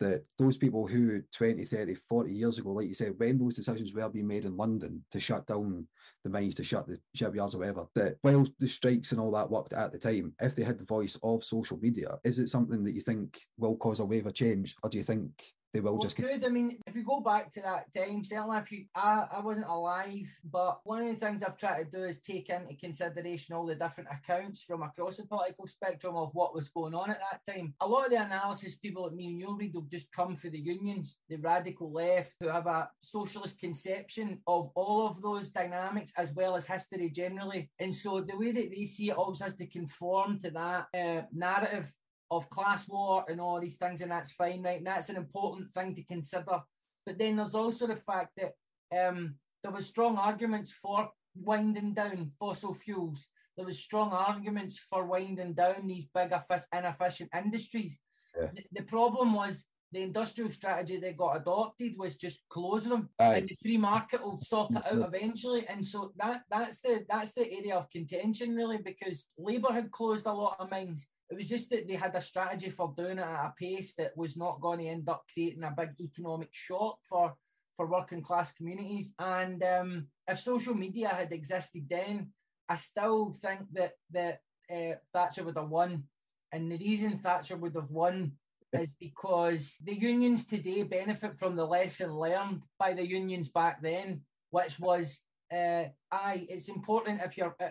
that 0.00 0.24
those 0.38 0.56
people 0.56 0.86
who 0.86 1.22
20, 1.32 1.64
30, 1.64 1.94
40 2.08 2.32
years 2.32 2.58
ago, 2.58 2.72
like 2.72 2.88
you 2.88 2.94
said, 2.94 3.14
when 3.16 3.38
those 3.38 3.54
decisions 3.54 3.92
were 3.94 4.08
being 4.08 4.26
made 4.26 4.44
in 4.44 4.56
London 4.56 5.04
to 5.10 5.20
shut 5.20 5.46
down 5.46 5.86
the 6.24 6.30
mines, 6.30 6.54
to 6.56 6.64
shut 6.64 6.86
the 6.86 6.98
shipyards 7.14 7.54
or 7.54 7.58
whatever, 7.58 7.86
that 7.94 8.16
while 8.22 8.46
the 8.58 8.68
strikes 8.68 9.12
and 9.12 9.20
all 9.20 9.32
that 9.32 9.50
worked 9.50 9.72
at 9.72 9.92
the 9.92 9.98
time, 9.98 10.32
if 10.40 10.54
they 10.54 10.62
had 10.62 10.78
the 10.78 10.84
voice 10.84 11.18
of 11.22 11.44
social 11.44 11.78
media, 11.78 12.18
is 12.24 12.38
it 12.38 12.48
something 12.48 12.84
that 12.84 12.94
you 12.94 13.00
think 13.00 13.40
will 13.58 13.76
cause 13.76 14.00
a 14.00 14.04
wave 14.04 14.26
of 14.26 14.34
change? 14.34 14.74
Or 14.82 14.90
do 14.90 14.98
you 14.98 15.04
think 15.04 15.32
they 15.72 15.80
will 15.80 15.92
well, 15.92 16.02
just 16.02 16.16
could 16.16 16.44
I 16.44 16.48
mean 16.48 16.78
if 16.86 16.96
you 16.96 17.04
go 17.04 17.20
back 17.20 17.52
to 17.52 17.60
that 17.60 17.92
time, 17.94 18.24
certainly 18.24 18.58
if 18.58 18.72
you 18.72 18.84
I, 18.94 19.26
I 19.32 19.40
wasn't 19.40 19.68
alive, 19.68 20.26
but 20.50 20.80
one 20.84 21.02
of 21.02 21.08
the 21.08 21.14
things 21.14 21.42
I've 21.42 21.58
tried 21.58 21.84
to 21.84 21.90
do 21.90 22.04
is 22.04 22.20
take 22.20 22.48
into 22.48 22.74
consideration 22.74 23.54
all 23.54 23.66
the 23.66 23.74
different 23.74 24.08
accounts 24.10 24.62
from 24.62 24.82
across 24.82 25.18
the 25.18 25.26
political 25.26 25.66
spectrum 25.66 26.16
of 26.16 26.30
what 26.34 26.54
was 26.54 26.68
going 26.70 26.94
on 26.94 27.10
at 27.10 27.20
that 27.20 27.52
time. 27.52 27.74
A 27.80 27.86
lot 27.86 28.06
of 28.06 28.10
the 28.12 28.22
analysis 28.22 28.76
people 28.76 29.04
like 29.04 29.12
me 29.12 29.28
and 29.28 29.38
you 29.38 29.56
read 29.58 29.74
will 29.74 29.86
just 29.90 30.10
come 30.12 30.36
for 30.36 30.48
the 30.48 30.60
unions, 30.60 31.18
the 31.28 31.36
radical 31.36 31.92
left, 31.92 32.34
who 32.40 32.48
have 32.48 32.66
a 32.66 32.88
socialist 33.00 33.60
conception 33.60 34.40
of 34.46 34.70
all 34.74 35.06
of 35.06 35.20
those 35.20 35.48
dynamics 35.48 36.12
as 36.16 36.32
well 36.34 36.56
as 36.56 36.66
history 36.66 37.10
generally. 37.10 37.70
And 37.78 37.94
so 37.94 38.20
the 38.20 38.38
way 38.38 38.52
that 38.52 38.70
they 38.74 38.84
see 38.84 39.10
it 39.10 39.16
always 39.16 39.40
has 39.40 39.56
to 39.56 39.66
conform 39.66 40.38
to 40.40 40.50
that 40.50 40.86
uh, 40.94 41.22
narrative 41.32 41.92
of 42.30 42.48
class 42.50 42.86
war 42.88 43.24
and 43.28 43.40
all 43.40 43.60
these 43.60 43.76
things, 43.76 44.00
and 44.00 44.10
that's 44.10 44.32
fine, 44.32 44.62
right? 44.62 44.78
And 44.78 44.86
that's 44.86 45.08
an 45.08 45.16
important 45.16 45.70
thing 45.70 45.94
to 45.94 46.02
consider. 46.04 46.60
But 47.06 47.18
then 47.18 47.36
there's 47.36 47.54
also 47.54 47.86
the 47.86 47.96
fact 47.96 48.38
that 48.38 48.52
um, 48.96 49.36
there 49.62 49.72
was 49.72 49.86
strong 49.86 50.18
arguments 50.18 50.72
for 50.72 51.10
winding 51.34 51.94
down 51.94 52.32
fossil 52.38 52.74
fuels. 52.74 53.28
There 53.56 53.66
was 53.66 53.78
strong 53.78 54.12
arguments 54.12 54.78
for 54.78 55.04
winding 55.04 55.54
down 55.54 55.86
these 55.86 56.06
big 56.14 56.32
inefficient 56.76 57.30
industries. 57.34 57.98
Yeah. 58.38 58.48
The, 58.54 58.62
the 58.72 58.82
problem 58.82 59.34
was 59.34 59.64
the 59.92 60.02
industrial 60.02 60.50
strategy 60.50 60.98
that 60.98 61.16
got 61.16 61.36
adopted 61.36 61.94
was 61.96 62.16
just 62.16 62.42
close 62.48 62.84
them 62.84 63.08
Aye. 63.18 63.36
and 63.36 63.48
the 63.48 63.56
free 63.62 63.78
market 63.78 64.22
will 64.22 64.40
sort 64.40 64.70
it 64.72 64.82
out 64.86 65.14
eventually 65.14 65.66
and 65.66 65.84
so 65.84 66.12
that 66.16 66.42
that's 66.50 66.80
the 66.80 67.04
that's 67.08 67.32
the 67.32 67.50
area 67.50 67.74
of 67.74 67.90
contention 67.90 68.54
really 68.54 68.78
because 68.78 69.26
labor 69.38 69.72
had 69.72 69.90
closed 69.90 70.26
a 70.26 70.32
lot 70.32 70.56
of 70.58 70.70
mines 70.70 71.08
it 71.30 71.36
was 71.36 71.48
just 71.48 71.70
that 71.70 71.86
they 71.86 71.94
had 71.94 72.14
a 72.14 72.20
strategy 72.20 72.70
for 72.70 72.94
doing 72.96 73.18
it 73.18 73.22
at 73.24 73.46
a 73.46 73.54
pace 73.58 73.94
that 73.94 74.16
was 74.16 74.36
not 74.36 74.60
going 74.60 74.78
to 74.80 74.86
end 74.86 75.08
up 75.08 75.24
creating 75.32 75.64
a 75.64 75.74
big 75.76 75.90
economic 76.00 76.48
shock 76.52 76.98
for 77.02 77.34
for 77.74 77.86
working 77.86 78.22
class 78.22 78.50
communities. 78.50 79.14
And 79.20 79.62
um, 79.62 80.06
if 80.26 80.38
social 80.38 80.74
media 80.74 81.08
had 81.08 81.32
existed 81.32 81.84
then, 81.88 82.32
I 82.68 82.76
still 82.76 83.32
think 83.32 83.60
that 83.72 83.92
that 84.10 84.40
uh, 84.70 84.96
Thatcher 85.12 85.44
would 85.44 85.56
have 85.56 85.68
won. 85.68 86.04
And 86.50 86.72
the 86.72 86.78
reason 86.78 87.18
Thatcher 87.18 87.56
would 87.56 87.74
have 87.74 87.90
won 87.90 88.32
is 88.72 88.92
because 88.98 89.78
the 89.82 89.94
unions 89.94 90.46
today 90.46 90.82
benefit 90.82 91.38
from 91.38 91.56
the 91.56 91.64
lesson 91.64 92.12
learned 92.12 92.62
by 92.78 92.92
the 92.94 93.06
unions 93.06 93.48
back 93.48 93.80
then, 93.80 94.22
which 94.50 94.78
was, 94.78 95.22
uh, 95.52 95.84
aye, 96.10 96.46
it's 96.48 96.68
important 96.68 97.20
if 97.22 97.36
you're 97.36 97.56
uh, 97.60 97.68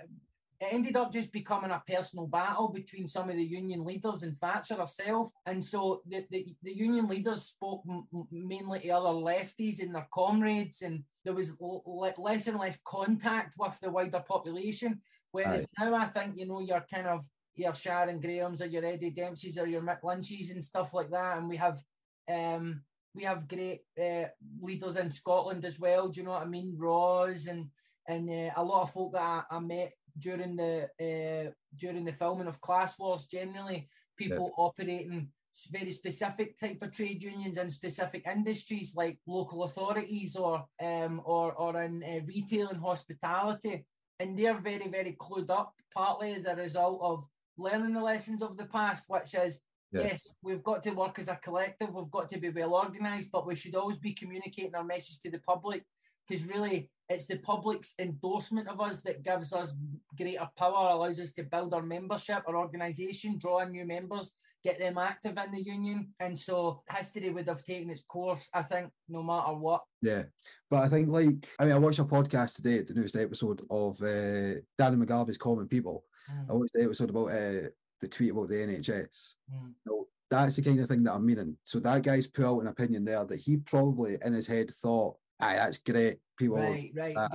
it 0.60 0.70
ended 0.72 0.96
up 0.96 1.14
just 1.14 1.32
becoming 1.32 1.72
a 1.72 1.84
personal 1.88 2.26
battle 2.26 2.70
between 2.70 3.06
some 3.08 3.30
of 3.30 3.36
the 3.36 3.44
union 3.44 3.86
leaders 3.86 4.24
and 4.24 4.36
Thatcher 4.38 4.76
herself. 4.76 5.30
And 5.46 5.64
so 5.64 6.02
the, 6.08 6.26
the, 6.32 6.48
the 6.64 6.76
union 6.76 7.08
leaders 7.08 7.44
spoke 7.44 7.84
m- 7.88 8.08
mainly 8.32 8.80
to 8.80 8.90
other 8.90 9.10
lefties 9.10 9.80
and 9.80 9.94
their 9.94 10.08
comrades, 10.12 10.82
and 10.82 11.04
there 11.24 11.36
was 11.36 11.56
l- 11.62 12.14
less 12.18 12.48
and 12.48 12.60
less 12.60 12.80
contact 12.86 13.54
with 13.58 13.80
the 13.82 13.92
wider 13.92 14.24
population. 14.28 15.02
Whereas 15.32 15.68
now 15.80 15.94
I 15.94 16.06
think, 16.06 16.38
you 16.38 16.48
know, 16.48 16.62
you're 16.62 16.86
kind 16.92 17.08
of 17.08 17.24
your 17.56 17.76
Sharon 17.76 18.20
Grahams 18.20 18.62
or 18.62 18.68
your 18.68 18.86
Eddie 18.86 19.12
Dempsey's 19.12 19.58
or 19.58 19.68
your 19.68 19.82
Mick 19.82 20.04
Lynch's 20.04 20.52
and 20.52 20.64
stuff 20.64 20.94
like 20.94 21.12
that. 21.12 21.38
And 21.38 21.50
we 21.50 21.58
have 21.58 21.78
um 22.32 22.82
we 23.14 23.24
have 23.24 23.48
great 23.48 23.82
uh, 24.00 24.26
leaders 24.62 24.96
in 24.96 25.12
Scotland 25.12 25.66
as 25.66 25.80
well. 25.80 26.08
Do 26.08 26.20
you 26.20 26.26
know 26.26 26.34
what 26.34 26.44
I 26.44 26.46
mean? 26.46 26.76
Ros 26.78 27.48
and 27.48 27.70
and 28.08 28.30
uh, 28.30 28.52
a 28.56 28.64
lot 28.64 28.84
of 28.84 28.92
folk 28.92 29.14
that 29.14 29.22
I, 29.22 29.44
I 29.56 29.60
met 29.60 29.92
during 30.20 30.56
the 30.56 30.90
uh, 31.00 31.52
during 31.76 32.06
the 32.06 32.12
filming 32.12 32.48
of 32.48 32.62
Class 32.62 32.98
Wars. 33.00 33.26
Generally, 33.26 33.88
people 34.18 34.54
yeah. 34.58 34.64
operating 34.64 35.30
very 35.72 35.92
specific 35.92 36.58
type 36.60 36.78
of 36.84 36.92
trade 36.92 37.24
unions 37.24 37.58
in 37.58 37.70
specific 37.70 38.28
industries 38.28 38.96
like 38.96 39.18
local 39.26 39.64
authorities 39.64 40.36
or 40.36 40.66
um, 40.82 41.22
or 41.26 41.54
or 41.54 41.82
in 41.82 42.04
uh, 42.04 42.20
retail 42.26 42.70
and 42.70 42.82
hospitality, 42.82 43.86
and 44.20 44.38
they're 44.38 44.60
very 44.60 44.88
very 44.88 45.16
clued 45.20 45.50
up 45.50 45.74
partly 45.94 46.34
as 46.34 46.46
a 46.46 46.56
result 46.56 47.00
of 47.02 47.26
learning 47.58 47.94
the 47.94 48.02
lessons 48.02 48.42
of 48.42 48.56
the 48.58 48.66
past, 48.66 49.06
which 49.08 49.34
is 49.34 49.62
Yes. 49.92 50.04
yes. 50.04 50.28
we've 50.42 50.64
got 50.64 50.84
to 50.84 50.92
work 50.92 51.18
as 51.18 51.30
a 51.30 51.36
collective. 51.38 51.94
We've 51.94 52.12
got 52.12 52.30
to 52.32 52.40
be 52.40 52.50
well 52.50 52.76
organised, 52.76 53.32
but 53.32 53.48
we 53.48 53.56
should 53.56 53.76
always 53.76 53.98
be 53.98 54.14
communicating 54.14 54.76
our 54.76 54.84
message 54.84 55.20
to 55.20 55.32
the 55.32 55.40
public 55.40 55.86
because 56.28 56.46
really 56.46 56.90
it's 57.10 57.26
the 57.26 57.38
public's 57.38 57.94
endorsement 58.00 58.68
of 58.68 58.82
us 58.82 59.02
that 59.04 59.24
gives 59.24 59.54
us 59.54 59.74
greater 60.18 60.48
power, 60.58 60.90
allows 60.90 61.20
us 61.20 61.32
to 61.34 61.44
build 61.44 61.74
our 61.74 61.82
membership, 61.82 62.44
our 62.48 62.58
organisation, 62.58 63.38
draw 63.38 63.60
in 63.60 63.72
new 63.72 63.86
members, 63.86 64.34
get 64.64 64.78
them 64.78 64.98
active 64.98 65.38
in 65.38 65.52
the 65.52 65.64
union. 65.64 66.10
And 66.20 66.38
so 66.38 66.82
history 66.90 67.30
would 67.30 67.48
have 67.48 67.64
taken 67.64 67.90
its 67.90 68.02
course, 68.02 68.50
I 68.54 68.62
think, 68.62 68.90
no 69.08 69.24
matter 69.24 69.54
what. 69.54 69.84
Yeah. 70.02 70.24
But 70.70 70.84
I 70.84 70.90
think, 70.90 71.08
like, 71.08 71.48
I 71.60 71.66
mean, 71.66 71.74
I 71.74 71.80
watched 71.80 72.00
a 72.00 72.06
podcast 72.06 72.58
today, 72.58 72.82
the 72.82 72.94
newest 72.94 73.16
episode 73.16 73.62
of 73.70 74.02
uh, 74.02 74.60
Danny 74.78 74.98
McGarvey's 74.98 75.38
Common 75.38 75.68
People. 75.68 76.04
Mm. 76.30 76.50
I 76.50 76.54
watched 76.54 76.74
the 76.74 76.84
episode 76.84 77.10
about 77.10 77.28
uh, 77.28 77.70
the 78.02 78.08
tweet 78.10 78.32
about 78.32 78.50
the 78.50 78.56
NHS. 78.56 79.36
Mm. 79.54 79.74
So 79.88 80.08
that's 80.30 80.58
the 80.58 80.62
kind 80.62 80.80
of 80.82 80.90
thing 80.90 81.04
that 81.04 81.14
I'm 81.14 81.26
meaning. 81.26 81.58
So 81.64 81.80
that 81.80 82.04
guy's 82.04 82.28
put 82.28 82.46
out 82.46 82.60
an 82.60 82.68
opinion 82.68 83.06
there 83.06 83.24
that 83.24 83.40
he 83.40 83.58
probably 83.58 84.18
in 84.24 84.34
his 84.34 84.48
head 84.48 84.72
thought 84.72 85.16
aye, 85.40 85.56
that's 85.56 85.78
great. 85.80 86.18
People, 86.38 86.58
right, 86.58 86.92
right, 86.96 87.18
uh, 87.18 87.28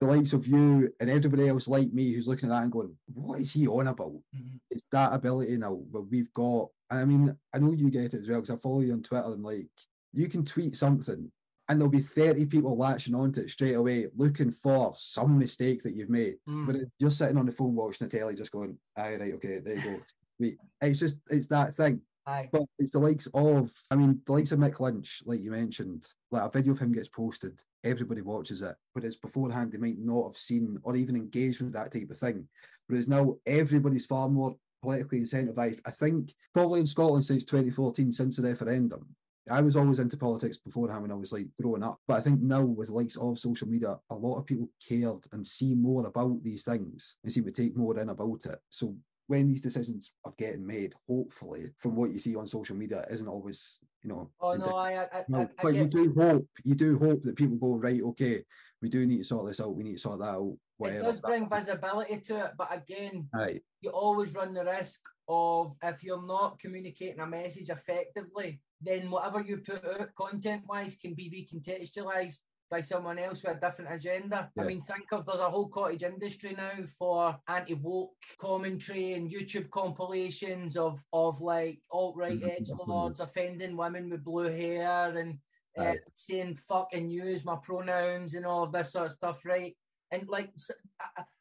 the 0.00 0.06
likes 0.06 0.32
of 0.32 0.46
you 0.46 0.90
and 0.98 1.10
everybody 1.10 1.48
else 1.48 1.68
like 1.68 1.92
me 1.92 2.12
who's 2.12 2.26
looking 2.26 2.48
at 2.48 2.54
that 2.54 2.62
and 2.62 2.72
going, 2.72 2.96
what 3.12 3.38
is 3.38 3.52
he 3.52 3.66
on 3.66 3.86
about? 3.86 4.12
Mm-hmm. 4.12 4.56
It's 4.70 4.86
that 4.92 5.12
ability 5.12 5.58
now 5.58 5.74
where 5.90 6.02
we've 6.02 6.32
got, 6.32 6.68
and 6.90 7.00
I 7.00 7.04
mean, 7.04 7.36
I 7.52 7.58
know 7.58 7.72
you 7.72 7.90
get 7.90 8.14
it 8.14 8.22
as 8.22 8.28
well 8.28 8.40
because 8.40 8.56
I 8.56 8.58
follow 8.58 8.80
you 8.80 8.94
on 8.94 9.02
Twitter 9.02 9.26
and 9.26 9.42
like, 9.42 9.68
you 10.14 10.28
can 10.28 10.44
tweet 10.44 10.74
something 10.74 11.30
and 11.68 11.80
there'll 11.80 11.90
be 11.90 11.98
30 11.98 12.46
people 12.46 12.76
latching 12.76 13.14
onto 13.14 13.40
it 13.40 13.50
straight 13.50 13.74
away 13.74 14.06
looking 14.16 14.50
for 14.50 14.92
some 14.94 15.38
mistake 15.38 15.82
that 15.82 15.94
you've 15.94 16.08
made. 16.08 16.36
Mm. 16.48 16.66
But 16.66 16.76
you're 16.98 17.10
sitting 17.10 17.36
on 17.36 17.46
the 17.46 17.52
phone 17.52 17.74
watching 17.74 18.08
the 18.08 18.18
telly 18.18 18.34
just 18.34 18.52
going, 18.52 18.78
aye, 18.96 19.16
right, 19.16 19.34
okay, 19.34 19.58
there 19.58 19.76
you 19.76 20.00
go. 20.38 20.54
It's 20.80 20.98
just, 21.00 21.18
it's 21.28 21.48
that 21.48 21.74
thing. 21.74 22.00
Aye. 22.26 22.48
But 22.50 22.62
it's 22.78 22.92
the 22.92 22.98
likes 22.98 23.28
of, 23.34 23.72
I 23.90 23.94
mean, 23.94 24.20
the 24.26 24.32
likes 24.32 24.50
of 24.50 24.58
Mick 24.58 24.80
Lynch, 24.80 25.22
like 25.26 25.40
you 25.40 25.52
mentioned, 25.52 26.06
like 26.32 26.42
a 26.42 26.50
video 26.50 26.72
of 26.72 26.78
him 26.80 26.92
gets 26.92 27.08
posted, 27.08 27.62
everybody 27.84 28.20
watches 28.20 28.62
it. 28.62 28.74
but 28.94 29.04
it's 29.04 29.16
beforehand, 29.16 29.72
they 29.72 29.78
might 29.78 29.98
not 29.98 30.26
have 30.26 30.36
seen 30.36 30.78
or 30.82 30.96
even 30.96 31.14
engaged 31.14 31.60
with 31.60 31.72
that 31.74 31.92
type 31.92 32.10
of 32.10 32.18
thing. 32.18 32.48
Whereas 32.88 33.08
now, 33.08 33.36
everybody's 33.46 34.06
far 34.06 34.28
more 34.28 34.56
politically 34.82 35.20
incentivized. 35.20 35.80
I 35.86 35.90
think 35.90 36.34
probably 36.52 36.80
in 36.80 36.86
Scotland 36.86 37.24
since 37.24 37.44
2014, 37.44 38.10
since 38.10 38.36
the 38.36 38.42
referendum. 38.48 39.06
I 39.48 39.60
was 39.60 39.76
always 39.76 40.00
into 40.00 40.16
politics 40.16 40.58
beforehand 40.58 41.02
when 41.02 41.12
I 41.12 41.14
was 41.14 41.32
like 41.32 41.46
growing 41.60 41.84
up. 41.84 42.00
But 42.08 42.16
I 42.16 42.20
think 42.20 42.40
now 42.40 42.62
with 42.62 42.90
likes 42.90 43.14
of 43.16 43.38
social 43.38 43.68
media, 43.68 43.96
a 44.10 44.14
lot 44.14 44.38
of 44.38 44.46
people 44.46 44.68
cared 44.86 45.24
and 45.30 45.46
see 45.46 45.74
more 45.74 46.04
about 46.04 46.42
these 46.42 46.64
things 46.64 47.16
and 47.22 47.32
seem 47.32 47.44
to 47.44 47.52
take 47.52 47.76
more 47.76 47.96
in 48.00 48.08
about 48.08 48.44
it. 48.46 48.58
So 48.70 48.96
when 49.26 49.48
these 49.48 49.62
decisions 49.62 50.12
are 50.24 50.34
getting 50.38 50.66
made, 50.66 50.94
hopefully, 51.08 51.70
from 51.78 51.96
what 51.96 52.10
you 52.10 52.18
see 52.18 52.36
on 52.36 52.46
social 52.46 52.76
media, 52.76 53.00
it 53.00 53.14
isn't 53.14 53.28
always, 53.28 53.80
you 54.02 54.10
know. 54.10 54.30
Oh 54.40 54.54
no, 54.54 54.76
I, 54.76 55.06
I, 55.12 55.24
no, 55.28 55.38
I, 55.38 55.42
I 55.42 55.48
but 55.62 55.74
you 55.74 55.86
do 55.86 56.14
hope, 56.16 56.48
you 56.64 56.74
do 56.74 56.98
hope 56.98 57.22
that 57.22 57.36
people 57.36 57.56
go 57.56 57.76
right. 57.76 58.00
Okay, 58.00 58.44
we 58.80 58.88
do 58.88 59.06
need 59.06 59.18
to 59.18 59.24
sort 59.24 59.46
this 59.46 59.60
out. 59.60 59.74
We 59.74 59.84
need 59.84 59.94
to 59.94 59.98
sort 59.98 60.20
that 60.20 60.26
out. 60.26 60.52
it 60.52 60.58
Whatever. 60.78 61.02
does 61.02 61.20
bring 61.20 61.48
visibility 61.48 62.20
to 62.20 62.44
it, 62.46 62.52
but 62.56 62.68
again, 62.72 63.28
Aye, 63.34 63.60
you 63.80 63.90
always 63.90 64.34
run 64.34 64.54
the 64.54 64.64
risk 64.64 65.00
of 65.28 65.76
if 65.82 66.04
you're 66.04 66.24
not 66.26 66.58
communicating 66.58 67.20
a 67.20 67.26
message 67.26 67.68
effectively, 67.68 68.60
then 68.80 69.10
whatever 69.10 69.42
you 69.42 69.58
put 69.58 69.84
out 69.84 70.14
content 70.14 70.62
wise 70.68 70.96
can 70.96 71.14
be 71.14 71.30
recontextualized 71.30 72.38
by 72.70 72.80
someone 72.80 73.18
else 73.18 73.42
with 73.42 73.56
a 73.56 73.60
different 73.60 73.92
agenda. 73.92 74.50
I 74.58 74.64
mean, 74.64 74.80
think 74.80 75.12
of 75.12 75.24
there's 75.24 75.40
a 75.40 75.50
whole 75.50 75.68
cottage 75.68 76.02
industry 76.02 76.54
now 76.56 76.72
for 76.98 77.38
anti 77.48 77.74
woke 77.74 78.14
commentary 78.40 79.12
and 79.14 79.30
YouTube 79.30 79.70
compilations 79.70 80.76
of 80.76 81.02
of 81.12 81.40
like 81.40 81.80
alt 81.90 82.16
right 82.16 82.40
Mhm, 82.40 82.50
edge 82.60 82.70
lords 82.86 83.20
offending 83.20 83.76
women 83.76 84.10
with 84.10 84.24
blue 84.24 84.48
hair 84.48 85.16
and 85.16 85.38
uh, 85.78 85.82
Aye. 85.82 85.98
saying 86.14 86.56
fuck 86.56 86.88
and 86.92 87.12
use 87.12 87.44
my 87.44 87.56
pronouns 87.62 88.34
and 88.34 88.46
all 88.46 88.64
of 88.64 88.72
this 88.72 88.92
sort 88.92 89.06
of 89.06 89.12
stuff, 89.12 89.44
right? 89.44 89.76
And 90.10 90.28
like, 90.28 90.50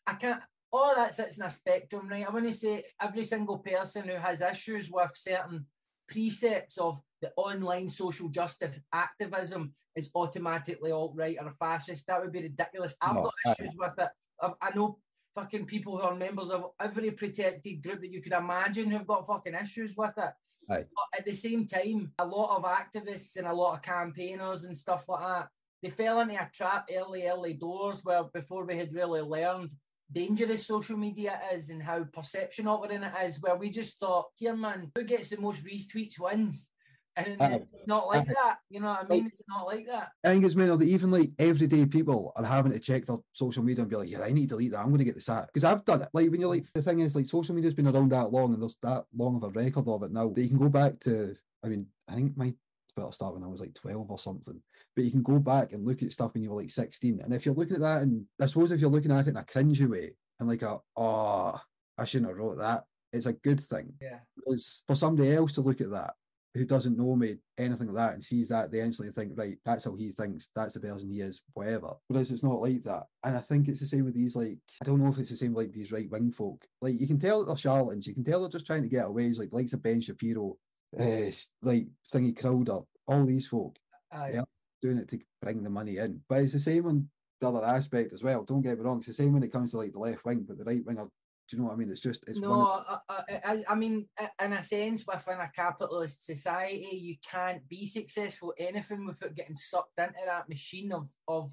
I 0.05 0.13
can't. 0.13 0.41
All 0.73 0.93
that 0.95 1.13
sits 1.13 1.37
in 1.37 1.45
a 1.45 1.49
spectrum, 1.49 2.09
right? 2.09 2.27
I 2.27 2.31
want 2.31 2.45
to 2.45 2.51
say 2.53 2.83
every 3.01 3.23
single 3.23 3.59
person 3.59 4.09
who 4.09 4.15
has 4.17 4.41
issues 4.41 4.91
with 4.91 5.11
certain 5.15 5.67
precepts 6.07 6.77
of 6.77 6.99
the 7.21 7.31
online 7.37 7.89
social 7.89 8.29
justice 8.29 8.77
activism 8.93 9.73
is 9.95 10.09
automatically 10.13 10.91
alt 10.91 11.13
right 11.15 11.37
or 11.39 11.51
fascist. 11.51 12.07
That 12.07 12.21
would 12.21 12.31
be 12.31 12.41
ridiculous. 12.41 12.95
I've 13.01 13.15
No, 13.15 13.23
got 13.23 13.57
issues 13.59 13.75
with 13.77 13.93
it. 13.97 14.09
I've, 14.41 14.53
I 14.61 14.69
know 14.75 14.99
fucking 15.33 15.65
people 15.65 15.97
who 15.97 16.03
are 16.03 16.15
members 16.15 16.49
of 16.49 16.71
every 16.79 17.11
protected 17.11 17.83
group 17.83 18.01
that 18.01 18.11
you 18.11 18.21
could 18.21 18.33
imagine 18.33 18.89
who've 18.89 19.07
got 19.07 19.27
fucking 19.27 19.55
issues 19.55 19.93
with 19.97 20.17
it. 20.17 20.33
But 20.67 20.87
at 21.17 21.25
the 21.25 21.33
same 21.33 21.67
time, 21.67 22.11
a 22.19 22.25
lot 22.25 22.55
of 22.55 22.63
activists 22.63 23.35
and 23.37 23.47
a 23.47 23.53
lot 23.53 23.75
of 23.75 23.81
campaigners 23.81 24.63
and 24.63 24.75
stuff 24.75 25.07
like 25.09 25.21
that, 25.21 25.49
they 25.83 25.89
fell 25.89 26.21
into 26.21 26.35
a 26.35 26.49
trap 26.53 26.89
early, 26.95 27.27
early 27.27 27.53
doors 27.53 28.01
where 28.03 28.23
before 28.23 28.65
we 28.65 28.75
had 28.75 28.93
really 28.93 29.21
learned 29.21 29.71
dangerous 30.11 30.65
social 30.65 30.97
media 30.97 31.39
is 31.53 31.69
and 31.69 31.83
how 31.83 32.03
perception 32.05 32.67
of 32.67 32.85
it 32.85 32.91
in 32.91 33.03
it 33.03 33.13
is, 33.23 33.41
where 33.41 33.55
we 33.55 33.69
just 33.69 33.99
thought, 33.99 34.27
here 34.35 34.55
man, 34.55 34.91
who 34.95 35.03
gets 35.03 35.29
the 35.29 35.39
most 35.39 35.65
retweets 35.65 36.19
wins. 36.19 36.69
And 37.17 37.37
it's 37.39 37.87
not 37.87 38.07
like 38.07 38.25
that. 38.25 38.57
You 38.69 38.81
know 38.81 38.87
what 38.87 39.05
I 39.05 39.07
mean? 39.07 39.27
It's 39.27 39.43
not 39.47 39.67
like 39.67 39.87
that. 39.87 40.09
I 40.23 40.29
think 40.29 40.43
it's 40.43 40.55
mental 40.55 40.77
that 40.77 40.87
even 40.87 41.11
like 41.11 41.31
everyday 41.39 41.85
people 41.85 42.33
are 42.35 42.43
having 42.43 42.71
to 42.71 42.79
check 42.79 43.05
their 43.05 43.17
social 43.31 43.63
media 43.63 43.81
and 43.81 43.89
be 43.89 43.95
like, 43.95 44.09
yeah, 44.09 44.21
I 44.21 44.31
need 44.31 44.49
to 44.49 44.55
delete 44.55 44.71
that. 44.71 44.79
I'm 44.79 44.87
going 44.87 44.99
to 44.99 45.05
get 45.05 45.15
this 45.15 45.29
out 45.29 45.47
because 45.47 45.63
I've 45.63 45.85
done 45.85 46.01
it. 46.01 46.09
Like 46.13 46.29
when 46.29 46.41
you're 46.41 46.49
like, 46.49 46.65
the 46.73 46.81
thing 46.81 46.99
is, 46.99 47.15
like 47.15 47.25
social 47.25 47.55
media's 47.55 47.73
been 47.73 47.87
around 47.87 48.11
that 48.11 48.31
long 48.31 48.53
and 48.53 48.61
there's 48.61 48.77
that 48.83 49.05
long 49.15 49.37
of 49.37 49.43
a 49.43 49.49
record 49.49 49.87
of 49.87 50.03
it 50.03 50.11
now 50.11 50.29
that 50.29 50.41
you 50.41 50.49
can 50.49 50.59
go 50.59 50.69
back 50.69 50.99
to. 51.01 51.35
I 51.63 51.67
mean, 51.67 51.87
I 52.09 52.15
think 52.15 52.35
my 52.35 52.53
Twitter 52.93 53.11
started 53.11 53.39
when 53.39 53.43
I 53.43 53.51
was 53.51 53.61
like 53.61 53.73
12 53.75 54.11
or 54.11 54.19
something, 54.19 54.61
but 54.95 55.05
you 55.05 55.11
can 55.11 55.23
go 55.23 55.39
back 55.39 55.73
and 55.73 55.85
look 55.85 56.03
at 56.03 56.11
stuff 56.11 56.33
when 56.33 56.43
you 56.43 56.49
were 56.49 56.61
like 56.61 56.69
16. 56.69 57.21
And 57.21 57.33
if 57.33 57.45
you're 57.45 57.55
looking 57.55 57.75
at 57.75 57.81
that, 57.81 58.01
and 58.01 58.25
I 58.41 58.45
suppose 58.45 58.71
if 58.71 58.81
you're 58.81 58.89
looking 58.89 59.11
at 59.11 59.27
it 59.27 59.29
in 59.29 59.37
a 59.37 59.43
cringy 59.43 59.89
way 59.89 60.11
and 60.39 60.49
like 60.49 60.61
a, 60.61 60.79
oh, 60.97 61.59
I 61.97 62.05
shouldn't 62.05 62.29
have 62.29 62.37
wrote 62.37 62.57
that, 62.57 62.83
it's 63.13 63.25
a 63.25 63.33
good 63.33 63.61
thing. 63.61 63.93
Yeah. 64.01 64.19
Because 64.35 64.83
for 64.85 64.95
somebody 64.95 65.33
else 65.33 65.53
to 65.53 65.61
look 65.61 65.81
at 65.81 65.91
that 65.91 66.13
who 66.55 66.65
doesn't 66.65 66.97
know 66.97 67.15
me, 67.17 67.35
anything 67.57 67.87
like 67.87 67.95
that, 67.95 68.13
and 68.13 68.23
sees 68.23 68.47
that, 68.47 68.71
they 68.71 68.79
instantly 68.79 69.11
think, 69.11 69.37
right, 69.37 69.57
that's 69.65 69.83
how 69.83 69.93
he 69.93 70.09
thinks, 70.09 70.49
that's 70.55 70.73
the 70.73 70.79
person 70.79 71.09
he 71.09 71.19
is, 71.19 71.41
whatever. 71.53 71.93
Whereas 72.07 72.31
it's 72.31 72.43
not 72.43 72.61
like 72.61 72.81
that. 72.83 73.03
And 73.25 73.35
I 73.35 73.41
think 73.41 73.67
it's 73.67 73.81
the 73.81 73.85
same 73.85 74.05
with 74.05 74.15
these, 74.15 74.37
like, 74.37 74.57
I 74.81 74.85
don't 74.85 75.01
know 75.01 75.09
if 75.09 75.17
it's 75.17 75.29
the 75.29 75.35
same 75.35 75.53
like 75.53 75.73
these 75.73 75.91
right 75.91 76.09
wing 76.09 76.31
folk. 76.31 76.65
Like, 76.81 76.99
you 76.99 77.07
can 77.07 77.19
tell 77.19 77.39
that 77.39 77.47
they're 77.47 77.57
charlatans, 77.57 78.07
you 78.07 78.13
can 78.13 78.23
tell 78.23 78.39
they're 78.39 78.49
just 78.49 78.65
trying 78.65 78.83
to 78.83 78.89
get 78.89 79.05
away, 79.05 79.29
like, 79.33 79.49
likes 79.51 79.73
of 79.73 79.83
Ben 79.83 79.99
Shapiro, 79.99 80.55
uh, 80.97 81.29
like, 81.61 81.87
Thingy 82.13 82.39
Crowder, 82.39 82.79
all 83.07 83.25
these 83.25 83.47
folk 83.47 83.77
Aye. 84.13 84.31
Yeah. 84.35 84.41
doing 84.81 84.97
it 84.97 85.09
to 85.09 85.19
bring 85.41 85.61
the 85.61 85.69
money 85.69 85.97
in. 85.97 86.21
But 86.29 86.43
it's 86.43 86.53
the 86.53 86.59
same 86.59 86.85
on 86.85 87.09
the 87.41 87.49
other 87.49 87.65
aspect 87.65 88.13
as 88.13 88.23
well. 88.23 88.45
Don't 88.45 88.61
get 88.61 88.77
me 88.77 88.85
wrong, 88.85 88.99
it's 88.99 89.07
the 89.07 89.13
same 89.13 89.33
when 89.33 89.43
it 89.43 89.51
comes 89.51 89.71
to 89.71 89.77
like 89.77 89.91
the 89.91 89.99
left 89.99 90.23
wing, 90.23 90.45
but 90.47 90.57
the 90.57 90.63
right 90.63 90.85
wing 90.85 90.99
are, 90.99 91.09
do 91.47 91.55
you 91.55 91.61
know 91.61 91.67
what 91.67 91.75
I 91.75 91.77
mean? 91.77 91.91
It's 91.91 92.01
just, 92.01 92.27
it's 92.27 92.39
one 92.39 92.49
no, 92.49 92.83
of- 92.87 92.99
I, 93.07 93.39
I, 93.45 93.63
I, 93.69 93.75
mean, 93.75 94.07
in 94.43 94.53
a 94.53 94.63
sense, 94.63 95.05
within 95.07 95.39
a 95.39 95.51
capitalist 95.55 96.25
society, 96.25 96.97
you 96.99 97.15
can't 97.29 97.67
be 97.69 97.85
successful 97.85 98.53
anything 98.57 99.05
without 99.05 99.35
getting 99.35 99.55
sucked 99.55 99.99
into 99.99 100.13
that 100.25 100.49
machine 100.49 100.91
of 100.91 101.07
of 101.27 101.51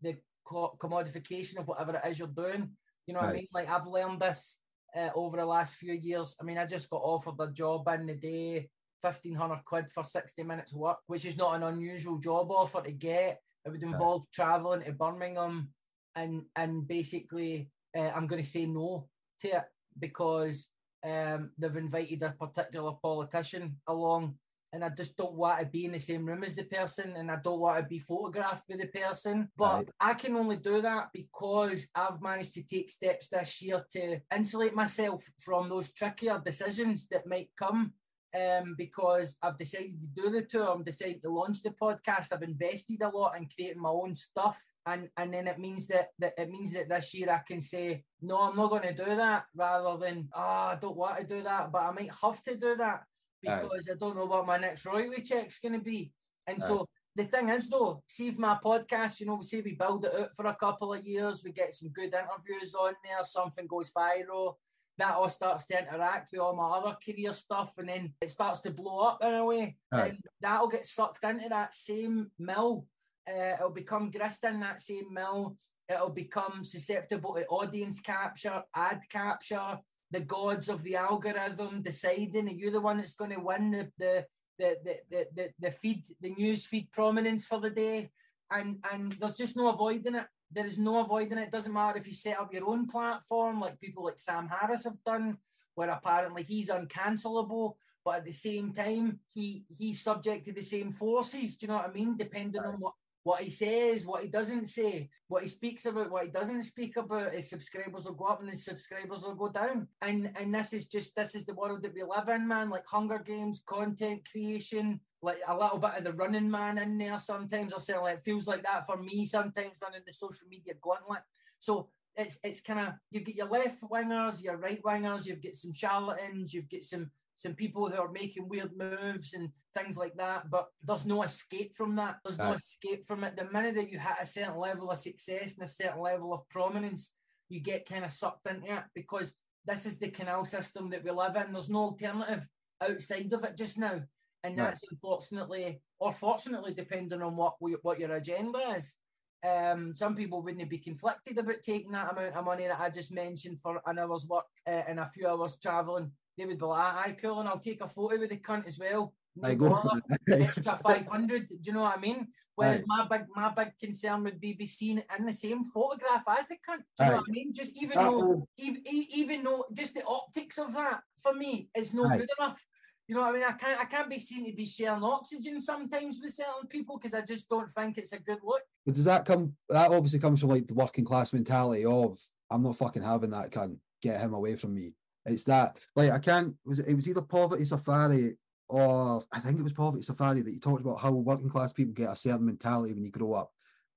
the 0.00 0.16
co- 0.44 0.76
commodification 0.78 1.58
of 1.58 1.66
whatever 1.66 1.96
it 1.96 2.08
is 2.08 2.20
you're 2.20 2.28
doing. 2.28 2.70
You 3.06 3.14
know 3.14 3.20
what 3.20 3.30
I 3.30 3.32
mean? 3.32 3.48
Like 3.52 3.68
I've 3.68 3.86
learned 3.86 4.20
this 4.20 4.58
uh, 4.96 5.10
over 5.16 5.38
the 5.38 5.46
last 5.46 5.74
few 5.74 5.94
years. 5.94 6.36
I 6.40 6.44
mean, 6.44 6.58
I 6.58 6.66
just 6.66 6.88
got 6.88 7.02
offered 7.02 7.40
a 7.40 7.50
job 7.50 7.88
in 7.88 8.06
the 8.06 8.14
day, 8.14 8.68
fifteen 9.02 9.34
hundred 9.34 9.64
quid 9.64 9.90
for 9.90 10.04
sixty 10.04 10.44
minutes 10.44 10.72
work, 10.72 10.98
which 11.08 11.24
is 11.24 11.36
not 11.36 11.56
an 11.56 11.64
unusual 11.64 12.18
job 12.18 12.52
offer 12.52 12.82
to 12.82 12.92
get. 12.92 13.40
It 13.64 13.70
would 13.70 13.82
involve 13.82 14.24
traveling 14.32 14.82
to 14.82 14.92
Birmingham, 14.92 15.70
and 16.14 16.42
and 16.54 16.86
basically, 16.86 17.70
uh, 17.96 18.12
I'm 18.14 18.28
going 18.28 18.42
to 18.42 18.48
say 18.48 18.66
no 18.66 19.08
to 19.42 19.48
it 19.48 19.64
because 19.98 20.68
um, 21.04 21.50
they've 21.58 21.76
invited 21.76 22.22
a 22.22 22.30
particular 22.30 22.92
politician 23.02 23.76
along, 23.86 24.36
and 24.72 24.84
I 24.84 24.88
just 24.88 25.16
don't 25.16 25.34
want 25.34 25.60
to 25.60 25.66
be 25.66 25.84
in 25.84 25.92
the 25.92 25.98
same 26.00 26.24
room 26.24 26.44
as 26.44 26.56
the 26.56 26.64
person, 26.64 27.14
and 27.16 27.30
I 27.30 27.36
don't 27.42 27.60
want 27.60 27.78
to 27.78 27.88
be 27.88 27.98
photographed 27.98 28.64
with 28.68 28.80
the 28.80 28.86
person. 28.86 29.50
But 29.56 29.74
Right. 29.74 29.88
I 30.00 30.14
can 30.14 30.36
only 30.36 30.56
do 30.56 30.80
that 30.80 31.08
because 31.12 31.88
I've 31.94 32.22
managed 32.22 32.54
to 32.54 32.62
take 32.62 32.88
steps 32.88 33.28
this 33.28 33.60
year 33.60 33.84
to 33.92 34.20
insulate 34.34 34.74
myself 34.74 35.22
from 35.38 35.68
those 35.68 35.92
trickier 35.92 36.40
decisions 36.44 37.08
that 37.08 37.26
might 37.26 37.50
come. 37.58 37.94
Um, 38.34 38.76
because 38.78 39.36
I've 39.42 39.58
decided 39.58 40.00
to 40.00 40.06
do 40.06 40.30
the 40.30 40.46
tour, 40.46 40.70
I'm 40.70 40.82
decided 40.82 41.20
to 41.20 41.30
launch 41.30 41.62
the 41.62 41.68
podcast. 41.68 42.32
I've 42.32 42.42
invested 42.42 43.02
a 43.02 43.10
lot 43.10 43.36
in 43.36 43.46
creating 43.46 43.82
my 43.82 43.90
own 43.90 44.14
stuff, 44.14 44.58
and 44.86 45.10
and 45.18 45.34
then 45.34 45.46
it 45.48 45.58
means 45.58 45.86
that 45.88 46.06
that 46.18 46.32
it 46.38 46.48
means 46.48 46.72
that 46.72 46.88
this 46.88 47.12
year 47.12 47.28
I 47.28 47.42
can 47.46 47.60
say 47.60 48.04
no, 48.22 48.38
I'm 48.38 48.56
not 48.56 48.70
going 48.70 48.82
to 48.82 48.94
do 48.94 49.16
that, 49.16 49.46
rather 49.54 49.98
than 49.98 50.28
ah, 50.32 50.70
I 50.70 50.76
don't 50.76 50.96
want 50.96 51.18
to 51.18 51.26
do 51.26 51.42
that, 51.42 51.72
but 51.72 51.82
I 51.82 51.90
might 51.90 52.10
have 52.22 52.42
to 52.44 52.56
do 52.56 52.76
that 52.76 53.02
Aye. 53.46 53.62
because 53.62 53.90
I 53.90 53.98
don't 53.98 54.16
know 54.16 54.26
what 54.26 54.46
my 54.46 54.58
next 54.58 54.86
royalty 54.86 55.22
check's 55.22 55.58
going 55.58 55.74
to 55.74 55.80
be. 55.80 56.12
And 56.46 56.62
Aye. 56.62 56.66
so 56.66 56.86
the 57.16 57.24
thing 57.24 57.48
is, 57.48 57.68
though, 57.68 58.02
see 58.06 58.28
if 58.28 58.38
my 58.38 58.56
podcast, 58.64 59.20
you 59.20 59.26
know, 59.26 59.36
we 59.36 59.44
say 59.44 59.60
we 59.60 59.74
build 59.74 60.04
it 60.04 60.14
out 60.14 60.34
for 60.36 60.46
a 60.46 60.54
couple 60.54 60.94
of 60.94 61.04
years, 61.04 61.42
we 61.44 61.52
get 61.52 61.74
some 61.74 61.90
good 61.90 62.14
interviews 62.14 62.74
on 62.74 62.94
there, 63.04 63.24
something 63.24 63.66
goes 63.66 63.90
viral, 63.90 64.54
that 64.98 65.16
all 65.16 65.28
starts 65.28 65.66
to 65.66 65.78
interact 65.78 66.30
with 66.30 66.40
all 66.40 66.54
my 66.54 66.78
other 66.78 66.96
career 67.04 67.32
stuff, 67.32 67.74
and 67.78 67.88
then 67.88 68.14
it 68.20 68.30
starts 68.30 68.60
to 68.60 68.70
blow 68.70 69.00
up 69.00 69.18
in 69.22 69.34
a 69.34 69.44
way. 69.44 69.76
Aye. 69.92 70.08
And 70.08 70.18
that'll 70.40 70.68
get 70.68 70.86
sucked 70.86 71.24
into 71.24 71.48
that 71.48 71.74
same 71.74 72.30
mill. 72.38 72.86
Uh, 73.28 73.54
it'll 73.54 73.70
become 73.70 74.10
grist 74.10 74.44
in 74.44 74.60
that 74.60 74.80
same 74.80 75.12
mill. 75.12 75.56
It'll 75.88 76.10
become 76.10 76.64
susceptible 76.64 77.34
to 77.34 77.46
audience 77.46 78.00
capture, 78.00 78.62
ad 78.74 79.02
capture, 79.10 79.78
the 80.10 80.20
gods 80.20 80.68
of 80.68 80.82
the 80.82 80.96
algorithm 80.96 81.82
deciding 81.82 82.48
are 82.48 82.52
you 82.52 82.70
the 82.70 82.80
one 82.80 82.98
that's 82.98 83.14
going 83.14 83.30
to 83.30 83.40
win 83.40 83.70
the 83.70 83.90
the 83.98 84.26
the 84.58 84.76
the 85.10 85.26
the, 85.34 85.48
the, 85.58 85.70
feed 85.70 86.04
the 86.20 86.30
news 86.34 86.66
feed 86.66 86.92
prominence 86.92 87.46
for 87.46 87.58
the 87.58 87.70
day. 87.70 88.10
And 88.50 88.76
and 88.92 89.12
there's 89.12 89.38
just 89.38 89.56
no 89.56 89.70
avoiding 89.70 90.14
it. 90.14 90.26
There 90.50 90.66
is 90.66 90.78
no 90.78 91.02
avoiding 91.02 91.38
it. 91.38 91.44
it 91.44 91.50
doesn't 91.50 91.72
matter 91.72 91.98
if 91.98 92.06
you 92.06 92.14
set 92.14 92.38
up 92.38 92.52
your 92.52 92.68
own 92.68 92.86
platform 92.86 93.60
like 93.60 93.80
people 93.80 94.04
like 94.04 94.18
sam 94.18 94.48
harris 94.48 94.84
have 94.84 95.02
done 95.02 95.38
where 95.74 95.88
apparently 95.88 96.42
he's 96.42 96.68
uncancelable 96.68 97.76
but 98.04 98.16
at 98.16 98.26
the 98.26 98.32
same 98.32 98.72
time 98.72 99.18
he 99.32 99.64
he's 99.78 100.02
subject 100.02 100.44
to 100.44 100.52
the 100.52 100.62
same 100.62 100.92
forces. 100.92 101.56
Do 101.56 101.64
you 101.64 101.68
know 101.68 101.78
what 101.78 101.88
i 101.88 101.92
mean? 101.92 102.16
Depending 102.16 102.60
on 102.60 102.74
what 102.74 102.94
what 103.24 103.42
he 103.42 103.50
says, 103.50 104.04
what 104.04 104.22
he 104.22 104.28
doesn't 104.28 104.66
say, 104.66 105.08
what 105.28 105.42
he 105.42 105.48
speaks 105.48 105.86
about, 105.86 106.10
what 106.10 106.24
he 106.24 106.30
doesn't 106.30 106.62
speak 106.62 106.96
about, 106.96 107.32
his 107.32 107.48
subscribers 107.48 108.04
will 108.04 108.14
go 108.14 108.24
up 108.26 108.40
and 108.40 108.50
his 108.50 108.64
subscribers 108.64 109.22
will 109.22 109.34
go 109.34 109.48
down. 109.48 109.88
And 110.00 110.32
and 110.38 110.54
this 110.54 110.72
is 110.72 110.88
just 110.88 111.14
this 111.14 111.34
is 111.34 111.46
the 111.46 111.54
world 111.54 111.82
that 111.82 111.94
we 111.94 112.02
live 112.02 112.28
in, 112.28 112.48
man. 112.48 112.70
Like 112.70 112.86
Hunger 112.86 113.22
Games, 113.24 113.62
content 113.64 114.28
creation, 114.30 115.00
like 115.22 115.38
a 115.46 115.56
little 115.56 115.78
bit 115.78 115.98
of 115.98 116.04
the 116.04 116.12
running 116.14 116.50
man 116.50 116.78
in 116.78 116.98
there 116.98 117.18
sometimes. 117.18 117.72
Or 117.72 117.80
certainly 117.80 118.12
it 118.12 118.24
feels 118.24 118.48
like 118.48 118.64
that 118.64 118.86
for 118.86 118.96
me 118.96 119.24
sometimes 119.24 119.80
running 119.82 120.02
the 120.04 120.12
social 120.12 120.48
media 120.48 120.74
gauntlet. 120.80 121.22
So 121.58 121.90
it's 122.16 122.38
it's 122.42 122.60
kind 122.60 122.80
of 122.80 122.94
you 123.10 123.20
get 123.20 123.36
your 123.36 123.48
left 123.48 123.82
wingers, 123.82 124.42
your 124.42 124.58
right 124.58 124.82
wingers, 124.82 125.26
you've 125.26 125.42
got 125.42 125.54
some 125.54 125.72
charlatans, 125.72 126.52
you've 126.52 126.68
got 126.68 126.82
some 126.82 127.10
some 127.42 127.54
people 127.54 127.88
who 127.88 128.00
are 128.00 128.10
making 128.10 128.48
weird 128.48 128.70
moves 128.76 129.34
and 129.34 129.50
things 129.76 129.96
like 129.96 130.14
that. 130.16 130.48
But 130.48 130.68
there's 130.82 131.04
no 131.04 131.22
escape 131.24 131.76
from 131.76 131.96
that. 131.96 132.18
There's 132.24 132.38
no 132.38 132.52
escape 132.52 133.06
from 133.06 133.24
it. 133.24 133.36
The 133.36 133.50
minute 133.50 133.74
that 133.74 133.90
you 133.90 133.98
hit 133.98 134.16
a 134.20 134.26
certain 134.26 134.56
level 134.56 134.90
of 134.90 134.98
success 134.98 135.54
and 135.54 135.64
a 135.64 135.68
certain 135.68 136.00
level 136.00 136.32
of 136.32 136.48
prominence, 136.48 137.12
you 137.48 137.60
get 137.60 137.88
kind 137.88 138.04
of 138.04 138.12
sucked 138.12 138.48
into 138.48 138.72
it 138.72 138.84
because 138.94 139.34
this 139.66 139.86
is 139.86 139.98
the 139.98 140.08
canal 140.08 140.44
system 140.44 140.88
that 140.90 141.04
we 141.04 141.10
live 141.10 141.36
in. 141.36 141.52
There's 141.52 141.68
no 141.68 141.80
alternative 141.80 142.46
outside 142.80 143.32
of 143.32 143.44
it 143.44 143.56
just 143.56 143.76
now. 143.78 144.00
And 144.44 144.56
Right. 144.56 144.64
that's 144.66 144.84
unfortunately, 144.90 145.82
or 145.98 146.12
fortunately, 146.12 146.74
depending 146.74 147.22
on 147.22 147.36
what 147.36 147.54
we, 147.60 147.72
what 147.82 147.98
your 147.98 148.12
agenda 148.12 148.58
is. 148.76 148.96
Um, 149.44 149.96
some 149.96 150.14
people 150.14 150.40
wouldn't 150.42 150.70
be 150.70 150.78
conflicted 150.78 151.36
about 151.36 151.62
taking 151.62 151.90
that 151.92 152.12
amount 152.12 152.36
of 152.36 152.44
money 152.44 152.66
that 152.68 152.78
I 152.78 152.90
just 152.90 153.10
mentioned 153.10 153.60
for 153.60 153.82
an 153.86 153.98
hour's 153.98 154.24
work 154.26 154.44
uh, 154.68 154.82
and 154.86 155.00
a 155.00 155.06
few 155.06 155.26
hours 155.26 155.58
travelling. 155.58 156.12
They 156.42 156.54
would 156.54 156.58
be 156.58 156.66
like, 156.66 156.94
aye, 156.94 157.16
cool, 157.20 157.40
and 157.40 157.48
I'll 157.48 157.58
take 157.58 157.80
a 157.80 157.88
photo 157.88 158.18
with 158.18 158.30
the 158.30 158.36
cunt 158.36 158.66
as 158.66 158.78
well. 158.78 159.14
No 159.36 159.48
I 159.48 159.54
go 159.54 159.80
extra 160.28 160.76
500 160.76 161.48
do 161.48 161.56
you 161.62 161.72
know 161.72 161.82
what 161.82 161.96
I 161.96 162.00
mean? 162.00 162.28
Whereas 162.54 162.80
right. 162.80 163.08
my 163.08 163.18
big 163.18 163.26
my 163.34 163.50
big 163.56 163.72
concern 163.80 164.24
would 164.24 164.40
be 164.40 164.52
be 164.52 164.66
seen 164.66 165.02
in 165.18 165.24
the 165.24 165.32
same 165.32 165.64
photograph 165.64 166.24
as 166.28 166.48
the 166.48 166.56
cunt. 166.56 166.82
Do 166.98 167.04
you 167.04 167.04
right. 167.04 167.10
know 167.10 167.16
what 167.16 167.24
I 167.28 167.32
mean? 167.32 167.54
Just 167.54 167.72
even 167.82 168.04
though 168.04 168.46
even, 168.58 168.82
even 168.86 169.44
though 169.44 169.64
just 169.72 169.94
the 169.94 170.04
optics 170.04 170.58
of 170.58 170.74
that 170.74 171.00
for 171.16 171.32
me 171.32 171.68
is 171.74 171.94
not 171.94 172.18
good 172.18 172.28
enough. 172.38 172.62
You 173.08 173.14
know 173.14 173.22
what 173.22 173.30
I 173.30 173.32
mean? 173.32 173.44
I 173.44 173.52
can't 173.52 173.80
I 173.80 173.84
can't 173.84 174.10
be 174.10 174.18
seen 174.18 174.44
to 174.44 174.52
be 174.54 174.66
sharing 174.66 175.02
oxygen 175.02 175.60
sometimes 175.60 176.20
with 176.22 176.32
certain 176.32 176.68
people 176.68 176.98
because 176.98 177.14
I 177.14 177.24
just 177.24 177.48
don't 177.48 177.70
think 177.70 177.96
it's 177.96 178.12
a 178.12 178.20
good 178.20 178.38
look. 178.44 178.62
But 178.84 178.96
does 178.96 179.06
that 179.06 179.24
come 179.24 179.54
that 179.70 179.92
obviously 179.92 180.18
comes 180.18 180.40
from 180.40 180.50
like 180.50 180.66
the 180.66 180.74
working 180.74 181.06
class 181.06 181.32
mentality 181.32 181.86
of 181.86 182.18
I'm 182.50 182.62
not 182.62 182.76
fucking 182.76 183.02
having 183.02 183.30
that 183.30 183.50
cunt. 183.50 183.78
Get 184.02 184.20
him 184.20 184.34
away 184.34 184.56
from 184.56 184.74
me 184.74 184.92
it's 185.26 185.44
that 185.44 185.78
like 185.94 186.10
I 186.10 186.18
can't 186.18 186.54
was 186.64 186.78
it, 186.78 186.88
it 186.88 186.94
was 186.94 187.08
either 187.08 187.22
poverty 187.22 187.64
safari 187.64 188.36
or 188.72 189.22
I 189.30 189.38
think 189.38 189.60
it 189.60 189.62
was 189.62 189.74
Poverty 189.74 190.02
Safari 190.02 190.40
that 190.40 190.50
you 190.50 190.58
talked 190.58 190.80
about 190.80 190.98
how 190.98 191.10
working 191.10 191.50
class 191.50 191.74
people 191.74 191.92
get 191.92 192.10
a 192.10 192.16
certain 192.16 192.46
mentality 192.46 192.94
when 192.94 193.04
you 193.04 193.10
grow 193.10 193.34
up. 193.34 193.52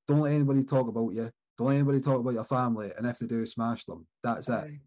Don't 0.05 0.19
let 0.19 0.34
anybody 0.34 0.65
talk 0.65 0.89
about 0.89 1.13
you. 1.13 1.32
Don't 1.57 1.67
let 1.67 1.76
anybody 1.76 2.01
talk 2.01 2.19
about 2.19 2.34
your 2.34 2.43
family, 2.43 2.91
and 2.97 3.07
if 3.07 3.17
they 3.17 3.26
do, 3.26 3.45
smash 3.45 3.86
them. 3.86 4.05
That's 4.21 4.49
it. 4.49 4.53
Aye. 4.53 4.80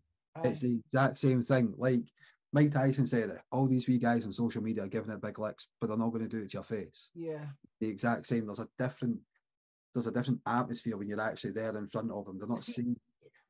It's 0.45 0.61
the 0.61 0.79
exact 0.85 1.17
same 1.17 1.43
thing. 1.43 1.73
Like 1.79 2.03
Mike 2.53 2.71
Tyson 2.71 3.07
said 3.07 3.31
it. 3.31 3.41
All 3.51 3.67
these 3.67 3.89
wee 3.89 3.97
guys 3.97 4.27
on 4.27 4.33
social 4.33 4.63
media 4.63 4.85
are 4.85 4.89
giving 4.89 5.11
it 5.11 5.23
big 5.23 5.39
licks, 5.39 5.69
but 5.81 5.87
they're 5.87 5.97
not 5.97 6.11
going 6.11 6.23
to 6.23 6.29
do 6.29 6.43
it 6.43 6.51
to 6.51 6.59
your 6.59 6.65
face. 6.65 7.09
Yeah. 7.15 7.47
The 7.81 7.89
exact 7.89 8.27
same. 8.27 8.45
There's 8.45 8.61
a 8.61 8.69
different 8.79 9.19
there's 9.95 10.07
a 10.07 10.13
different 10.13 10.41
atmosphere 10.47 10.99
when 10.99 11.09
you're 11.09 11.21
actually 11.21 11.53
there 11.53 11.77
in 11.77 11.89
front 11.89 12.11
of 12.11 12.27
them. 12.27 12.39
They're 12.39 12.47
not 12.47 12.63
seeing 12.63 12.95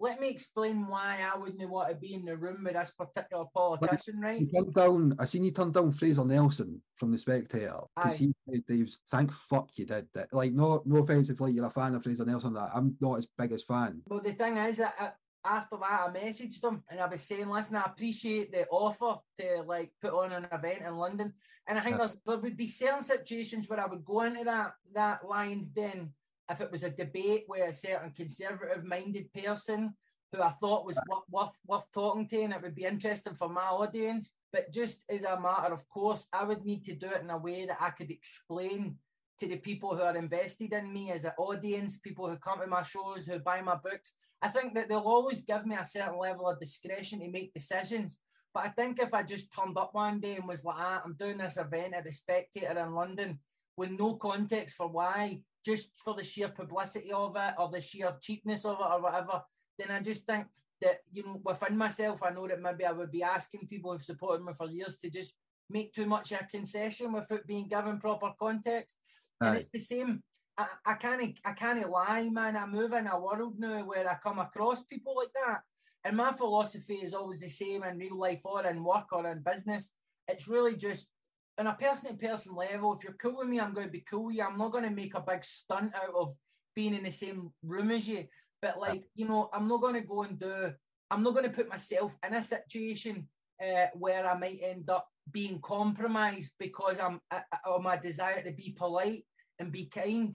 let 0.00 0.20
me 0.20 0.28
explain 0.28 0.86
why 0.86 1.26
I 1.32 1.36
wouldn't 1.36 1.68
want 1.68 1.88
to 1.90 1.94
be 1.96 2.14
in 2.14 2.24
the 2.24 2.36
room 2.36 2.64
with 2.64 2.74
this 2.74 2.90
particular 2.90 3.44
politician, 3.54 4.20
right? 4.20 4.46
Turned 4.54 4.74
down, 4.74 5.16
I 5.18 5.24
seen 5.24 5.44
you 5.44 5.50
turn 5.50 5.72
down 5.72 5.92
Fraser 5.92 6.24
Nelson 6.24 6.80
from 6.96 7.10
the 7.10 7.18
Spectator 7.18 7.80
because 7.96 8.16
he 8.16 8.32
said, 8.48 8.62
was, 8.68 8.98
thank 9.10 9.32
fuck 9.32 9.70
you 9.76 9.86
did 9.86 10.06
that. 10.14 10.32
Like, 10.32 10.52
no, 10.52 10.82
no 10.84 10.98
offense 10.98 11.30
if 11.30 11.40
like 11.40 11.54
you're 11.54 11.66
a 11.66 11.70
fan 11.70 11.94
of 11.94 12.02
Fraser 12.02 12.24
Nelson, 12.24 12.54
that 12.54 12.70
I'm 12.74 12.96
not 13.00 13.16
his 13.16 13.28
biggest 13.36 13.66
fan. 13.66 14.02
Well, 14.06 14.20
the 14.20 14.32
thing 14.32 14.56
is 14.56 14.78
that. 14.78 14.94
I, 14.98 15.10
after 15.44 15.76
that, 15.76 16.00
I 16.08 16.18
messaged 16.18 16.62
him 16.62 16.82
and 16.90 17.00
I 17.00 17.06
was 17.06 17.22
saying, 17.22 17.48
listen, 17.48 17.76
I 17.76 17.84
appreciate 17.84 18.52
the 18.52 18.66
offer 18.66 19.20
to 19.38 19.62
like 19.66 19.92
put 20.02 20.12
on 20.12 20.32
an 20.32 20.46
event 20.52 20.82
in 20.84 20.94
London. 20.96 21.32
And 21.66 21.78
I 21.78 21.82
think 21.82 21.96
yeah. 21.98 22.08
there 22.26 22.38
would 22.38 22.56
be 22.56 22.66
certain 22.66 23.02
situations 23.02 23.68
where 23.68 23.80
I 23.80 23.86
would 23.86 24.04
go 24.04 24.22
into 24.22 24.44
that 24.44 24.72
that 24.94 25.26
Lions 25.26 25.68
Den 25.68 26.12
if 26.50 26.60
it 26.60 26.70
was 26.70 26.82
a 26.82 26.90
debate 26.90 27.44
with 27.48 27.68
a 27.68 27.74
certain 27.74 28.10
conservative 28.10 28.84
minded 28.84 29.32
person 29.32 29.94
who 30.32 30.42
I 30.42 30.50
thought 30.50 30.84
was 30.84 30.98
worth 31.30 31.58
worth 31.66 31.90
talking 31.92 32.26
to, 32.28 32.42
and 32.42 32.52
it 32.52 32.62
would 32.62 32.74
be 32.74 32.84
interesting 32.84 33.34
for 33.34 33.48
my 33.48 33.62
audience. 33.62 34.34
But 34.52 34.72
just 34.72 35.04
as 35.10 35.22
a 35.22 35.40
matter 35.40 35.72
of 35.72 35.88
course, 35.88 36.26
I 36.32 36.44
would 36.44 36.64
need 36.64 36.84
to 36.84 36.94
do 36.94 37.10
it 37.10 37.22
in 37.22 37.30
a 37.30 37.38
way 37.38 37.64
that 37.66 37.78
I 37.80 37.90
could 37.90 38.10
explain 38.10 38.96
to 39.38 39.46
the 39.46 39.56
people 39.56 39.96
who 39.96 40.02
are 40.02 40.16
invested 40.16 40.72
in 40.72 40.92
me 40.92 41.12
as 41.12 41.24
an 41.24 41.32
audience, 41.38 41.96
people 41.96 42.28
who 42.28 42.36
come 42.36 42.60
to 42.60 42.66
my 42.66 42.82
shows, 42.82 43.24
who 43.24 43.38
buy 43.38 43.62
my 43.62 43.76
books. 43.76 44.14
I 44.42 44.48
think 44.48 44.74
that 44.74 44.88
they'll 44.88 44.98
always 44.98 45.42
give 45.42 45.64
me 45.64 45.76
a 45.76 45.84
certain 45.84 46.18
level 46.18 46.48
of 46.48 46.60
discretion 46.60 47.20
to 47.20 47.30
make 47.30 47.54
decisions. 47.54 48.18
But 48.52 48.64
I 48.64 48.68
think 48.70 48.98
if 49.00 49.14
I 49.14 49.22
just 49.22 49.52
turned 49.52 49.78
up 49.78 49.90
one 49.92 50.20
day 50.20 50.36
and 50.36 50.48
was 50.48 50.64
like, 50.64 50.76
ah, 50.78 51.02
I'm 51.04 51.14
doing 51.14 51.38
this 51.38 51.56
event 51.56 51.94
at 51.94 52.04
the 52.04 52.12
Spectator 52.12 52.78
in 52.78 52.94
London 52.94 53.38
with 53.76 53.90
no 53.90 54.16
context 54.16 54.76
for 54.76 54.88
why, 54.88 55.40
just 55.68 55.96
for 56.02 56.14
the 56.14 56.24
sheer 56.24 56.48
publicity 56.48 57.12
of 57.12 57.36
it 57.36 57.54
or 57.58 57.68
the 57.68 57.80
sheer 57.80 58.16
cheapness 58.22 58.64
of 58.64 58.78
it 58.80 58.90
or 58.90 59.02
whatever, 59.02 59.42
then 59.78 59.90
I 59.90 60.00
just 60.00 60.24
think 60.24 60.46
that, 60.80 60.96
you 61.12 61.22
know, 61.24 61.40
within 61.44 61.76
myself, 61.76 62.22
I 62.22 62.30
know 62.30 62.48
that 62.48 62.62
maybe 62.62 62.86
I 62.86 62.92
would 62.92 63.12
be 63.12 63.22
asking 63.22 63.68
people 63.68 63.92
who've 63.92 64.02
supported 64.02 64.44
me 64.44 64.54
for 64.54 64.66
years 64.66 64.96
to 64.98 65.10
just 65.10 65.34
make 65.68 65.92
too 65.92 66.06
much 66.06 66.32
of 66.32 66.40
a 66.40 66.44
concession 66.44 67.12
without 67.12 67.46
being 67.46 67.68
given 67.68 67.98
proper 67.98 68.32
context. 68.40 68.96
And 69.40 69.58
it's 69.58 69.70
the 69.70 69.78
same. 69.78 70.22
I, 70.56 70.66
I 70.86 70.94
can't 70.94 71.38
I 71.44 71.52
can't 71.52 71.90
lie, 71.90 72.28
man. 72.30 72.56
I 72.56 72.66
move 72.66 72.92
in 72.92 73.06
a 73.06 73.20
world 73.20 73.54
now 73.58 73.84
where 73.84 74.08
I 74.10 74.16
come 74.22 74.38
across 74.38 74.82
people 74.84 75.14
like 75.16 75.34
that. 75.44 75.60
And 76.04 76.16
my 76.16 76.32
philosophy 76.32 76.94
is 76.94 77.12
always 77.12 77.40
the 77.42 77.48
same 77.48 77.84
in 77.84 77.98
real 77.98 78.18
life 78.18 78.40
or 78.44 78.66
in 78.66 78.82
work 78.82 79.12
or 79.12 79.26
in 79.30 79.42
business. 79.42 79.92
It's 80.26 80.48
really 80.48 80.76
just 80.76 81.10
on 81.58 81.66
a 81.66 81.74
person 81.74 82.16
to 82.16 82.26
person 82.26 82.54
level, 82.54 82.94
if 82.94 83.02
you're 83.02 83.14
cool 83.14 83.38
with 83.38 83.48
me, 83.48 83.60
I'm 83.60 83.74
going 83.74 83.88
to 83.88 83.92
be 83.92 84.04
cool 84.08 84.26
with 84.26 84.36
you. 84.36 84.44
I'm 84.44 84.56
not 84.56 84.72
going 84.72 84.84
to 84.84 84.90
make 84.90 85.14
a 85.14 85.20
big 85.20 85.42
stunt 85.42 85.92
out 85.94 86.14
of 86.14 86.32
being 86.76 86.94
in 86.94 87.02
the 87.02 87.10
same 87.10 87.50
room 87.64 87.90
as 87.90 88.06
you. 88.06 88.24
But 88.62 88.78
like, 88.78 89.04
you 89.14 89.26
know, 89.26 89.50
I'm 89.52 89.66
not 89.66 89.80
going 89.80 90.00
to 90.00 90.06
go 90.06 90.22
and 90.22 90.38
do, 90.38 90.72
I'm 91.10 91.22
not 91.22 91.34
going 91.34 91.44
to 91.44 91.56
put 91.56 91.68
myself 91.68 92.16
in 92.26 92.34
a 92.34 92.42
situation 92.42 93.28
uh, 93.62 93.86
where 93.94 94.26
I 94.26 94.38
might 94.38 94.60
end 94.62 94.88
up 94.88 95.08
being 95.30 95.60
compromised 95.60 96.52
because 96.58 96.98
I'm 97.00 97.20
uh, 97.30 97.40
of 97.66 97.82
my 97.82 97.96
desire 97.96 98.42
to 98.42 98.52
be 98.52 98.74
polite 98.78 99.24
and 99.58 99.72
be 99.72 99.86
kind 99.86 100.34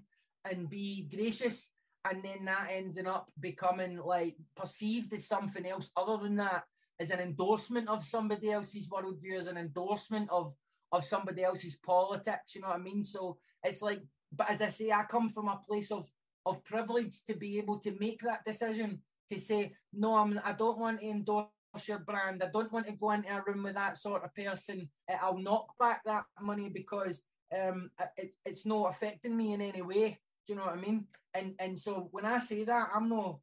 and 0.50 0.70
be 0.70 1.08
gracious. 1.14 1.70
And 2.06 2.22
then 2.22 2.46
that 2.46 2.68
ending 2.70 3.08
up 3.08 3.32
becoming 3.40 3.98
like 3.98 4.36
perceived 4.58 5.14
as 5.14 5.26
something 5.26 5.66
else 5.66 5.90
other 5.96 6.22
than 6.22 6.36
that, 6.36 6.64
as 7.00 7.12
an 7.12 7.20
endorsement 7.20 7.88
of 7.88 8.04
somebody 8.04 8.52
else's 8.52 8.90
worldview, 8.90 9.40
as 9.40 9.48
an 9.48 9.58
endorsement 9.58 10.30
of 10.30 10.54
of 10.94 11.04
somebody 11.04 11.44
else's 11.44 11.76
politics. 11.76 12.56
You 12.56 12.62
know 12.62 12.70
what 12.70 12.80
I 12.80 12.84
mean? 12.84 13.04
So 13.04 13.38
it's 13.64 13.82
like, 13.82 14.02
but 14.32 14.50
as 14.50 14.62
I 14.62 14.70
say, 14.70 14.92
I 14.92 15.04
come 15.04 15.30
from 15.30 15.50
a 15.50 15.60
place 15.68 15.92
of 15.92 16.08
of 16.46 16.64
privilege 16.64 17.24
to 17.26 17.36
be 17.36 17.58
able 17.58 17.80
to 17.80 17.98
make 18.00 18.22
that 18.22 18.46
decision 18.46 19.02
to 19.32 19.40
say, 19.40 19.74
no, 19.92 20.16
I'm 20.16 20.40
I 20.46 20.54
don't 20.54 20.80
want 20.80 21.00
to 21.00 21.08
endorse 21.08 21.48
your 21.88 22.00
brand. 22.00 22.44
I 22.44 22.50
don't 22.54 22.72
want 22.72 22.88
to 22.88 22.94
go 22.94 23.12
into 23.12 23.36
a 23.36 23.42
room 23.46 23.64
with 23.64 23.74
that 23.74 23.98
sort 23.98 24.24
of 24.24 24.36
person. 24.36 24.90
I'll 25.22 25.38
knock 25.38 25.68
back 25.80 26.02
that 26.06 26.26
money 26.40 26.70
because 26.70 27.24
um 27.58 27.90
it, 28.18 28.36
it's 28.46 28.66
not 28.66 28.92
affecting 28.92 29.36
me 29.36 29.54
in 29.54 29.62
any 29.62 29.82
way. 29.82 30.20
Do 30.46 30.54
you 30.54 30.60
know 30.60 30.66
what 30.66 30.78
I 30.78 30.82
mean? 30.82 31.08
And 31.34 31.56
and 31.60 31.80
so 31.80 32.10
when 32.12 32.26
I 32.26 32.38
say 32.40 32.64
that, 32.66 32.90
I'm 32.94 33.10
not 33.10 33.40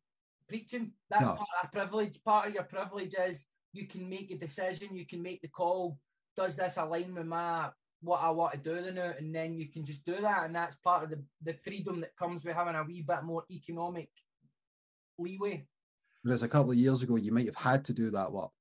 preaching. 0.49 0.93
That's 1.11 1.25
no. 1.25 1.35
part 1.35 1.65
of 1.65 1.73
privilege. 1.73 2.23
Part 2.23 2.49
of 2.49 2.55
your 2.55 2.65
privilege 2.65 3.15
is 3.19 3.47
you 3.73 3.87
can 3.87 4.09
make 4.09 4.31
a 4.31 4.39
decision, 4.39 4.95
you 4.95 5.07
can 5.07 5.23
make 5.23 5.43
the 5.43 5.49
call 5.49 5.99
does 6.37 6.57
this 6.57 6.77
align 6.77 7.15
with 7.15 7.27
my 7.27 7.71
what 8.03 8.23
I 8.23 8.31
want 8.31 8.53
to 8.53 8.59
do 8.59 8.93
now? 8.93 9.13
And 9.19 9.35
then 9.35 9.57
you 9.57 9.69
can 9.69 9.85
just 9.85 10.05
do 10.05 10.21
that. 10.21 10.45
And 10.45 10.55
that's 10.55 10.77
part 10.77 11.05
of 11.05 11.11
the, 11.11 11.23
the 11.43 11.55
freedom 11.55 12.01
that 12.01 12.17
comes 12.17 12.45
with 12.45 12.55
having 12.55 12.75
a 12.75 12.83
wee 12.83 13.05
bit 13.07 13.23
more 13.23 13.45
economic 13.51 14.11
leeway. 15.19 15.67
Whereas 16.23 16.43
a 16.43 16.49
couple 16.49 16.73
of 16.73 16.77
years 16.77 17.03
ago, 17.03 17.17
you 17.17 17.33
might 17.33 17.47
have 17.47 17.57
had 17.57 17.85
to 17.87 17.93
do 17.93 18.11
that 18.11 18.31
work, 18.31 18.53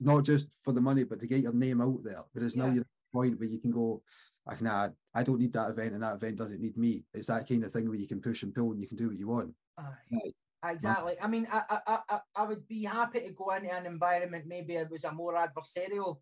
not 0.00 0.24
just 0.24 0.56
for 0.62 0.72
the 0.72 0.80
money, 0.80 1.04
but 1.04 1.20
to 1.20 1.26
get 1.26 1.42
your 1.42 1.52
name 1.52 1.80
out 1.80 2.02
there. 2.04 2.22
Whereas 2.32 2.56
yeah. 2.56 2.66
now 2.66 2.72
you're 2.72 2.80
at 2.82 2.86
the 2.86 3.18
point 3.18 3.38
where 3.38 3.48
you 3.48 3.58
can 3.58 3.70
go, 3.70 4.02
I 4.46 4.54
can 4.54 4.66
add, 4.66 4.94
I 5.14 5.22
don't 5.22 5.38
need 5.38 5.52
that 5.52 5.70
event 5.70 5.94
and 5.94 6.02
that 6.02 6.16
event 6.16 6.36
doesn't 6.36 6.60
need 6.60 6.76
me. 6.76 7.04
It's 7.12 7.28
that 7.28 7.48
kind 7.48 7.64
of 7.64 7.72
thing 7.72 7.88
where 7.88 7.98
you 7.98 8.08
can 8.08 8.20
push 8.20 8.42
and 8.42 8.54
pull 8.54 8.72
and 8.72 8.80
you 8.80 8.88
can 8.88 8.96
do 8.96 9.08
what 9.08 9.18
you 9.18 9.28
want. 9.28 9.54
Aye. 9.78 9.84
Right. 10.12 10.34
Exactly. 10.66 11.14
I 11.20 11.28
mean, 11.28 11.46
I, 11.52 11.78
I, 11.86 11.98
I, 12.08 12.20
I 12.34 12.44
would 12.44 12.66
be 12.66 12.84
happy 12.84 13.20
to 13.20 13.32
go 13.32 13.50
into 13.50 13.70
an 13.70 13.84
environment 13.84 14.46
maybe 14.46 14.76
it 14.76 14.90
was 14.90 15.04
a 15.04 15.12
more 15.12 15.34
adversarial 15.34 16.20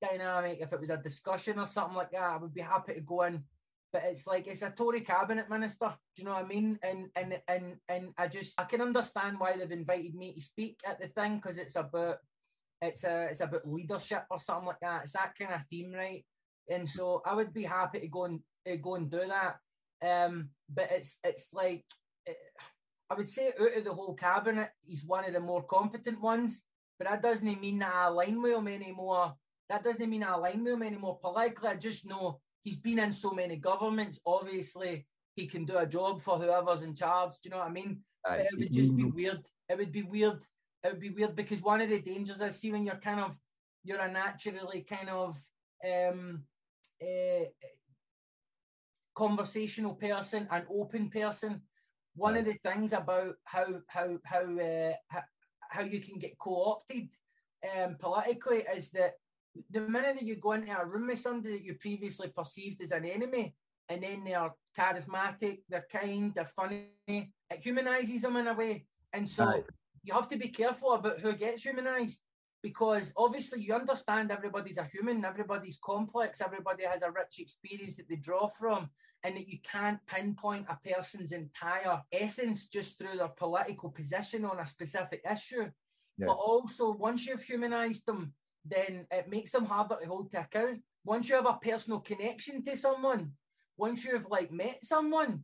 dynamic, 0.00 0.58
if 0.60 0.72
it 0.72 0.80
was 0.80 0.90
a 0.90 0.96
discussion 0.96 1.58
or 1.58 1.66
something 1.66 1.96
like 1.96 2.10
that, 2.12 2.22
I 2.22 2.36
would 2.36 2.54
be 2.54 2.60
happy 2.60 2.94
to 2.94 3.00
go 3.00 3.22
in. 3.22 3.44
But 3.92 4.02
it's 4.04 4.26
like 4.26 4.46
it's 4.46 4.62
a 4.62 4.70
Tory 4.70 5.00
cabinet 5.00 5.48
minister. 5.48 5.94
Do 6.14 6.22
you 6.22 6.24
know 6.28 6.34
what 6.34 6.44
I 6.44 6.48
mean? 6.48 6.78
And 6.82 7.08
and 7.16 7.40
and 7.48 7.76
and 7.88 8.08
I 8.18 8.28
just 8.28 8.60
I 8.60 8.64
can 8.64 8.82
understand 8.82 9.40
why 9.40 9.56
they've 9.56 9.70
invited 9.70 10.14
me 10.14 10.34
to 10.34 10.40
speak 10.42 10.80
at 10.86 11.00
the 11.00 11.08
thing 11.08 11.36
because 11.36 11.56
it's 11.56 11.76
about 11.76 12.16
it's 12.82 13.04
a 13.04 13.28
it's 13.30 13.40
about 13.40 13.66
leadership 13.66 14.24
or 14.30 14.38
something 14.38 14.66
like 14.66 14.80
that. 14.82 15.02
It's 15.02 15.12
that 15.12 15.32
kind 15.38 15.54
of 15.54 15.66
theme, 15.66 15.92
right? 15.92 16.22
And 16.68 16.86
so 16.88 17.22
I 17.24 17.34
would 17.34 17.54
be 17.54 17.64
happy 17.64 18.00
to 18.00 18.08
go 18.08 18.26
and 18.26 18.40
uh, 18.70 18.76
go 18.76 18.96
and 18.96 19.10
do 19.10 19.26
that. 19.26 19.56
Um, 20.06 20.50
but 20.68 20.88
it's 20.90 21.18
it's 21.24 21.54
like 21.54 21.84
it, 22.26 22.36
I 23.10 23.14
would 23.14 23.28
say 23.28 23.52
out 23.58 23.78
of 23.78 23.84
the 23.84 23.94
whole 23.94 24.14
cabinet, 24.14 24.68
he's 24.84 25.04
one 25.04 25.24
of 25.24 25.32
the 25.32 25.40
more 25.40 25.62
competent 25.62 26.20
ones. 26.20 26.64
But 26.98 27.08
that 27.08 27.22
doesn't 27.22 27.60
mean 27.60 27.78
that 27.78 27.94
I 27.94 28.08
align 28.08 28.42
with 28.42 28.58
him 28.58 28.68
anymore 28.68 29.34
that 29.68 29.84
doesn't 29.84 30.08
mean 30.08 30.24
I 30.24 30.34
align 30.34 30.64
with 30.64 30.74
him 30.74 30.82
anymore 30.82 31.18
politically. 31.20 31.68
I 31.68 31.76
just 31.76 32.06
know 32.06 32.40
he's 32.62 32.78
been 32.78 32.98
in 32.98 33.12
so 33.12 33.32
many 33.32 33.56
governments. 33.56 34.20
Obviously, 34.26 35.06
he 35.34 35.46
can 35.46 35.64
do 35.64 35.78
a 35.78 35.86
job 35.86 36.20
for 36.20 36.36
whoever's 36.36 36.82
in 36.82 36.94
charge. 36.94 37.32
Do 37.42 37.48
you 37.48 37.50
know 37.50 37.58
what 37.58 37.68
I 37.68 37.72
mean? 37.72 38.00
Aye. 38.26 38.46
It 38.50 38.58
would 38.58 38.72
just 38.72 38.96
be 38.96 39.04
weird. 39.04 39.46
It 39.68 39.78
would 39.78 39.92
be 39.92 40.02
weird. 40.02 40.42
It 40.82 40.92
would 40.92 41.00
be 41.00 41.10
weird 41.10 41.36
because 41.36 41.62
one 41.62 41.80
of 41.80 41.90
the 41.90 42.00
dangers 42.00 42.40
I 42.40 42.48
see 42.50 42.72
when 42.72 42.86
you're 42.86 42.96
kind 42.96 43.20
of 43.20 43.36
you're 43.84 44.00
a 44.00 44.10
naturally 44.10 44.82
kind 44.82 45.08
of 45.08 45.36
um, 45.86 46.42
uh, 47.02 47.44
conversational 49.14 49.94
person, 49.94 50.48
an 50.50 50.64
open 50.70 51.10
person. 51.10 51.62
One 52.14 52.36
of 52.36 52.44
the 52.44 52.54
things 52.64 52.92
about 52.92 53.34
how 53.44 53.66
how 53.86 54.18
how 54.24 54.58
uh, 54.58 54.92
how, 55.08 55.22
how 55.70 55.82
you 55.82 56.00
can 56.00 56.18
get 56.18 56.38
co-opted 56.38 57.08
um, 57.76 57.96
politically 58.00 58.64
is 58.76 58.90
that 58.90 59.12
the 59.70 59.82
minute 59.82 60.16
that 60.16 60.24
you 60.24 60.36
go 60.36 60.52
into 60.52 60.78
a 60.78 60.84
room 60.84 61.08
with 61.08 61.18
somebody 61.18 61.58
that 61.58 61.64
you 61.64 61.74
previously 61.74 62.28
perceived 62.28 62.82
as 62.82 62.92
an 62.92 63.04
enemy, 63.04 63.54
and 63.88 64.02
then 64.02 64.24
they're 64.24 64.52
charismatic, 64.76 65.60
they're 65.68 65.86
kind, 65.90 66.34
they're 66.34 66.44
funny. 66.44 66.88
It 67.06 67.28
humanizes 67.60 68.22
them 68.22 68.36
in 68.36 68.46
a 68.46 68.54
way. 68.54 68.86
And 69.12 69.28
so 69.28 69.48
Aye. 69.48 69.62
you 70.02 70.14
have 70.14 70.28
to 70.28 70.36
be 70.36 70.48
careful 70.48 70.94
about 70.94 71.20
who 71.20 71.34
gets 71.34 71.62
humanized 71.62 72.20
because 72.62 73.12
obviously 73.16 73.62
you 73.62 73.74
understand 73.74 74.30
everybody's 74.30 74.78
a 74.78 74.88
human, 74.92 75.24
everybody's 75.24 75.78
complex, 75.82 76.40
everybody 76.40 76.84
has 76.84 77.02
a 77.02 77.10
rich 77.10 77.38
experience 77.38 77.96
that 77.96 78.08
they 78.08 78.16
draw 78.16 78.48
from, 78.48 78.90
and 79.24 79.36
that 79.36 79.48
you 79.48 79.58
can't 79.62 79.98
pinpoint 80.06 80.66
a 80.68 80.78
person's 80.88 81.32
entire 81.32 82.02
essence 82.12 82.66
just 82.66 82.98
through 82.98 83.16
their 83.16 83.28
political 83.28 83.90
position 83.90 84.44
on 84.44 84.58
a 84.58 84.66
specific 84.66 85.22
issue. 85.30 85.70
Yeah. 86.18 86.26
But 86.26 86.34
also, 86.34 86.92
once 86.92 87.26
you've 87.26 87.42
humanized 87.42 88.06
them, 88.06 88.34
then 88.68 89.06
it 89.10 89.28
makes 89.28 89.52
them 89.52 89.66
harder 89.66 89.96
to 90.00 90.08
hold 90.08 90.30
to 90.30 90.40
account. 90.40 90.80
Once 91.04 91.28
you 91.28 91.36
have 91.36 91.46
a 91.46 91.58
personal 91.60 92.00
connection 92.00 92.62
to 92.62 92.76
someone, 92.76 93.32
once 93.76 94.04
you've 94.04 94.28
like 94.30 94.52
met 94.52 94.84
someone, 94.84 95.42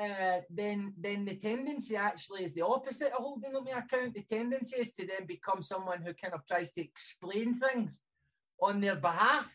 uh, 0.00 0.40
then 0.50 0.92
then 0.98 1.24
the 1.24 1.36
tendency 1.36 1.96
actually 1.96 2.44
is 2.44 2.54
the 2.54 2.66
opposite 2.66 3.12
of 3.12 3.18
holding 3.18 3.52
them 3.52 3.64
to 3.64 3.78
account. 3.78 4.14
The 4.14 4.22
tendency 4.22 4.76
is 4.76 4.92
to 4.94 5.06
then 5.06 5.26
become 5.26 5.62
someone 5.62 6.02
who 6.02 6.12
kind 6.12 6.34
of 6.34 6.44
tries 6.46 6.72
to 6.72 6.82
explain 6.82 7.54
things 7.54 8.00
on 8.60 8.80
their 8.80 8.96
behalf 8.96 9.54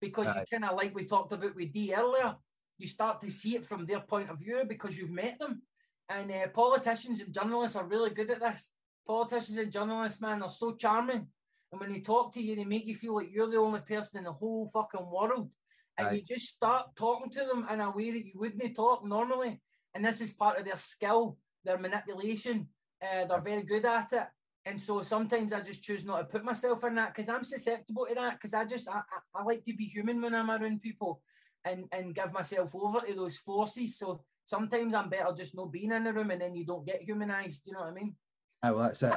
because 0.00 0.34
you 0.34 0.42
kind 0.50 0.64
of 0.64 0.76
like 0.76 0.94
we 0.94 1.04
talked 1.04 1.32
about 1.32 1.54
with 1.54 1.72
D 1.72 1.94
earlier, 1.96 2.34
you 2.78 2.86
start 2.86 3.20
to 3.20 3.30
see 3.30 3.56
it 3.56 3.64
from 3.64 3.86
their 3.86 4.00
point 4.00 4.30
of 4.30 4.38
view 4.38 4.64
because 4.68 4.98
you've 4.98 5.12
met 5.12 5.38
them. 5.38 5.62
And 6.08 6.30
uh, 6.30 6.48
politicians 6.48 7.20
and 7.20 7.32
journalists 7.32 7.76
are 7.76 7.86
really 7.86 8.10
good 8.10 8.30
at 8.30 8.40
this. 8.40 8.70
Politicians 9.06 9.58
and 9.58 9.72
journalists, 9.72 10.20
man, 10.20 10.40
they're 10.40 10.48
so 10.48 10.74
charming. 10.74 11.28
And 11.72 11.80
when 11.80 11.90
they 11.90 12.00
talk 12.00 12.32
to 12.34 12.42
you, 12.42 12.54
they 12.54 12.64
make 12.64 12.86
you 12.86 12.94
feel 12.94 13.16
like 13.16 13.30
you're 13.32 13.50
the 13.50 13.56
only 13.56 13.80
person 13.80 14.18
in 14.18 14.24
the 14.24 14.32
whole 14.32 14.66
fucking 14.66 15.10
world. 15.10 15.50
And 15.98 16.08
Aye. 16.08 16.12
you 16.12 16.22
just 16.22 16.52
start 16.52 16.94
talking 16.96 17.30
to 17.30 17.40
them 17.40 17.66
in 17.70 17.80
a 17.80 17.90
way 17.90 18.10
that 18.10 18.26
you 18.26 18.34
wouldn't 18.36 18.76
talk 18.76 19.04
normally. 19.04 19.60
And 19.94 20.04
this 20.04 20.20
is 20.20 20.34
part 20.34 20.58
of 20.58 20.66
their 20.66 20.76
skill, 20.76 21.38
their 21.64 21.78
manipulation. 21.78 22.68
Uh, 23.02 23.24
they're 23.24 23.40
very 23.40 23.62
good 23.62 23.86
at 23.86 24.12
it. 24.12 24.26
And 24.64 24.80
so 24.80 25.02
sometimes 25.02 25.52
I 25.52 25.60
just 25.60 25.82
choose 25.82 26.04
not 26.04 26.18
to 26.18 26.24
put 26.24 26.44
myself 26.44 26.84
in 26.84 26.94
that 26.94 27.14
because 27.14 27.28
I'm 27.28 27.42
susceptible 27.42 28.06
to 28.06 28.14
that 28.14 28.34
because 28.34 28.54
I 28.54 28.64
just 28.64 28.88
I, 28.88 28.98
I, 28.98 29.40
I 29.40 29.42
like 29.42 29.64
to 29.64 29.74
be 29.74 29.86
human 29.86 30.20
when 30.20 30.34
I'm 30.34 30.50
around 30.50 30.82
people 30.82 31.20
and 31.64 31.86
and 31.90 32.14
give 32.14 32.32
myself 32.32 32.72
over 32.74 33.00
to 33.00 33.14
those 33.14 33.38
forces. 33.38 33.98
So 33.98 34.22
sometimes 34.44 34.94
I'm 34.94 35.08
better 35.08 35.32
just 35.36 35.56
not 35.56 35.72
being 35.72 35.90
in 35.90 36.04
the 36.04 36.12
room 36.12 36.30
and 36.30 36.40
then 36.40 36.54
you 36.54 36.64
don't 36.64 36.86
get 36.86 37.02
humanized. 37.02 37.62
You 37.66 37.72
know 37.72 37.80
what 37.80 37.88
I 37.88 37.92
mean? 37.94 38.14
Aye, 38.62 38.70
well, 38.70 38.82
that's 38.84 39.02
it. 39.02 39.12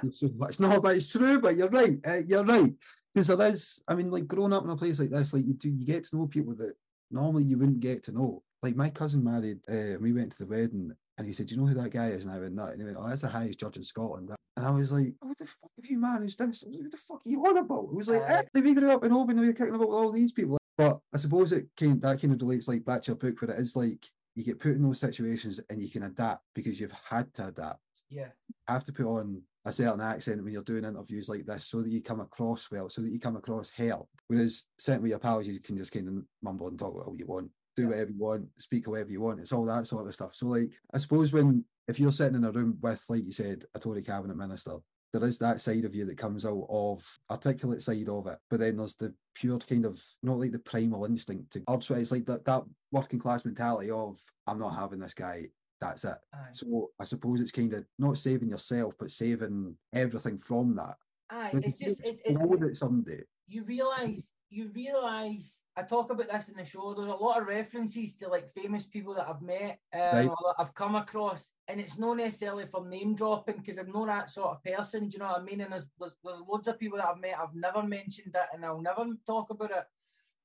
Do 0.00 0.12
so 0.12 0.30
much. 0.36 0.60
No, 0.60 0.80
but 0.80 0.96
it's 0.96 1.10
true. 1.10 1.40
But 1.40 1.56
you're 1.56 1.68
right. 1.68 1.98
Uh, 2.06 2.20
you're 2.26 2.44
right 2.44 2.72
because 3.14 3.26
there 3.26 3.42
is. 3.50 3.80
I 3.88 3.94
mean, 3.94 4.10
like 4.10 4.26
growing 4.28 4.52
up 4.52 4.64
in 4.64 4.70
a 4.70 4.76
place 4.76 5.00
like 5.00 5.10
this, 5.10 5.32
like 5.34 5.46
you 5.46 5.54
do, 5.54 5.68
you 5.70 5.84
get 5.84 6.04
to 6.04 6.16
know 6.16 6.26
people 6.26 6.54
that 6.56 6.74
normally 7.10 7.44
you 7.44 7.58
wouldn't 7.58 7.80
get 7.80 8.04
to 8.04 8.12
know. 8.12 8.42
Like 8.62 8.76
my 8.76 8.88
cousin 8.88 9.24
married, 9.24 9.58
uh, 9.68 9.72
and 9.94 10.00
we 10.00 10.12
went 10.12 10.32
to 10.32 10.38
the 10.38 10.46
wedding, 10.46 10.92
and 11.18 11.26
he 11.26 11.32
said, 11.32 11.46
"Do 11.46 11.54
you 11.54 11.60
know 11.60 11.66
who 11.66 11.74
that 11.74 11.90
guy 11.90 12.08
is?" 12.08 12.24
And 12.24 12.34
I 12.34 12.38
went, 12.38 12.54
"No." 12.54 12.66
And 12.66 12.80
he 12.80 12.84
went, 12.84 12.96
"Oh, 12.98 13.08
that's 13.08 13.22
the 13.22 13.28
highest 13.28 13.58
judge 13.58 13.76
in 13.76 13.82
Scotland." 13.82 14.30
And 14.56 14.66
I 14.66 14.70
was 14.70 14.92
like, 14.92 15.14
"What 15.20 15.36
the 15.36 15.46
fuck 15.46 15.70
have 15.76 15.90
you 15.90 15.98
managed 15.98 16.38
this?" 16.38 16.64
I 16.64 16.68
was 16.68 16.74
like, 16.74 16.82
"What 16.82 16.90
the 16.92 16.96
fuck 16.96 17.22
are 17.26 17.28
you 17.28 17.44
on 17.46 17.58
about?" 17.58 17.84
It 17.90 17.94
was 17.94 18.08
like, 18.08 18.22
Aye. 18.22 18.44
eh, 18.54 18.60
"We 18.60 18.74
grew 18.74 18.90
up 18.90 19.04
in 19.04 19.12
Oban, 19.12 19.38
we 19.40 19.46
were 19.48 19.52
kicking 19.52 19.74
about 19.74 19.88
with 19.88 19.98
all 19.98 20.12
these 20.12 20.32
people." 20.32 20.58
But 20.78 21.00
I 21.12 21.16
suppose 21.16 21.52
it 21.52 21.66
came 21.76 21.98
that 22.00 22.20
kind 22.20 22.34
of 22.34 22.40
relates 22.40 22.68
like 22.68 22.84
back 22.84 23.02
to 23.02 23.10
your 23.12 23.16
book, 23.16 23.40
where 23.42 23.50
it 23.56 23.60
is 23.60 23.74
like 23.76 24.06
you 24.36 24.44
get 24.44 24.60
put 24.60 24.72
in 24.72 24.82
those 24.82 25.00
situations 25.00 25.60
and 25.70 25.80
you 25.80 25.88
can 25.88 26.04
adapt 26.04 26.44
because 26.54 26.78
you've 26.78 26.92
had 26.92 27.32
to 27.34 27.48
adapt 27.48 27.80
Yeah. 28.10 28.28
have 28.68 28.84
to 28.84 28.92
put 28.92 29.06
on 29.06 29.42
a 29.64 29.72
certain 29.72 30.00
accent 30.00 30.42
when 30.44 30.52
you're 30.52 30.62
doing 30.62 30.84
interviews 30.84 31.28
like 31.28 31.44
this 31.44 31.66
so 31.66 31.82
that 31.82 31.90
you 31.90 32.00
come 32.02 32.20
across 32.20 32.70
well, 32.70 32.88
so 32.88 33.02
that 33.02 33.10
you 33.10 33.18
come 33.18 33.36
across 33.36 33.68
help. 33.70 34.08
Whereas 34.28 34.64
certainly 34.78 35.02
with 35.04 35.10
your 35.10 35.18
pals, 35.18 35.46
you 35.46 35.58
can 35.60 35.76
just 35.76 35.92
kind 35.92 36.08
of 36.08 36.14
mumble 36.42 36.68
and 36.68 36.78
talk 36.78 36.94
whatever 36.94 37.16
you 37.16 37.26
want, 37.26 37.50
do 37.74 37.82
Yeah. 37.82 37.88
whatever 37.88 38.10
you 38.10 38.18
want, 38.18 38.48
speak 38.58 38.86
however 38.86 39.10
you 39.10 39.20
want. 39.20 39.40
It's 39.40 39.52
all 39.52 39.64
that 39.66 39.86
sort 39.86 40.06
of 40.06 40.14
stuff. 40.14 40.34
So 40.34 40.46
like 40.46 40.70
I 40.94 40.98
suppose 40.98 41.32
when 41.32 41.64
if 41.88 41.98
you're 42.00 42.12
sitting 42.12 42.36
in 42.36 42.44
a 42.44 42.52
room 42.52 42.78
with, 42.80 43.04
like 43.08 43.24
you 43.24 43.32
said, 43.32 43.64
a 43.74 43.78
Tory 43.78 44.02
cabinet 44.02 44.36
minister, 44.36 44.76
there 45.12 45.24
is 45.24 45.38
that 45.38 45.60
side 45.60 45.84
of 45.84 45.94
you 45.94 46.04
that 46.04 46.18
comes 46.18 46.44
out 46.44 46.66
of 46.68 47.04
articulate 47.30 47.80
side 47.80 48.08
of 48.08 48.26
it. 48.26 48.38
But 48.50 48.60
then 48.60 48.76
there's 48.76 48.96
the 48.96 49.14
pure 49.34 49.58
kind 49.58 49.84
of 49.84 50.02
not 50.22 50.38
like 50.38 50.52
the 50.52 50.58
primal 50.58 51.04
instinct 51.06 51.52
to 51.52 51.62
urge. 51.70 51.90
It's 51.90 52.12
like 52.12 52.26
that 52.26 52.44
that 52.44 52.64
working 52.92 53.18
class 53.18 53.44
mentality 53.44 53.90
of 53.90 54.20
I'm 54.46 54.58
not 54.58 54.70
having 54.74 54.98
this 54.98 55.14
guy. 55.14 55.46
That's 55.80 56.04
it. 56.04 56.16
Aye. 56.34 56.48
So 56.52 56.90
I 56.98 57.04
suppose 57.04 57.40
it's 57.40 57.52
kind 57.52 57.72
of 57.74 57.84
not 57.98 58.18
saving 58.18 58.50
yourself, 58.50 58.94
but 58.98 59.10
saving 59.10 59.76
everything 59.92 60.38
from 60.38 60.74
that. 60.76 60.96
Aye. 61.30 61.50
It's 61.54 61.78
just 61.78 62.04
it's 62.04 62.28
know 62.30 62.52
it, 62.54 62.60
that 62.60 62.76
someday. 62.76 63.22
you 63.48 63.64
realize 63.64 64.32
you 64.48 64.70
realize 64.74 65.60
I 65.76 65.82
talk 65.82 66.12
about 66.12 66.30
this 66.30 66.48
in 66.48 66.56
the 66.56 66.64
show. 66.64 66.94
There's 66.94 67.08
a 67.08 67.14
lot 67.14 67.40
of 67.40 67.48
references 67.48 68.14
to 68.16 68.28
like 68.28 68.48
famous 68.48 68.86
people 68.86 69.12
that 69.14 69.28
I've 69.28 69.42
met 69.42 69.80
um, 69.92 70.00
Right. 70.00 70.24
that 70.28 70.54
I've 70.58 70.72
come 70.74 70.94
across, 70.94 71.50
and 71.68 71.80
it's 71.80 71.98
not 71.98 72.16
necessarily 72.16 72.64
for 72.64 72.86
name 72.86 73.14
dropping 73.16 73.56
because 73.56 73.76
I'm 73.78 73.90
not 73.90 74.06
that 74.06 74.30
sort 74.30 74.52
of 74.52 74.62
person. 74.64 75.08
Do 75.08 75.14
you 75.14 75.18
know 75.18 75.26
what 75.26 75.40
I 75.40 75.44
mean? 75.44 75.60
And 75.62 75.72
there's, 75.72 75.88
there's 75.98 76.14
there's 76.24 76.40
loads 76.48 76.68
of 76.68 76.78
people 76.78 76.98
that 76.98 77.08
I've 77.08 77.20
met. 77.20 77.34
I've 77.38 77.54
never 77.54 77.82
mentioned 77.82 78.34
it, 78.34 78.48
and 78.54 78.64
I'll 78.64 78.80
never 78.80 79.04
talk 79.26 79.50
about 79.50 79.72
it. 79.72 79.84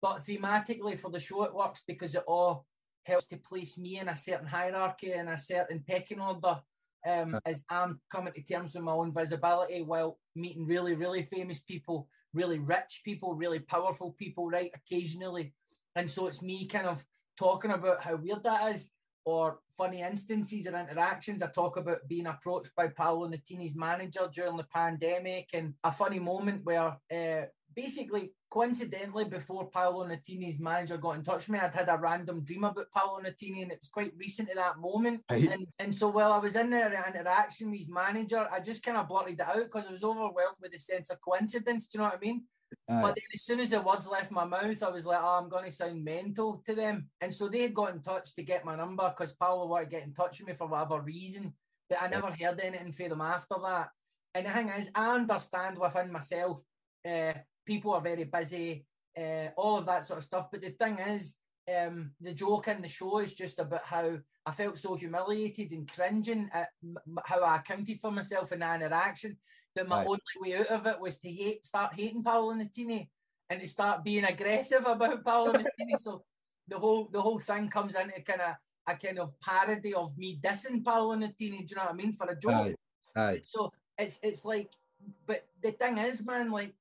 But 0.01 0.25
thematically 0.25 0.97
for 0.97 1.11
the 1.11 1.19
show, 1.19 1.43
it 1.43 1.53
works 1.53 1.83
because 1.87 2.15
it 2.15 2.23
all 2.27 2.65
helps 3.03 3.25
to 3.27 3.37
place 3.37 3.77
me 3.77 3.99
in 3.99 4.07
a 4.07 4.15
certain 4.15 4.47
hierarchy 4.47 5.11
and 5.11 5.29
a 5.29 5.37
certain 5.37 5.83
pecking 5.87 6.21
order 6.21 6.59
um, 7.07 7.39
as 7.45 7.63
I'm 7.69 7.99
coming 8.11 8.33
to 8.33 8.43
terms 8.43 8.75
with 8.75 8.83
my 8.83 8.91
own 8.91 9.13
visibility 9.13 9.81
while 9.81 10.19
meeting 10.35 10.67
really, 10.67 10.95
really 10.95 11.23
famous 11.23 11.59
people, 11.59 12.07
really 12.33 12.59
rich 12.59 13.01
people, 13.03 13.35
really 13.35 13.59
powerful 13.59 14.15
people, 14.17 14.49
right? 14.49 14.71
Occasionally. 14.73 15.53
And 15.95 16.09
so 16.09 16.27
it's 16.27 16.41
me 16.41 16.67
kind 16.67 16.87
of 16.87 17.03
talking 17.37 17.71
about 17.71 18.03
how 18.03 18.15
weird 18.15 18.43
that 18.43 18.73
is 18.73 18.91
or 19.25 19.59
funny 19.77 20.01
instances 20.01 20.67
or 20.67 20.77
interactions. 20.77 21.41
I 21.41 21.47
talk 21.47 21.77
about 21.77 22.07
being 22.07 22.27
approached 22.27 22.71
by 22.75 22.87
Paolo 22.87 23.27
Nutini's 23.27 23.75
manager 23.75 24.29
during 24.33 24.57
the 24.57 24.65
pandemic 24.73 25.49
and 25.53 25.73
a 25.83 25.91
funny 25.91 26.19
moment 26.19 26.61
where 26.63 26.97
uh, 27.13 27.45
basically, 27.75 28.31
coincidentally, 28.51 29.23
before 29.23 29.69
Paolo 29.69 30.05
Nutini's 30.05 30.59
manager 30.59 30.97
got 30.97 31.15
in 31.15 31.23
touch 31.23 31.47
with 31.47 31.49
me, 31.49 31.59
I'd 31.59 31.73
had 31.73 31.89
a 31.89 31.97
random 31.97 32.43
dream 32.43 32.65
about 32.65 32.91
Paolo 32.93 33.21
Nutini 33.21 33.63
and 33.63 33.71
it 33.71 33.79
was 33.79 33.89
quite 33.89 34.11
recent 34.17 34.49
to 34.49 34.55
that 34.55 34.77
moment. 34.77 35.23
Right. 35.31 35.49
And, 35.49 35.65
and 35.79 35.95
so 35.95 36.09
while 36.09 36.33
I 36.33 36.37
was 36.37 36.55
in 36.55 36.69
there 36.69 36.91
interaction 36.91 37.71
with 37.71 37.79
his 37.79 37.89
manager, 37.89 38.47
I 38.51 38.59
just 38.59 38.83
kind 38.83 38.97
of 38.97 39.07
blurted 39.07 39.39
it 39.39 39.41
out 39.41 39.63
because 39.63 39.87
I 39.87 39.91
was 39.91 40.03
overwhelmed 40.03 40.57
with 40.61 40.73
the 40.73 40.79
sense 40.79 41.09
of 41.09 41.21
coincidence. 41.21 41.87
Do 41.87 41.97
you 41.97 41.99
know 42.03 42.09
what 42.09 42.17
I 42.21 42.25
mean? 42.25 42.43
Aye. 42.89 43.01
But 43.01 43.15
then 43.15 43.23
as 43.33 43.41
soon 43.41 43.59
as 43.61 43.69
the 43.69 43.81
words 43.81 44.07
left 44.07 44.31
my 44.31 44.45
mouth, 44.45 44.83
I 44.83 44.89
was 44.89 45.05
like, 45.05 45.19
oh, 45.21 45.39
I'm 45.41 45.49
going 45.49 45.65
to 45.65 45.71
sound 45.71 46.03
mental 46.03 46.61
to 46.65 46.75
them. 46.75 47.07
And 47.21 47.33
so 47.33 47.47
they 47.47 47.61
had 47.61 47.73
got 47.73 47.93
in 47.93 48.01
touch 48.01 48.35
to 48.35 48.43
get 48.43 48.65
my 48.65 48.75
number 48.75 49.09
because 49.09 49.31
Paolo 49.31 49.67
wanted 49.67 49.85
to 49.85 49.91
get 49.91 50.03
in 50.03 50.13
touch 50.13 50.39
with 50.39 50.49
me 50.49 50.53
for 50.55 50.67
whatever 50.67 50.99
reason. 50.99 51.53
But 51.89 52.01
I 52.01 52.07
never 52.07 52.27
heard 52.27 52.59
anything 52.61 52.91
from 52.91 53.09
them 53.09 53.21
after 53.21 53.55
that. 53.63 53.89
And 54.33 54.45
the 54.45 54.51
thing 54.51 54.69
is, 54.69 54.91
I 54.93 55.15
understand 55.15 55.77
within 55.77 56.11
myself, 56.11 56.61
uh, 57.09 57.33
people 57.71 57.93
are 57.93 58.01
very 58.01 58.25
busy, 58.25 58.85
uh, 59.17 59.47
all 59.55 59.77
of 59.77 59.85
that 59.85 60.03
sort 60.03 60.19
of 60.19 60.23
stuff. 60.25 60.51
But 60.51 60.61
the 60.61 60.71
thing 60.71 60.97
is, 60.99 61.35
um, 61.73 62.11
the 62.19 62.33
joke 62.33 62.67
in 62.67 62.81
the 62.81 62.89
show 62.89 63.19
is 63.19 63.33
just 63.33 63.59
about 63.59 63.85
how 63.85 64.17
I 64.45 64.51
felt 64.51 64.77
so 64.77 64.95
humiliated 64.95 65.71
and 65.71 65.89
cringing 65.89 66.49
at 66.53 66.69
m- 66.83 66.97
how 67.25 67.41
I 67.43 67.57
accounted 67.57 67.99
for 68.01 68.11
myself 68.11 68.51
in 68.51 68.59
that 68.59 68.81
interaction 68.81 69.37
that 69.75 69.87
my 69.87 70.01
Aye. 70.01 70.05
only 70.05 70.37
way 70.41 70.57
out 70.57 70.67
of 70.67 70.85
it 70.85 70.99
was 70.99 71.17
to 71.19 71.29
hate, 71.29 71.65
start 71.65 71.93
hating 71.95 72.23
Paolo 72.23 72.55
Nutini 72.55 73.07
and 73.49 73.61
to 73.61 73.67
start 73.67 74.03
being 74.03 74.25
aggressive 74.25 74.85
about 74.85 75.23
Paolo 75.23 75.53
Nutini. 75.53 75.95
So 75.99 76.23
the 76.67 76.77
whole 76.77 77.07
the 77.11 77.21
whole 77.21 77.39
thing 77.39 77.69
comes 77.69 77.95
into 77.95 78.21
kind 78.21 78.41
of 78.41 78.55
a 78.87 78.95
kind 78.95 79.19
of 79.19 79.39
parody 79.39 79.93
of 79.93 80.17
me 80.17 80.39
dissing 80.43 80.83
Paolo 80.83 81.15
Nutini. 81.15 81.59
Do 81.59 81.69
you 81.69 81.75
know 81.77 81.85
what 81.85 81.93
I 81.93 82.01
mean? 82.01 82.13
For 82.13 82.27
a 82.27 82.35
joke. 82.35 82.53
Aye. 82.53 82.75
Aye. 83.15 83.41
So 83.47 83.71
it's 83.97 84.19
it's 84.23 84.43
like, 84.43 84.69
but 85.25 85.47
the 85.63 85.71
thing 85.71 85.97
is, 85.99 86.25
man, 86.25 86.51
like, 86.51 86.73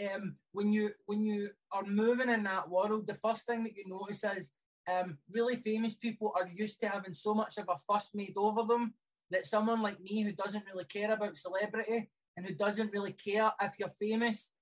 um, 0.00 0.36
when 0.52 0.72
you 0.72 0.90
when 1.06 1.24
you 1.24 1.50
are 1.72 1.84
moving 1.84 2.28
in 2.28 2.44
that 2.44 2.68
world, 2.68 3.06
the 3.06 3.14
first 3.14 3.46
thing 3.46 3.64
that 3.64 3.76
you 3.76 3.84
notice 3.86 4.24
is, 4.24 4.50
um, 4.90 5.18
really 5.30 5.56
famous 5.56 5.94
people 5.94 6.32
are 6.36 6.48
used 6.54 6.80
to 6.80 6.88
having 6.88 7.14
so 7.14 7.34
much 7.34 7.58
of 7.58 7.68
a 7.68 7.78
fuss 7.78 8.10
made 8.14 8.34
over 8.36 8.62
them 8.62 8.94
that 9.30 9.46
someone 9.46 9.82
like 9.82 10.00
me 10.00 10.22
who 10.22 10.32
doesn't 10.32 10.64
really 10.72 10.84
care 10.84 11.12
about 11.12 11.36
celebrity 11.36 12.08
and 12.36 12.46
who 12.46 12.54
doesn't 12.54 12.92
really 12.92 13.12
care 13.12 13.50
if 13.60 13.74
you're 13.78 13.88
famous, 13.88 14.52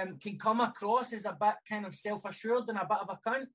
um, 0.00 0.18
can 0.18 0.38
come 0.38 0.60
across 0.60 1.12
as 1.12 1.24
a 1.24 1.36
bit 1.40 1.54
kind 1.68 1.86
of 1.86 1.94
self-assured 1.94 2.64
and 2.68 2.78
a 2.78 2.86
bit 2.86 2.98
of 3.00 3.10
a 3.10 3.28
cunt 3.28 3.46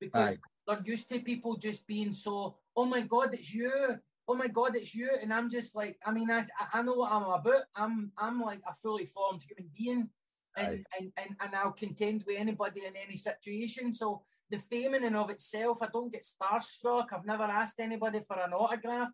because 0.00 0.32
Aye. 0.32 0.38
they're 0.66 0.82
used 0.84 1.08
to 1.08 1.20
people 1.20 1.56
just 1.56 1.86
being 1.86 2.12
so, 2.12 2.56
oh 2.76 2.84
my 2.84 3.00
god, 3.00 3.30
it's 3.32 3.52
you. 3.52 3.96
Oh 4.28 4.36
my 4.36 4.48
god, 4.48 4.76
it's 4.76 4.94
you. 4.94 5.10
And 5.20 5.32
I'm 5.32 5.50
just 5.50 5.74
like, 5.74 5.98
I 6.06 6.12
mean, 6.12 6.30
I, 6.30 6.46
I 6.72 6.82
know 6.82 6.94
what 6.94 7.12
I'm 7.12 7.24
about. 7.24 7.64
I'm 7.74 8.12
I'm 8.16 8.40
like 8.40 8.60
a 8.68 8.74
fully 8.74 9.04
formed 9.04 9.42
human 9.42 9.70
being. 9.76 10.08
And, 10.56 10.84
and, 10.98 11.12
and, 11.16 11.36
and 11.40 11.54
I'll 11.54 11.72
contend 11.72 12.24
with 12.26 12.38
anybody 12.38 12.82
in 12.86 12.92
any 12.94 13.16
situation. 13.16 13.92
So 13.94 14.22
the 14.50 14.58
fame 14.58 14.94
in 14.94 15.04
and 15.04 15.16
of 15.16 15.30
itself, 15.30 15.78
I 15.82 15.88
don't 15.92 16.12
get 16.12 16.24
starstruck. 16.24 17.06
I've 17.12 17.24
never 17.24 17.44
asked 17.44 17.80
anybody 17.80 18.20
for 18.20 18.38
an 18.38 18.52
autograph. 18.52 19.08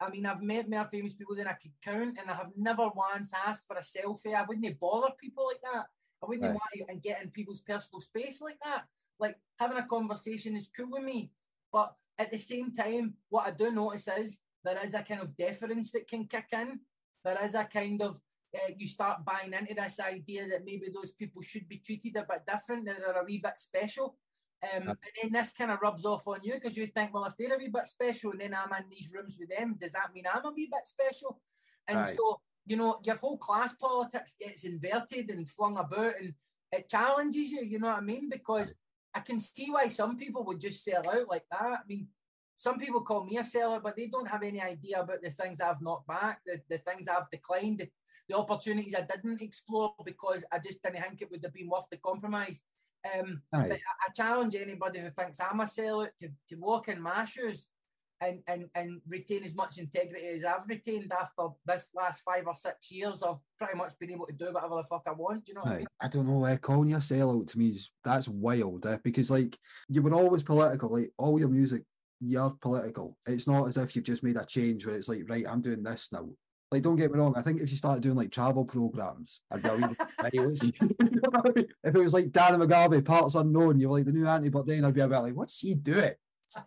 I 0.00 0.10
mean, 0.10 0.26
I've 0.26 0.42
met 0.42 0.70
more 0.70 0.84
famous 0.84 1.14
people 1.14 1.34
than 1.34 1.48
I 1.48 1.54
could 1.54 1.72
count, 1.82 2.18
and 2.20 2.30
I 2.30 2.34
have 2.34 2.50
never 2.56 2.88
once 2.94 3.32
asked 3.46 3.66
for 3.66 3.76
a 3.76 3.80
selfie. 3.80 4.34
I 4.34 4.44
wouldn't 4.46 4.80
bother 4.80 5.12
people 5.20 5.46
like 5.46 5.60
that. 5.62 5.86
I 6.22 6.26
wouldn't 6.26 6.46
Aye. 6.46 6.52
want 6.52 6.62
to 6.74 6.84
and 6.88 7.02
get 7.02 7.22
in 7.22 7.30
people's 7.30 7.60
personal 7.60 8.00
space 8.00 8.40
like 8.40 8.58
that. 8.64 8.84
like 9.20 9.36
having 9.58 9.78
a 9.78 9.86
conversation 9.86 10.56
is 10.56 10.70
cool 10.76 10.90
with 10.90 11.04
me. 11.04 11.30
But 11.72 11.94
at 12.18 12.30
the 12.30 12.38
same 12.38 12.72
time, 12.72 13.14
what 13.28 13.46
I 13.46 13.50
do 13.50 13.70
notice 13.70 14.08
is 14.08 14.40
there 14.64 14.82
is 14.84 14.94
a 14.94 15.02
kind 15.02 15.20
of 15.20 15.36
deference 15.36 15.90
that 15.92 16.08
can 16.08 16.26
kick 16.26 16.46
in. 16.52 16.80
There 17.24 17.38
is 17.42 17.54
a 17.54 17.64
kind 17.64 18.02
of 18.02 18.18
uh, 18.54 18.72
you 18.76 18.86
start 18.86 19.24
buying 19.24 19.52
into 19.52 19.74
this 19.74 20.00
idea 20.00 20.46
that 20.48 20.64
maybe 20.64 20.86
those 20.94 21.12
people 21.12 21.42
should 21.42 21.68
be 21.68 21.78
treated 21.78 22.16
a 22.16 22.26
bit 22.28 22.42
different, 22.46 22.86
that 22.86 22.98
they're 22.98 23.20
a 23.20 23.24
wee 23.24 23.40
bit 23.42 23.58
special. 23.58 24.16
Um, 24.62 24.88
and 24.88 24.98
then 25.22 25.32
this 25.32 25.52
kind 25.52 25.70
of 25.70 25.80
rubs 25.82 26.06
off 26.06 26.26
on 26.26 26.40
you 26.42 26.54
because 26.54 26.76
you 26.76 26.86
think, 26.86 27.12
well, 27.12 27.26
if 27.26 27.36
they're 27.36 27.54
a 27.54 27.58
wee 27.58 27.68
bit 27.68 27.86
special 27.86 28.32
and 28.32 28.40
then 28.40 28.54
I'm 28.54 28.72
in 28.82 28.88
these 28.90 29.12
rooms 29.14 29.36
with 29.38 29.50
them, 29.50 29.76
does 29.78 29.92
that 29.92 30.14
mean 30.14 30.24
I'm 30.32 30.44
a 30.44 30.52
wee 30.52 30.70
bit 30.72 30.86
special? 30.86 31.40
And 31.88 31.98
Aye. 31.98 32.14
so, 32.16 32.40
you 32.66 32.76
know, 32.76 33.00
your 33.04 33.16
whole 33.16 33.36
class 33.36 33.74
politics 33.74 34.34
gets 34.40 34.64
inverted 34.64 35.30
and 35.30 35.48
flung 35.48 35.76
about 35.76 36.14
and 36.20 36.32
it 36.72 36.88
challenges 36.88 37.50
you, 37.50 37.62
you 37.62 37.78
know 37.78 37.88
what 37.88 37.98
I 37.98 38.02
mean? 38.02 38.28
Because 38.30 38.74
I 39.14 39.20
can 39.20 39.38
see 39.38 39.66
why 39.70 39.88
some 39.88 40.16
people 40.16 40.44
would 40.44 40.60
just 40.60 40.82
sell 40.82 41.08
out 41.08 41.28
like 41.28 41.44
that. 41.50 41.60
I 41.62 41.86
mean, 41.86 42.08
some 42.56 42.78
people 42.78 43.02
call 43.02 43.24
me 43.24 43.36
a 43.36 43.44
seller, 43.44 43.80
but 43.82 43.96
they 43.96 44.06
don't 44.06 44.28
have 44.28 44.42
any 44.42 44.60
idea 44.60 45.00
about 45.00 45.22
the 45.22 45.30
things 45.30 45.60
I've 45.60 45.82
knocked 45.82 46.08
back, 46.08 46.40
the, 46.46 46.60
the 46.68 46.78
things 46.78 47.08
I've 47.08 47.30
declined, 47.30 47.80
the, 47.80 47.88
the 48.28 48.36
opportunities 48.36 48.94
I 48.94 49.02
didn't 49.02 49.42
explore 49.42 49.94
because 50.04 50.44
I 50.50 50.58
just 50.58 50.82
didn't 50.82 51.02
think 51.02 51.22
it 51.22 51.30
would 51.30 51.44
have 51.44 51.52
been 51.52 51.68
worth 51.68 51.88
the 51.90 51.98
compromise. 51.98 52.62
Um, 53.14 53.42
Aye. 53.52 53.68
but 53.68 53.72
I, 53.72 54.08
I 54.08 54.12
challenge 54.14 54.54
anybody 54.54 55.00
who 55.00 55.10
thinks 55.10 55.38
I'm 55.40 55.60
a 55.60 55.64
sellout 55.64 56.08
to, 56.20 56.28
to 56.48 56.56
walk 56.56 56.88
in 56.88 57.02
my 57.02 57.24
shoes 57.26 57.68
and, 58.20 58.40
and, 58.46 58.66
and 58.74 59.00
retain 59.06 59.44
as 59.44 59.54
much 59.54 59.78
integrity 59.78 60.26
as 60.26 60.44
I've 60.44 60.66
retained 60.68 61.12
after 61.12 61.48
this 61.66 61.90
last 61.94 62.22
five 62.22 62.46
or 62.46 62.54
six 62.54 62.90
years 62.90 63.22
of 63.22 63.40
pretty 63.58 63.76
much 63.76 63.92
being 63.98 64.12
able 64.12 64.26
to 64.26 64.32
do 64.32 64.52
whatever 64.52 64.76
the 64.76 64.84
fuck 64.84 65.02
I 65.06 65.12
want. 65.12 65.48
You 65.48 65.54
know 65.54 65.62
what 65.62 65.72
I 65.72 65.76
mean? 65.78 65.86
I 66.00 66.08
don't 66.08 66.26
know. 66.26 66.44
Uh, 66.44 66.56
calling 66.56 66.90
you 66.90 66.96
a 66.96 67.00
sellout 67.00 67.48
to 67.48 67.58
me 67.58 67.68
is 67.68 67.90
that's 68.04 68.28
wild. 68.28 68.86
Uh, 68.86 68.98
because 69.04 69.30
like 69.30 69.58
you 69.88 70.02
were 70.02 70.14
always 70.14 70.42
political. 70.42 70.90
Like 70.90 71.10
all 71.18 71.38
your 71.38 71.48
music, 71.48 71.82
you're 72.20 72.56
political. 72.60 73.16
It's 73.26 73.46
not 73.46 73.68
as 73.68 73.76
if 73.76 73.94
you've 73.94 74.04
just 74.04 74.22
made 74.22 74.36
a 74.36 74.46
change 74.46 74.86
where 74.86 74.96
it's 74.96 75.08
like, 75.08 75.28
right, 75.28 75.46
I'm 75.46 75.60
doing 75.60 75.82
this 75.82 76.10
now. 76.12 76.28
Like, 76.74 76.82
don't 76.82 76.96
get 76.96 77.12
me 77.12 77.20
wrong. 77.20 77.34
I 77.36 77.42
think 77.42 77.60
if 77.60 77.70
you 77.70 77.76
started 77.76 78.02
doing 78.02 78.16
like 78.16 78.32
travel 78.32 78.64
programs, 78.64 79.42
I'd 79.52 79.62
be 79.62 79.68
if 81.84 81.94
it 81.94 81.94
was 81.94 82.12
like 82.12 82.32
Dan 82.32 82.58
McGarvey, 82.58 83.04
parts 83.04 83.36
unknown, 83.36 83.78
you're 83.78 83.92
like 83.92 84.06
the 84.06 84.12
new 84.12 84.26
Anthony 84.26 84.50
Bourdain, 84.50 84.84
I'd 84.84 84.92
be 84.92 85.00
a 85.00 85.06
bit 85.06 85.20
like, 85.20 85.36
what's 85.36 85.60
he 85.60 85.76
doing? 85.76 86.14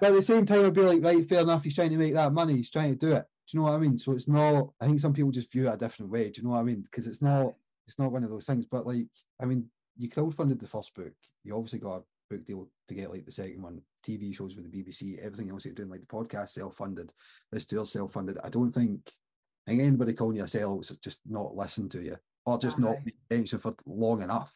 But 0.00 0.10
at 0.10 0.14
the 0.14 0.22
same 0.22 0.46
time, 0.46 0.64
I'd 0.64 0.74
be 0.74 0.82
like, 0.82 1.02
right, 1.02 1.28
fair 1.28 1.40
enough. 1.40 1.64
He's 1.64 1.74
trying 1.74 1.90
to 1.90 1.96
make 1.96 2.14
that 2.14 2.32
money. 2.32 2.54
He's 2.54 2.70
trying 2.70 2.90
to 2.90 3.06
do 3.06 3.14
it. 3.14 3.24
Do 3.48 3.56
you 3.56 3.58
know 3.58 3.64
what 3.64 3.74
I 3.74 3.78
mean? 3.78 3.98
So 3.98 4.12
it's 4.12 4.28
not. 4.28 4.68
I 4.80 4.86
think 4.86 5.00
some 5.00 5.12
people 5.12 5.32
just 5.32 5.50
view 5.50 5.66
it 5.66 5.74
a 5.74 5.76
different 5.76 6.12
way. 6.12 6.30
Do 6.30 6.40
you 6.40 6.46
know 6.46 6.54
what 6.54 6.60
I 6.60 6.62
mean? 6.62 6.82
Because 6.82 7.08
it's 7.08 7.20
not. 7.20 7.54
It's 7.88 7.98
not 7.98 8.12
one 8.12 8.22
of 8.22 8.30
those 8.30 8.46
things. 8.46 8.64
But 8.64 8.86
like, 8.86 9.08
I 9.42 9.46
mean, 9.46 9.68
you 9.96 10.08
crowdfunded 10.08 10.60
the 10.60 10.68
first 10.68 10.94
book. 10.94 11.14
You 11.42 11.56
obviously 11.56 11.80
got 11.80 11.96
a 11.96 12.02
book 12.30 12.44
deal 12.44 12.68
to 12.86 12.94
get 12.94 13.10
like 13.10 13.24
the 13.24 13.32
second 13.32 13.60
one. 13.60 13.82
TV 14.06 14.32
shows 14.32 14.54
with 14.54 14.70
the 14.70 14.82
BBC, 14.82 15.18
everything 15.18 15.50
else 15.50 15.64
you're 15.64 15.74
doing, 15.74 15.90
like 15.90 16.00
the 16.00 16.06
podcast, 16.06 16.50
self-funded. 16.50 17.12
This 17.50 17.66
tour 17.66 17.84
self-funded. 17.84 18.38
I 18.44 18.50
don't 18.50 18.70
think. 18.70 19.10
Anybody 19.68 20.14
calling 20.14 20.36
you 20.36 20.44
a 20.44 20.46
sellout 20.46 21.00
just 21.00 21.20
not 21.28 21.54
listen 21.54 21.88
to 21.90 22.02
you 22.02 22.16
or 22.46 22.58
just 22.58 22.78
not 22.78 22.96
Aye. 22.96 23.02
paying 23.04 23.16
attention 23.30 23.58
for 23.58 23.74
long 23.84 24.22
enough. 24.22 24.54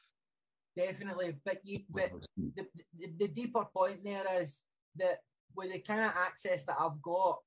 Definitely. 0.75 1.37
But 1.45 1.61
you, 1.65 1.81
but 1.91 2.11
the, 2.57 2.67
the, 2.99 3.07
the 3.19 3.29
deeper 3.29 3.67
point 3.75 4.03
there 4.03 4.25
is 4.41 4.63
that 4.97 5.19
with 5.55 5.73
the 5.73 5.81
kind 5.81 6.01
of 6.01 6.13
access 6.17 6.65
that 6.65 6.77
I've 6.81 7.01
got 7.03 7.41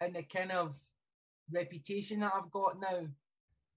and 0.00 0.14
the 0.14 0.22
kind 0.22 0.52
of 0.52 0.76
reputation 1.50 2.20
that 2.20 2.32
I've 2.36 2.50
got 2.50 2.78
now, 2.78 3.06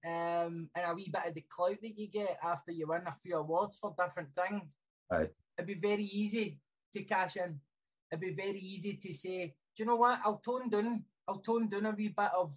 um, 0.04 0.68
and 0.74 0.84
a 0.86 0.94
wee 0.94 1.10
bit 1.10 1.26
of 1.26 1.34
the 1.34 1.44
clout 1.48 1.78
that 1.82 1.98
you 1.98 2.08
get 2.08 2.38
after 2.42 2.70
you 2.70 2.86
win 2.86 3.02
a 3.06 3.14
few 3.14 3.36
awards 3.36 3.78
for 3.78 3.94
different 3.98 4.32
things, 4.34 4.76
Aye. 5.10 5.30
it'd 5.56 5.66
be 5.66 5.74
very 5.74 6.04
easy 6.04 6.58
to 6.94 7.02
cash 7.02 7.36
in. 7.36 7.58
It'd 8.12 8.20
be 8.20 8.30
very 8.30 8.58
easy 8.58 8.94
to 8.94 9.12
say, 9.12 9.54
do 9.74 9.82
you 9.82 9.86
know 9.86 9.96
what? 9.96 10.20
I'll 10.24 10.38
tone 10.38 10.68
down. 10.68 11.04
I'll 11.26 11.38
tone 11.38 11.68
down 11.68 11.86
a 11.86 11.90
wee 11.90 12.08
bit 12.08 12.30
of 12.38 12.54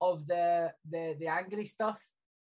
of 0.00 0.26
the 0.26 0.72
the 0.90 1.16
the 1.18 1.26
angry 1.26 1.64
stuff, 1.64 2.02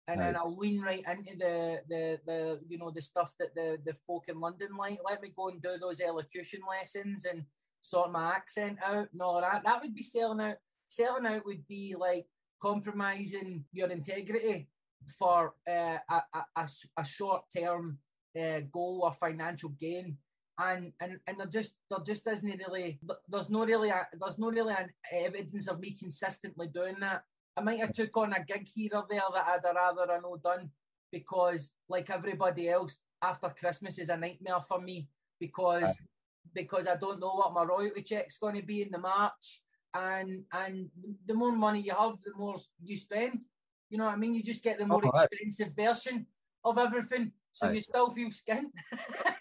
and 0.07 0.21
then 0.21 0.35
I'll 0.35 0.55
lean 0.55 0.81
right 0.81 1.03
into 1.07 1.37
the 1.37 1.81
the 1.89 2.19
the 2.25 2.59
you 2.67 2.77
know 2.77 2.91
the 2.91 3.01
stuff 3.01 3.33
that 3.39 3.55
the 3.55 3.77
the 3.85 3.93
folk 3.93 4.25
in 4.27 4.39
London 4.39 4.69
like. 4.77 4.99
Let 5.07 5.21
me 5.21 5.29
go 5.35 5.49
and 5.49 5.61
do 5.61 5.77
those 5.79 6.01
elocution 6.01 6.61
lessons 6.69 7.25
and 7.25 7.45
sort 7.81 8.11
my 8.11 8.33
accent 8.35 8.79
out 8.83 9.07
and 9.11 9.21
all 9.21 9.41
that. 9.41 9.63
That 9.63 9.81
would 9.81 9.95
be 9.95 10.03
selling 10.03 10.41
out. 10.41 10.57
Selling 10.87 11.25
out 11.25 11.45
would 11.45 11.67
be 11.67 11.95
like 11.97 12.27
compromising 12.61 13.65
your 13.71 13.89
integrity 13.89 14.69
for 15.19 15.53
uh, 15.67 15.97
a, 16.09 16.21
a, 16.55 16.67
a 16.97 17.05
short 17.05 17.43
term 17.55 17.99
uh, 18.39 18.61
goal 18.71 19.01
or 19.03 19.11
financial 19.11 19.69
gain. 19.69 20.17
And, 20.57 20.93
and 21.01 21.19
and 21.27 21.37
there 21.37 21.47
just 21.47 21.75
there 21.89 21.99
just 22.05 22.25
isn't 22.27 22.61
really 22.65 22.97
there's 23.27 23.49
no 23.49 23.65
really 23.65 23.89
a, 23.89 24.07
there's 24.17 24.39
no 24.39 24.49
really 24.49 24.73
an 24.73 24.89
evidence 25.11 25.67
of 25.67 25.81
me 25.81 25.91
consistently 25.91 26.67
doing 26.67 26.95
that. 27.01 27.23
I 27.57 27.61
might 27.61 27.79
have 27.79 27.93
took 27.93 28.15
on 28.17 28.33
a 28.33 28.43
gig 28.43 28.67
here 28.73 28.89
or 28.93 29.05
there 29.09 29.21
that 29.33 29.45
I'd 29.47 29.75
rather 29.75 30.11
I 30.11 30.19
know 30.19 30.37
done 30.37 30.69
because 31.11 31.71
like 31.87 32.09
everybody 32.09 32.69
else, 32.69 32.99
after 33.21 33.49
Christmas 33.49 33.97
is 33.97 34.09
a 34.09 34.17
nightmare 34.17 34.61
for 34.61 34.81
me 34.81 35.07
because 35.39 35.83
Aye. 35.83 36.05
because 36.53 36.87
I 36.87 36.95
don't 36.95 37.19
know 37.19 37.35
what 37.35 37.53
my 37.53 37.63
royalty 37.63 38.01
check's 38.01 38.37
going 38.37 38.55
to 38.55 38.63
be 38.63 38.81
in 38.81 38.91
the 38.91 38.99
March, 38.99 39.61
and 39.93 40.43
and 40.51 40.89
the 41.25 41.33
more 41.33 41.53
money 41.53 41.81
you 41.81 41.93
have, 41.97 42.15
the 42.23 42.33
more 42.35 42.57
you 42.83 42.97
spend. 42.97 43.41
You 43.89 43.99
know 43.99 44.05
what 44.05 44.15
I 44.15 44.17
mean? 44.17 44.33
You 44.35 44.43
just 44.43 44.63
get 44.63 44.77
the 44.77 44.85
more 44.85 45.01
Oh, 45.05 45.09
expensive 45.21 45.73
version 45.75 46.25
of 46.63 46.77
everything, 46.77 47.31
so 47.53 47.67
Aye. 47.67 47.73
you 47.73 47.81
still 47.81 48.09
feel 48.09 48.29
skint. 48.29 48.71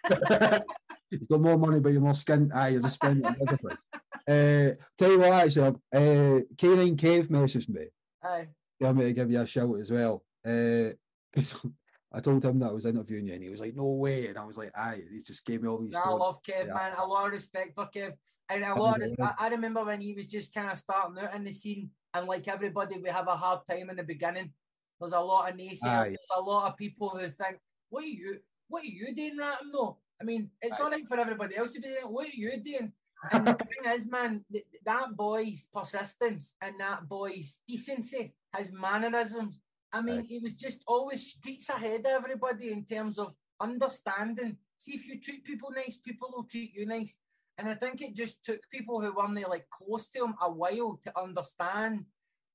You've 1.10 1.28
got 1.28 1.40
more 1.40 1.58
money, 1.58 1.80
but 1.80 1.92
you're 1.92 2.00
more 2.00 2.12
skint. 2.12 2.54
Aye, 2.54 2.68
you're 2.68 2.82
just 2.82 2.94
spending 2.94 3.26
on 3.26 3.36
everything. 3.40 3.76
Uh, 4.26 4.72
tell 4.96 5.10
you 5.10 5.18
what, 5.18 5.32
actually, 5.32 5.66
uh, 5.92 6.40
K9 6.56 6.96
Kev 6.96 7.26
messaged 7.28 7.68
me. 7.68 7.84
Aye. 8.24 8.48
He 8.78 8.84
wanted 8.84 8.98
me 8.98 9.04
to 9.06 9.12
give 9.12 9.30
you 9.30 9.40
a 9.40 9.46
shout 9.46 9.78
as 9.80 9.90
well. 9.90 10.24
Uh, 10.44 10.90
I 12.12 12.20
told 12.20 12.44
him 12.44 12.58
that 12.60 12.70
I 12.70 12.72
was 12.72 12.86
interviewing 12.86 13.26
you, 13.26 13.34
and 13.34 13.42
he 13.42 13.50
was 13.50 13.60
like, 13.60 13.74
"No 13.74 13.90
way!" 13.94 14.28
And 14.28 14.38
I 14.38 14.44
was 14.44 14.56
like, 14.56 14.70
"Aye." 14.76 15.02
He 15.10 15.18
just 15.20 15.44
gave 15.44 15.62
me 15.62 15.68
all 15.68 15.78
these 15.78 15.90
No, 15.90 15.98
I 15.98 16.02
stories. 16.02 16.20
love 16.20 16.42
Kev, 16.42 16.66
Yeah. 16.66 16.74
man. 16.74 16.92
A 16.98 17.06
lot 17.06 17.26
of 17.26 17.32
respect 17.32 17.74
for 17.74 17.86
Kev. 17.86 18.14
And 18.48 18.62
a 18.62 18.74
lot 18.74 19.02
of. 19.02 19.10
I, 19.20 19.34
I 19.38 19.48
remember 19.48 19.84
when 19.84 20.00
he 20.00 20.14
was 20.14 20.26
just 20.28 20.54
kind 20.54 20.70
of 20.70 20.78
starting 20.78 21.18
out 21.22 21.34
in 21.34 21.44
the 21.44 21.52
scene, 21.52 21.90
and 22.12 22.26
like 22.28 22.46
everybody, 22.46 22.98
we 22.98 23.08
have 23.08 23.26
a 23.26 23.36
hard 23.36 23.60
time 23.68 23.90
in 23.90 23.96
the 23.96 24.04
beginning. 24.04 24.52
There's 25.00 25.12
a 25.12 25.20
lot 25.20 25.50
of 25.50 25.56
naysayers. 25.56 25.84
Aye. 25.84 26.04
There's 26.10 26.36
a 26.36 26.40
lot 26.40 26.70
of 26.70 26.76
people 26.76 27.08
who 27.08 27.26
think, 27.28 27.58
"What 27.88 28.04
are 28.04 28.06
you? 28.06 28.38
What 28.68 28.82
are 28.84 28.86
you 28.86 29.14
doing, 29.14 29.36
Ratham?" 29.38 29.72
though? 29.72 29.98
I 30.20 30.24
mean, 30.24 30.50
it's 30.62 30.80
Aye. 30.80 30.84
all 30.84 30.90
right 30.90 31.08
for 31.08 31.18
everybody 31.18 31.56
else 31.56 31.72
to 31.72 31.80
be 31.80 31.88
doing. 31.88 32.12
What 32.12 32.28
are 32.28 32.30
you 32.36 32.56
doing? 32.62 32.92
And 33.32 33.46
the 33.46 33.54
thing 33.54 33.92
is, 33.92 34.06
man, 34.06 34.44
th- 34.52 34.66
that 34.84 35.16
boy's 35.16 35.66
persistence 35.72 36.56
and 36.60 36.78
that 36.80 37.08
boy's 37.08 37.58
decency, 37.66 38.34
his 38.56 38.70
mannerisms. 38.72 39.60
I 39.92 40.02
mean, 40.02 40.20
Aye. 40.20 40.26
he 40.28 40.38
was 40.38 40.56
just 40.56 40.82
always 40.86 41.30
streets 41.30 41.68
ahead 41.70 42.00
of 42.00 42.06
everybody 42.06 42.72
in 42.72 42.84
terms 42.84 43.18
of 43.18 43.34
understanding. 43.60 44.56
See, 44.76 44.92
if 44.92 45.06
you 45.06 45.20
treat 45.20 45.44
people 45.44 45.70
nice, 45.70 45.96
people 45.96 46.28
will 46.34 46.44
treat 46.44 46.74
you 46.74 46.86
nice. 46.86 47.18
And 47.56 47.68
I 47.68 47.74
think 47.74 48.02
it 48.02 48.14
just 48.16 48.44
took 48.44 48.60
people 48.70 49.00
who 49.00 49.14
weren't 49.14 49.36
there, 49.36 49.46
like 49.48 49.66
close 49.70 50.08
to 50.08 50.24
him 50.24 50.34
a 50.42 50.50
while 50.50 50.98
to 51.04 51.18
understand 51.18 52.04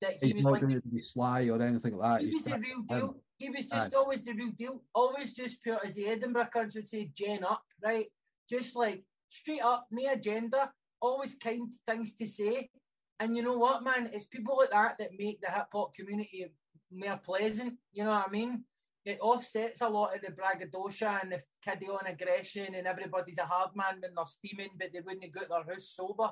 that 0.02 0.22
he 0.22 0.26
He's 0.28 0.34
was 0.36 0.44
not 0.44 0.52
like 0.52 0.60
going 0.62 0.80
to 0.80 0.88
be 0.88 1.02
sly 1.02 1.48
or 1.48 1.60
anything 1.62 1.96
like 1.96 2.20
that. 2.20 2.20
he 2.20 2.26
He's 2.26 2.34
was 2.34 2.44
the 2.44 2.58
real 2.58 2.82
deal. 2.82 3.16
He 3.38 3.48
was 3.48 3.66
just 3.66 3.94
Aye. 3.94 3.96
always 3.96 4.22
the 4.22 4.34
real 4.34 4.50
deal. 4.50 4.82
Always 4.94 5.32
just 5.32 5.62
pure, 5.62 5.78
as 5.84 5.94
the 5.94 6.06
Edinburgh 6.06 6.48
cunts 6.54 6.74
would 6.74 6.86
say, 6.86 7.10
gen 7.14 7.44
up, 7.44 7.62
right? 7.82 8.04
Just 8.48 8.76
like 8.76 9.02
straight 9.30 9.62
up, 9.62 9.86
no 9.90 10.12
agenda, 10.12 10.70
always 11.00 11.34
kind 11.34 11.72
things 11.86 12.14
to 12.16 12.26
say. 12.26 12.68
And 13.18 13.36
you 13.36 13.42
know 13.42 13.56
what, 13.56 13.84
man? 13.84 14.10
It's 14.12 14.26
people 14.26 14.56
like 14.58 14.70
that 14.70 14.98
that 14.98 15.18
make 15.18 15.40
the 15.40 15.50
hip 15.50 15.68
hop 15.72 15.94
community 15.94 16.52
more 16.90 17.20
pleasant. 17.24 17.74
You 17.92 18.04
know 18.04 18.10
what 18.10 18.28
I 18.28 18.30
mean? 18.30 18.64
It 19.04 19.18
offsets 19.20 19.80
a 19.80 19.88
lot 19.88 20.14
of 20.14 20.20
the 20.20 20.30
braggadocio 20.30 21.08
and 21.22 21.32
the 21.32 21.40
kiddie 21.64 21.86
on 21.86 22.06
aggression, 22.06 22.74
and 22.74 22.86
everybody's 22.86 23.38
a 23.38 23.44
hard 23.44 23.70
man 23.74 24.00
when 24.00 24.12
they're 24.14 24.26
steaming, 24.26 24.70
but 24.78 24.92
they 24.92 25.00
wouldn't 25.00 25.32
go 25.32 25.40
to 25.40 25.48
their 25.48 25.74
house 25.74 25.88
sober. 25.88 26.30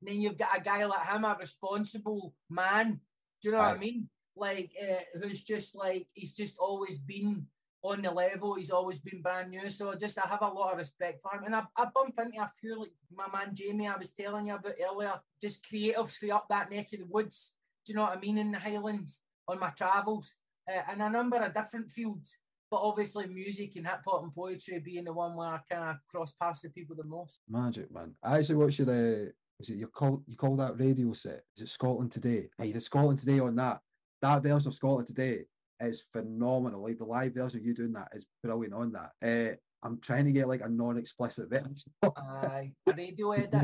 And 0.00 0.08
then 0.08 0.20
you've 0.20 0.38
got 0.38 0.56
a 0.56 0.60
guy 0.60 0.84
like 0.86 1.06
him, 1.06 1.24
a 1.24 1.36
responsible 1.38 2.34
man. 2.48 3.00
Do 3.42 3.48
you 3.48 3.52
know 3.52 3.58
what 3.58 3.76
I 3.76 3.78
mean? 3.78 4.08
Like, 4.34 4.70
uh, 4.80 5.18
who's 5.20 5.42
just 5.42 5.74
like, 5.74 6.06
he's 6.12 6.32
just 6.32 6.58
always 6.58 6.98
been 6.98 7.46
on 7.92 8.02
the 8.02 8.10
level. 8.10 8.54
He's 8.54 8.70
always 8.70 8.98
been 8.98 9.22
brand 9.22 9.50
new. 9.50 9.70
So 9.70 9.94
just, 9.94 10.18
I 10.18 10.28
have 10.28 10.42
a 10.42 10.48
lot 10.48 10.72
of 10.72 10.78
respect 10.78 11.22
for 11.22 11.32
him. 11.36 11.44
And 11.44 11.54
I, 11.54 11.62
I 11.76 11.86
bump 11.94 12.14
into 12.18 12.42
a 12.42 12.50
few, 12.60 12.80
like 12.80 12.92
my 13.14 13.26
man 13.32 13.54
Jamie, 13.54 13.88
I 13.88 13.96
was 13.96 14.12
telling 14.12 14.48
you 14.48 14.54
about 14.54 14.74
earlier, 14.90 15.14
just 15.40 15.64
creatives 15.64 16.16
for 16.16 16.34
up 16.34 16.46
that 16.48 16.70
neck 16.70 16.92
of 16.92 17.00
the 17.00 17.06
woods. 17.06 17.52
Do 17.84 17.92
you 17.92 17.96
know 17.96 18.02
what 18.02 18.16
I 18.16 18.20
mean? 18.20 18.38
In 18.38 18.52
the 18.52 18.58
Highlands 18.58 19.20
on 19.48 19.60
my 19.60 19.70
travels, 19.70 20.36
uh, 20.70 20.82
a 20.92 21.10
number 21.10 21.36
of 21.36 21.54
different 21.54 21.90
fields. 21.90 22.38
But 22.68 22.80
obviously, 22.82 23.28
music 23.28 23.76
and 23.76 23.86
hip 23.86 24.00
hop 24.04 24.24
and 24.24 24.34
poetry 24.34 24.80
being 24.80 25.04
the 25.04 25.12
one 25.12 25.36
where 25.36 25.48
I 25.48 25.60
kind 25.70 25.90
of 25.90 25.96
cross 26.10 26.32
paths 26.32 26.64
with 26.64 26.74
people 26.74 26.96
the 26.96 27.04
most. 27.04 27.40
Magic, 27.48 27.92
man. 27.94 28.14
I 28.24 28.38
actually 28.38 28.56
watched 28.56 28.80
your, 28.80 28.90
uh, 28.90 29.30
is 29.60 29.70
it 29.70 29.76
your 29.76 29.88
call, 29.88 30.24
you 30.26 30.36
call 30.36 30.56
that 30.56 30.78
radio 30.80 31.12
set? 31.12 31.44
Is 31.56 31.62
it 31.62 31.68
Scotland 31.68 32.10
Today? 32.10 32.48
Hey, 32.58 32.72
the 32.72 32.80
Scotland 32.80 33.20
Today 33.20 33.38
on 33.38 33.54
that. 33.56 33.80
That 34.20 34.42
version 34.42 34.68
of 34.68 34.74
Scotland 34.74 35.06
Today 35.06 35.44
is 35.80 36.04
phenomenal. 36.12 36.82
Like 36.82 36.98
the 36.98 37.04
live 37.04 37.34
version 37.34 37.60
of 37.60 37.66
you 37.66 37.74
doing 37.74 37.92
that 37.92 38.08
is 38.12 38.26
brilliant 38.42 38.74
on 38.74 38.92
that. 38.92 39.10
Uh, 39.22 39.56
I'm 39.82 40.00
trying 40.00 40.24
to 40.24 40.32
get 40.32 40.48
like 40.48 40.62
a 40.62 40.68
non-explicit 40.68 41.48
version. 41.50 41.92
Aye, 42.02 42.72
a 42.88 42.94
radio 42.94 43.32
edit. 43.32 43.54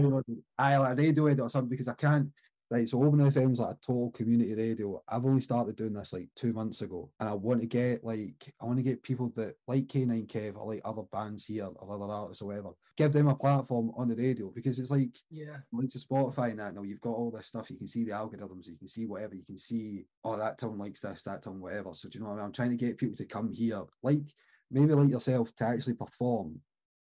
I 0.59 0.77
like 0.77 0.93
a 0.93 0.95
radio 0.95 1.27
edit 1.27 1.41
or 1.41 1.49
something 1.49 1.71
because 1.71 1.89
I 1.89 1.95
can't. 1.95 2.29
Right, 2.73 2.89
so 2.89 3.05
Oban 3.05 3.21
FM's 3.21 3.61
like 3.61 3.75
a 3.75 3.79
total 3.87 4.11
community 4.13 4.55
radio. 4.55 5.03
I've 5.07 5.27
only 5.27 5.43
started 5.43 5.77
doing 5.77 5.93
this 5.93 6.15
like 6.15 6.31
two 6.35 6.55
months 6.55 6.81
ago, 6.81 7.11
and 7.21 7.29
I 7.29 7.35
want 7.35 7.61
to 7.61 7.67
get 7.67 8.03
like 8.03 8.51
I 8.63 8.65
want 8.65 8.79
to 8.79 8.83
get 8.83 9.03
people 9.03 9.31
that 9.37 9.57
like 9.69 9.89
K9 9.89 10.27
Kev 10.27 10.57
or 10.57 10.73
like 10.73 10.81
other 10.83 11.03
bands 11.13 11.45
here 11.45 11.67
or 11.67 11.95
other 11.95 12.11
artists 12.11 12.41
or 12.41 12.47
whatever. 12.47 12.71
Give 12.97 13.13
them 13.13 13.29
a 13.29 13.35
platform 13.35 13.93
on 13.95 14.09
the 14.09 14.17
radio 14.17 14.51
because 14.51 14.79
it's 14.79 14.91
like 14.91 15.19
Yeah, 15.29 15.59
like 15.71 15.91
to 15.91 15.99
Spotify 15.99 16.53
and 16.53 16.61
that 16.61 16.75
now 16.75 16.81
you've 16.81 17.03
got 17.03 17.11
all 17.11 17.31
this 17.31 17.47
stuff. 17.47 17.71
You 17.71 17.77
can 17.77 17.87
see 17.87 18.05
the 18.05 18.13
algorithms, 18.13 18.67
you 18.67 18.79
can 18.79 18.89
see 18.89 19.05
whatever, 19.05 19.35
you 19.35 19.45
can 19.45 19.59
see 19.59 20.07
oh 20.25 20.39
that 20.39 20.57
town 20.57 20.79
likes 20.79 21.01
this, 21.01 21.25
that 21.25 21.43
town 21.43 21.61
whatever. 21.61 21.93
So 21.93 22.09
do 22.09 22.17
you 22.17 22.25
know 22.25 22.31
what 22.31 22.37
I 22.37 22.37
mean? 22.37 22.47
I'm 22.47 22.53
trying 22.53 22.71
to 22.71 22.77
get 22.77 22.97
people 22.97 23.17
to 23.17 23.27
come 23.27 23.53
here, 23.53 23.83
like 24.03 24.23
maybe 24.71 24.95
like 24.95 25.11
yourself, 25.11 25.55
to 25.57 25.67
actually 25.67 25.97
perform, 25.97 26.59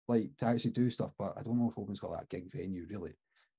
like 0.06 0.30
to 0.38 0.46
actually 0.46 0.70
do 0.70 0.92
stuff. 0.92 1.10
But 1.18 1.34
I 1.36 1.42
don't 1.42 1.58
know 1.58 1.70
if 1.70 1.76
Oban's 1.76 1.98
got 1.98 2.16
that 2.16 2.28
gig 2.28 2.52
venue 2.52 2.86
really. 2.88 3.14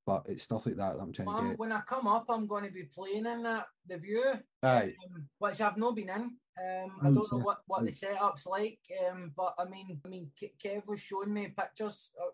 But 0.08 0.24
it's 0.30 0.43
stuff 0.43 0.66
like 0.66 0.78
that 0.78 0.95
that 0.95 1.01
I'm 1.01 1.12
trying 1.12 1.28
Well, 1.28 1.41
to 1.41 1.49
get. 1.49 1.60
when 1.60 1.74
I 1.74 1.82
come 1.82 2.08
up, 2.08 2.28
I'm 2.30 2.47
going 2.47 2.64
to 2.66 2.72
be 2.72 2.86
playing 2.86 3.26
in 3.26 3.43
that 3.43 3.66
the 3.86 3.97
view, 3.97 4.36
Aye, 4.64 4.93
um, 5.14 5.28
which 5.39 5.60
I've 5.60 5.76
not 5.76 5.97
been 5.97 6.08
in. 6.10 6.22
Um, 6.58 6.91
I 7.01 7.12
don't 7.12 7.32
know 7.34 7.39
what, 7.39 7.58
what 7.68 7.84
the 7.84 7.91
setup's 7.91 8.47
like, 8.47 8.80
um, 9.05 9.34
but 9.36 9.53
I 9.60 9.66
mean, 9.66 9.99
I 10.03 10.08
mean, 10.08 10.32
Ke- 10.39 10.58
Kev 10.64 10.88
was 10.88 11.01
showing 11.01 11.34
me 11.34 11.49
pictures 11.49 12.12
of- 12.20 12.34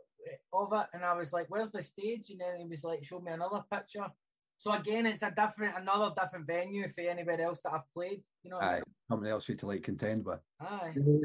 of 0.53 0.79
it, 0.81 0.87
and 0.93 1.03
I 1.03 1.13
was 1.15 1.33
like, 1.33 1.47
"Where's 1.49 1.71
the 1.71 1.81
stage?" 1.81 2.29
And 2.29 2.39
then 2.39 2.59
he 2.59 2.65
was 2.67 2.83
like, 2.83 3.03
"Show 3.03 3.19
me 3.19 3.31
another 3.31 3.63
picture." 3.69 4.05
So 4.57 4.71
again, 4.71 5.07
it's 5.07 5.23
a 5.23 5.31
different, 5.31 5.75
another 5.75 6.13
different 6.15 6.45
venue 6.45 6.87
for 6.87 7.01
anybody 7.01 7.41
else 7.43 7.59
that 7.61 7.73
I've 7.73 7.91
played. 7.93 8.23
You 8.43 8.51
know, 8.51 8.57
what 8.57 8.65
I 8.65 8.77
aye, 8.77 8.81
something 9.09 9.29
else 9.29 9.45
for 9.45 9.51
you 9.53 9.57
to 9.57 9.67
like 9.67 9.81
contend 9.83 10.23
with. 10.25 10.39
mean? 10.61 10.69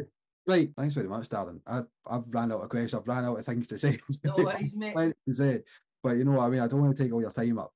aye. 0.00 0.04
Right, 0.48 0.70
thanks 0.78 0.94
very 0.94 1.08
much, 1.08 1.28
darling. 1.28 1.60
I, 1.66 1.82
I've 2.06 2.24
ran 2.32 2.50
out 2.50 2.62
of 2.62 2.70
questions. 2.70 2.94
I've 2.94 3.06
ran 3.06 3.26
out 3.26 3.38
of 3.38 3.44
things 3.44 3.66
to 3.68 3.76
say. 3.78 3.98
No 4.24 4.34
worries, 4.38 4.74
mate. 4.74 4.96
To 5.26 5.34
say, 5.34 5.62
but 6.02 6.16
you 6.16 6.24
know 6.24 6.32
what 6.32 6.46
I 6.46 6.50
mean. 6.50 6.60
I 6.60 6.66
don't 6.66 6.80
want 6.80 6.96
to 6.96 7.02
take 7.02 7.12
all 7.12 7.20
your 7.20 7.30
time 7.30 7.58
up. 7.58 7.72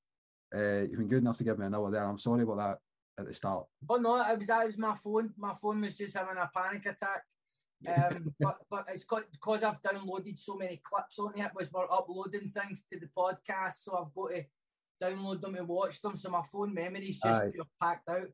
Uh, 0.54 0.82
you've 0.82 0.98
been 0.98 1.08
good 1.08 1.22
enough 1.22 1.38
to 1.38 1.44
give 1.44 1.58
me 1.58 1.66
an 1.66 1.74
hour 1.74 1.90
there. 1.90 2.04
I'm 2.04 2.18
sorry 2.18 2.42
about 2.42 2.58
that 2.58 2.78
at 3.18 3.26
the 3.26 3.34
start. 3.34 3.66
Oh 3.88 3.96
no, 3.96 4.22
it 4.30 4.38
was 4.38 4.46
that 4.48 4.66
was 4.66 4.78
my 4.78 4.94
phone. 4.94 5.32
My 5.36 5.54
phone 5.54 5.80
was 5.80 5.96
just 5.96 6.16
having 6.16 6.36
a 6.36 6.50
panic 6.54 6.86
attack. 6.86 7.24
Um, 7.86 8.34
but 8.40 8.58
but 8.70 8.84
it's 8.88 9.04
got 9.04 9.22
because 9.30 9.62
I've 9.62 9.82
downloaded 9.82 10.38
so 10.38 10.56
many 10.56 10.80
clips 10.82 11.18
on 11.18 11.32
it. 11.36 11.50
Was 11.54 11.72
we're 11.72 11.90
uploading 11.90 12.48
things 12.48 12.84
to 12.92 12.98
the 12.98 13.08
podcast, 13.16 13.84
so 13.84 13.96
I've 13.96 14.14
got 14.14 14.30
to 14.30 14.44
download 15.02 15.40
them 15.40 15.54
and 15.56 15.68
watch 15.68 16.00
them. 16.00 16.16
So 16.16 16.30
my 16.30 16.42
phone 16.42 16.74
memory's 16.74 17.20
just 17.20 17.42
packed 17.80 18.08
out. 18.08 18.28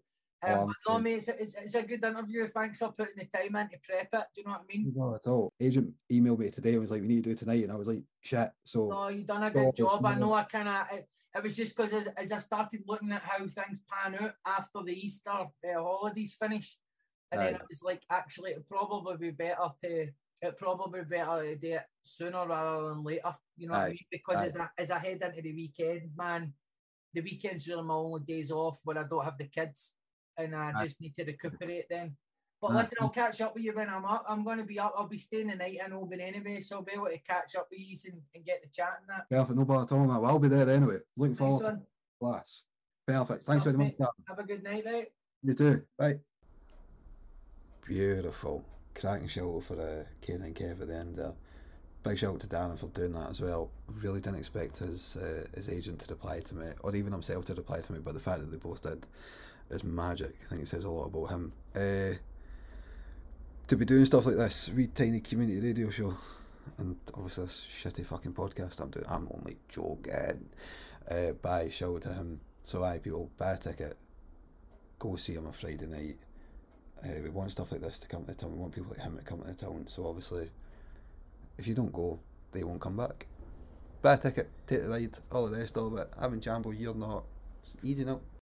Oh, 0.45 0.63
Um, 0.63 0.73
no, 0.87 0.99
mate, 1.01 1.17
it's, 1.17 1.29
it's, 1.29 1.55
it's 1.55 1.75
a 1.75 1.83
good 1.83 2.05
interview. 2.05 2.47
Thanks 2.47 2.79
for 2.79 2.93
putting 2.93 3.17
the 3.17 3.25
time 3.25 3.57
in 3.57 3.69
to 3.71 3.79
prep 3.83 4.09
it. 4.13 4.27
Do 4.35 4.41
you 4.41 4.45
know 4.45 4.53
what 4.53 4.61
I 4.61 4.77
mean? 4.77 4.93
Not 4.95 5.15
at 5.17 5.27
all. 5.27 5.53
Agent 5.61 5.93
emailed 6.13 6.39
me 6.39 6.51
today 6.51 6.73
and 6.73 6.81
was 6.81 6.91
like, 6.91 7.03
"We 7.03 7.09
need 7.09 7.17
to 7.17 7.23
do 7.23 7.31
it 7.31 7.39
tonight," 7.39 7.65
and 7.65 7.73
I 7.73 7.77
was 7.77 7.89
like, 7.89 8.05
"Shit." 8.21 8.51
So 8.65 8.89
No, 8.89 9.09
you've 9.09 9.27
done 9.27 9.43
a 9.43 9.49
Oh, 9.49 9.51
good 9.51 9.77
job. 9.77 10.07
I 10.07 10.15
no. 10.15 10.21
know 10.21 10.35
I 10.35 10.45
kind 10.45 10.69
of. 10.69 10.87
It, 10.93 11.09
it 11.35 11.43
was 11.43 11.57
just 11.57 11.77
because 11.77 11.93
as, 11.93 12.07
as 12.17 12.33
I 12.33 12.39
started 12.39 12.85
looking 12.87 13.13
at 13.13 13.23
how 13.23 13.39
things 13.39 13.81
pan 13.91 14.17
out 14.21 14.35
after 14.47 14.83
the 14.85 14.95
Easter 14.95 15.31
uh, 15.31 15.49
holidays 15.75 16.37
finish, 16.41 16.79
and 17.33 17.41
then 17.43 17.55
Aye. 17.55 17.57
it 17.57 17.63
was 17.69 17.83
like, 17.83 18.03
actually, 18.11 18.53
it'd 18.53 18.69
probably 18.69 19.17
be 19.17 19.31
better 19.31 19.69
to. 19.83 20.09
It 20.41 20.57
probably 20.57 21.03
better 21.03 21.43
to 21.43 21.57
do 21.57 21.73
it 21.75 21.83
sooner 22.03 22.47
rather 22.47 22.91
than 22.91 23.03
later. 23.03 23.35
You 23.57 23.67
know 23.67 23.75
what 23.75 23.87
I 23.87 23.89
mean? 23.89 23.99
Because 24.09 24.37
Aye. 24.37 24.47
as 24.47 24.57
I 24.57 24.69
as 24.79 24.91
I 24.93 24.99
head 25.01 25.21
into 25.21 25.43
the 25.43 25.53
weekend, 25.53 26.11
man, 26.17 26.55
the 27.13 27.23
weekends 27.23 27.67
really 27.67 27.83
my 27.83 27.95
only 27.95 28.21
days 28.21 28.53
off 28.53 28.79
when 28.85 28.99
I 28.99 29.03
don't 29.03 29.25
have 29.25 29.37
the 29.37 29.49
kids, 29.49 29.95
and 30.39 30.55
I 30.55 30.73
just 30.83 31.01
need 31.01 31.15
to 31.17 31.25
recuperate 31.25 31.89
then. 31.91 32.17
But 32.61 32.73
listen, 32.73 32.99
I'll 33.01 33.09
catch 33.11 33.41
up 33.41 33.55
with 33.55 33.63
you 33.63 33.73
when 33.73 33.89
I'm 33.89 34.05
up. 34.05 34.25
I'm 34.29 34.43
going 34.43 34.59
to 34.59 34.65
be 34.65 34.81
up. 34.81 34.93
I'll 34.97 35.07
be 35.07 35.19
staying 35.19 35.47
the 35.47 35.55
night 35.55 35.79
in 35.85 35.93
Oban 35.93 36.21
anyway, 36.21 36.61
so 36.61 36.77
I'll 36.77 36.83
be 36.83 36.93
able 36.93 37.07
to 37.07 37.19
catch 37.19 37.55
up 37.55 37.69
with 37.71 37.79
you 37.81 37.97
and, 38.07 38.21
and 38.35 38.45
get 38.45 38.63
the 38.63 38.69
chat 38.69 38.99
and 39.01 39.09
that. 39.09 39.29
perfect. 39.31 39.57
No 39.57 39.65
bother 39.65 39.85
at 39.85 39.93
all, 39.93 40.01
mate. 40.07 40.21
Well, 40.21 40.27
I'll 40.27 40.39
be 40.41 40.49
there 40.49 40.69
anyway. 40.69 40.97
Looking 41.17 41.33
Nice 41.35 41.39
forward 41.39 41.65
to 41.65 41.71
one. 41.71 41.83
class. 42.33 42.65
Perfect. 43.07 43.45
Thanks 43.45 43.63
Stuff, 43.63 43.75
very 43.77 43.85
much. 43.91 43.99
mate. 43.99 44.09
Have 44.27 44.39
a 44.41 44.43
good 44.45 44.65
night, 44.65 44.83
right? 44.87 45.07
You 45.45 45.55
too. 45.55 45.83
Bye. 45.97 46.19
Beautiful. 47.87 48.65
Cracking 48.95 49.29
show 49.29 49.61
for 49.61 49.75
uh, 49.81 50.05
K9 50.27 50.53
Kev 50.55 50.81
at 50.81 50.89
the 50.89 50.95
end 50.97 51.17
there. 51.17 51.33
Big 52.03 52.19
shout 52.19 52.35
out 52.35 52.41
to 52.41 52.47
Darren 52.49 52.79
for 52.79 52.87
doing 52.89 53.13
that 53.13 53.31
as 53.31 53.41
well. 53.41 53.71
Really 54.03 54.21
didn't 54.21 54.39
expect 54.39 54.79
his 54.79 55.17
uh, 55.17 55.47
his 55.55 55.69
agent 55.69 56.01
to 56.01 56.13
reply 56.15 56.41
to 56.41 56.55
me, 56.57 56.67
or 56.81 56.95
even 56.95 57.13
himself 57.13 57.45
to 57.47 57.55
reply 57.55 57.81
to 57.81 57.93
me, 57.93 57.99
but 58.03 58.15
the 58.15 58.21
fact 58.21 58.41
that 58.41 58.47
they 58.51 58.57
both 58.57 58.83
did 58.83 59.07
is 59.71 59.85
magic. 59.85 60.35
I 60.47 60.49
think 60.51 60.63
it 60.63 60.69
says 60.69 60.85
a 60.85 60.91
lot 60.91 61.07
about 61.07 61.31
him. 61.31 61.53
Uh, 61.75 62.15
to 63.67 63.77
be 63.77 63.85
doing 63.85 64.07
stuff 64.07 64.27
like 64.27 64.37
this, 64.37 64.71
wee 64.75 64.87
tiny 64.87 65.21
community 65.21 65.61
radio 65.61 65.91
show, 65.91 66.17
and 66.79 66.97
obviously 67.15 67.45
this 67.45 67.67
shitty 67.69 68.07
fucking 68.07 68.33
podcast 68.33 68.81
I'm 68.81 68.91
doing. 68.91 69.07
I'm 69.09 69.29
only 69.35 69.57
joking. 69.69 70.49
Uh, 71.11 71.69
shout 71.69 71.95
out 71.95 72.03
to 72.03 72.13
him. 72.15 72.41
So, 72.63 72.85
aye, 72.85 72.99
people, 72.99 73.31
buy 73.37 73.53
a 73.53 73.57
ticket, 73.57 73.97
go 74.99 75.17
see 75.17 75.35
him 75.35 75.47
on 75.47 75.53
Friday 75.53 75.87
night. 75.87 76.19
Uh, 77.05 77.21
we 77.23 77.31
want 77.31 77.53
stuff 77.53 77.71
like 77.73 77.81
this 77.81 77.99
to 78.01 78.09
come 78.09 78.25
to 78.25 78.33
the 78.33 78.35
town. 78.35 78.53
We 78.53 78.59
want 78.59 78.75
people 78.75 78.91
like 78.91 79.01
him 79.01 79.17
to 79.17 79.23
come 79.23 79.41
to 79.41 79.47
the 79.47 79.55
town. 79.55 79.85
So 79.87 80.07
obviously, 80.07 80.51
if 81.57 81.67
you 81.67 81.75
don't 81.75 81.93
go, 81.93 82.19
they 82.53 82.65
won't 82.65 82.81
come 82.81 82.97
back. 82.97 83.27
Buy 84.03 84.15
a 84.15 84.19
ticket, 84.19 84.49
take 84.67 84.83
the 84.83 84.89
ride, 84.89 85.19
all 85.31 85.49
the 85.49 85.57
rest 85.57 85.77
of 85.77 85.97
it. 85.97 86.11
Having 86.21 86.41
Jambo, 86.41 86.71
you're 86.71 86.95
not. 86.95 87.25
It's 87.63 87.77
easy 87.83 88.05
now. 88.05 88.21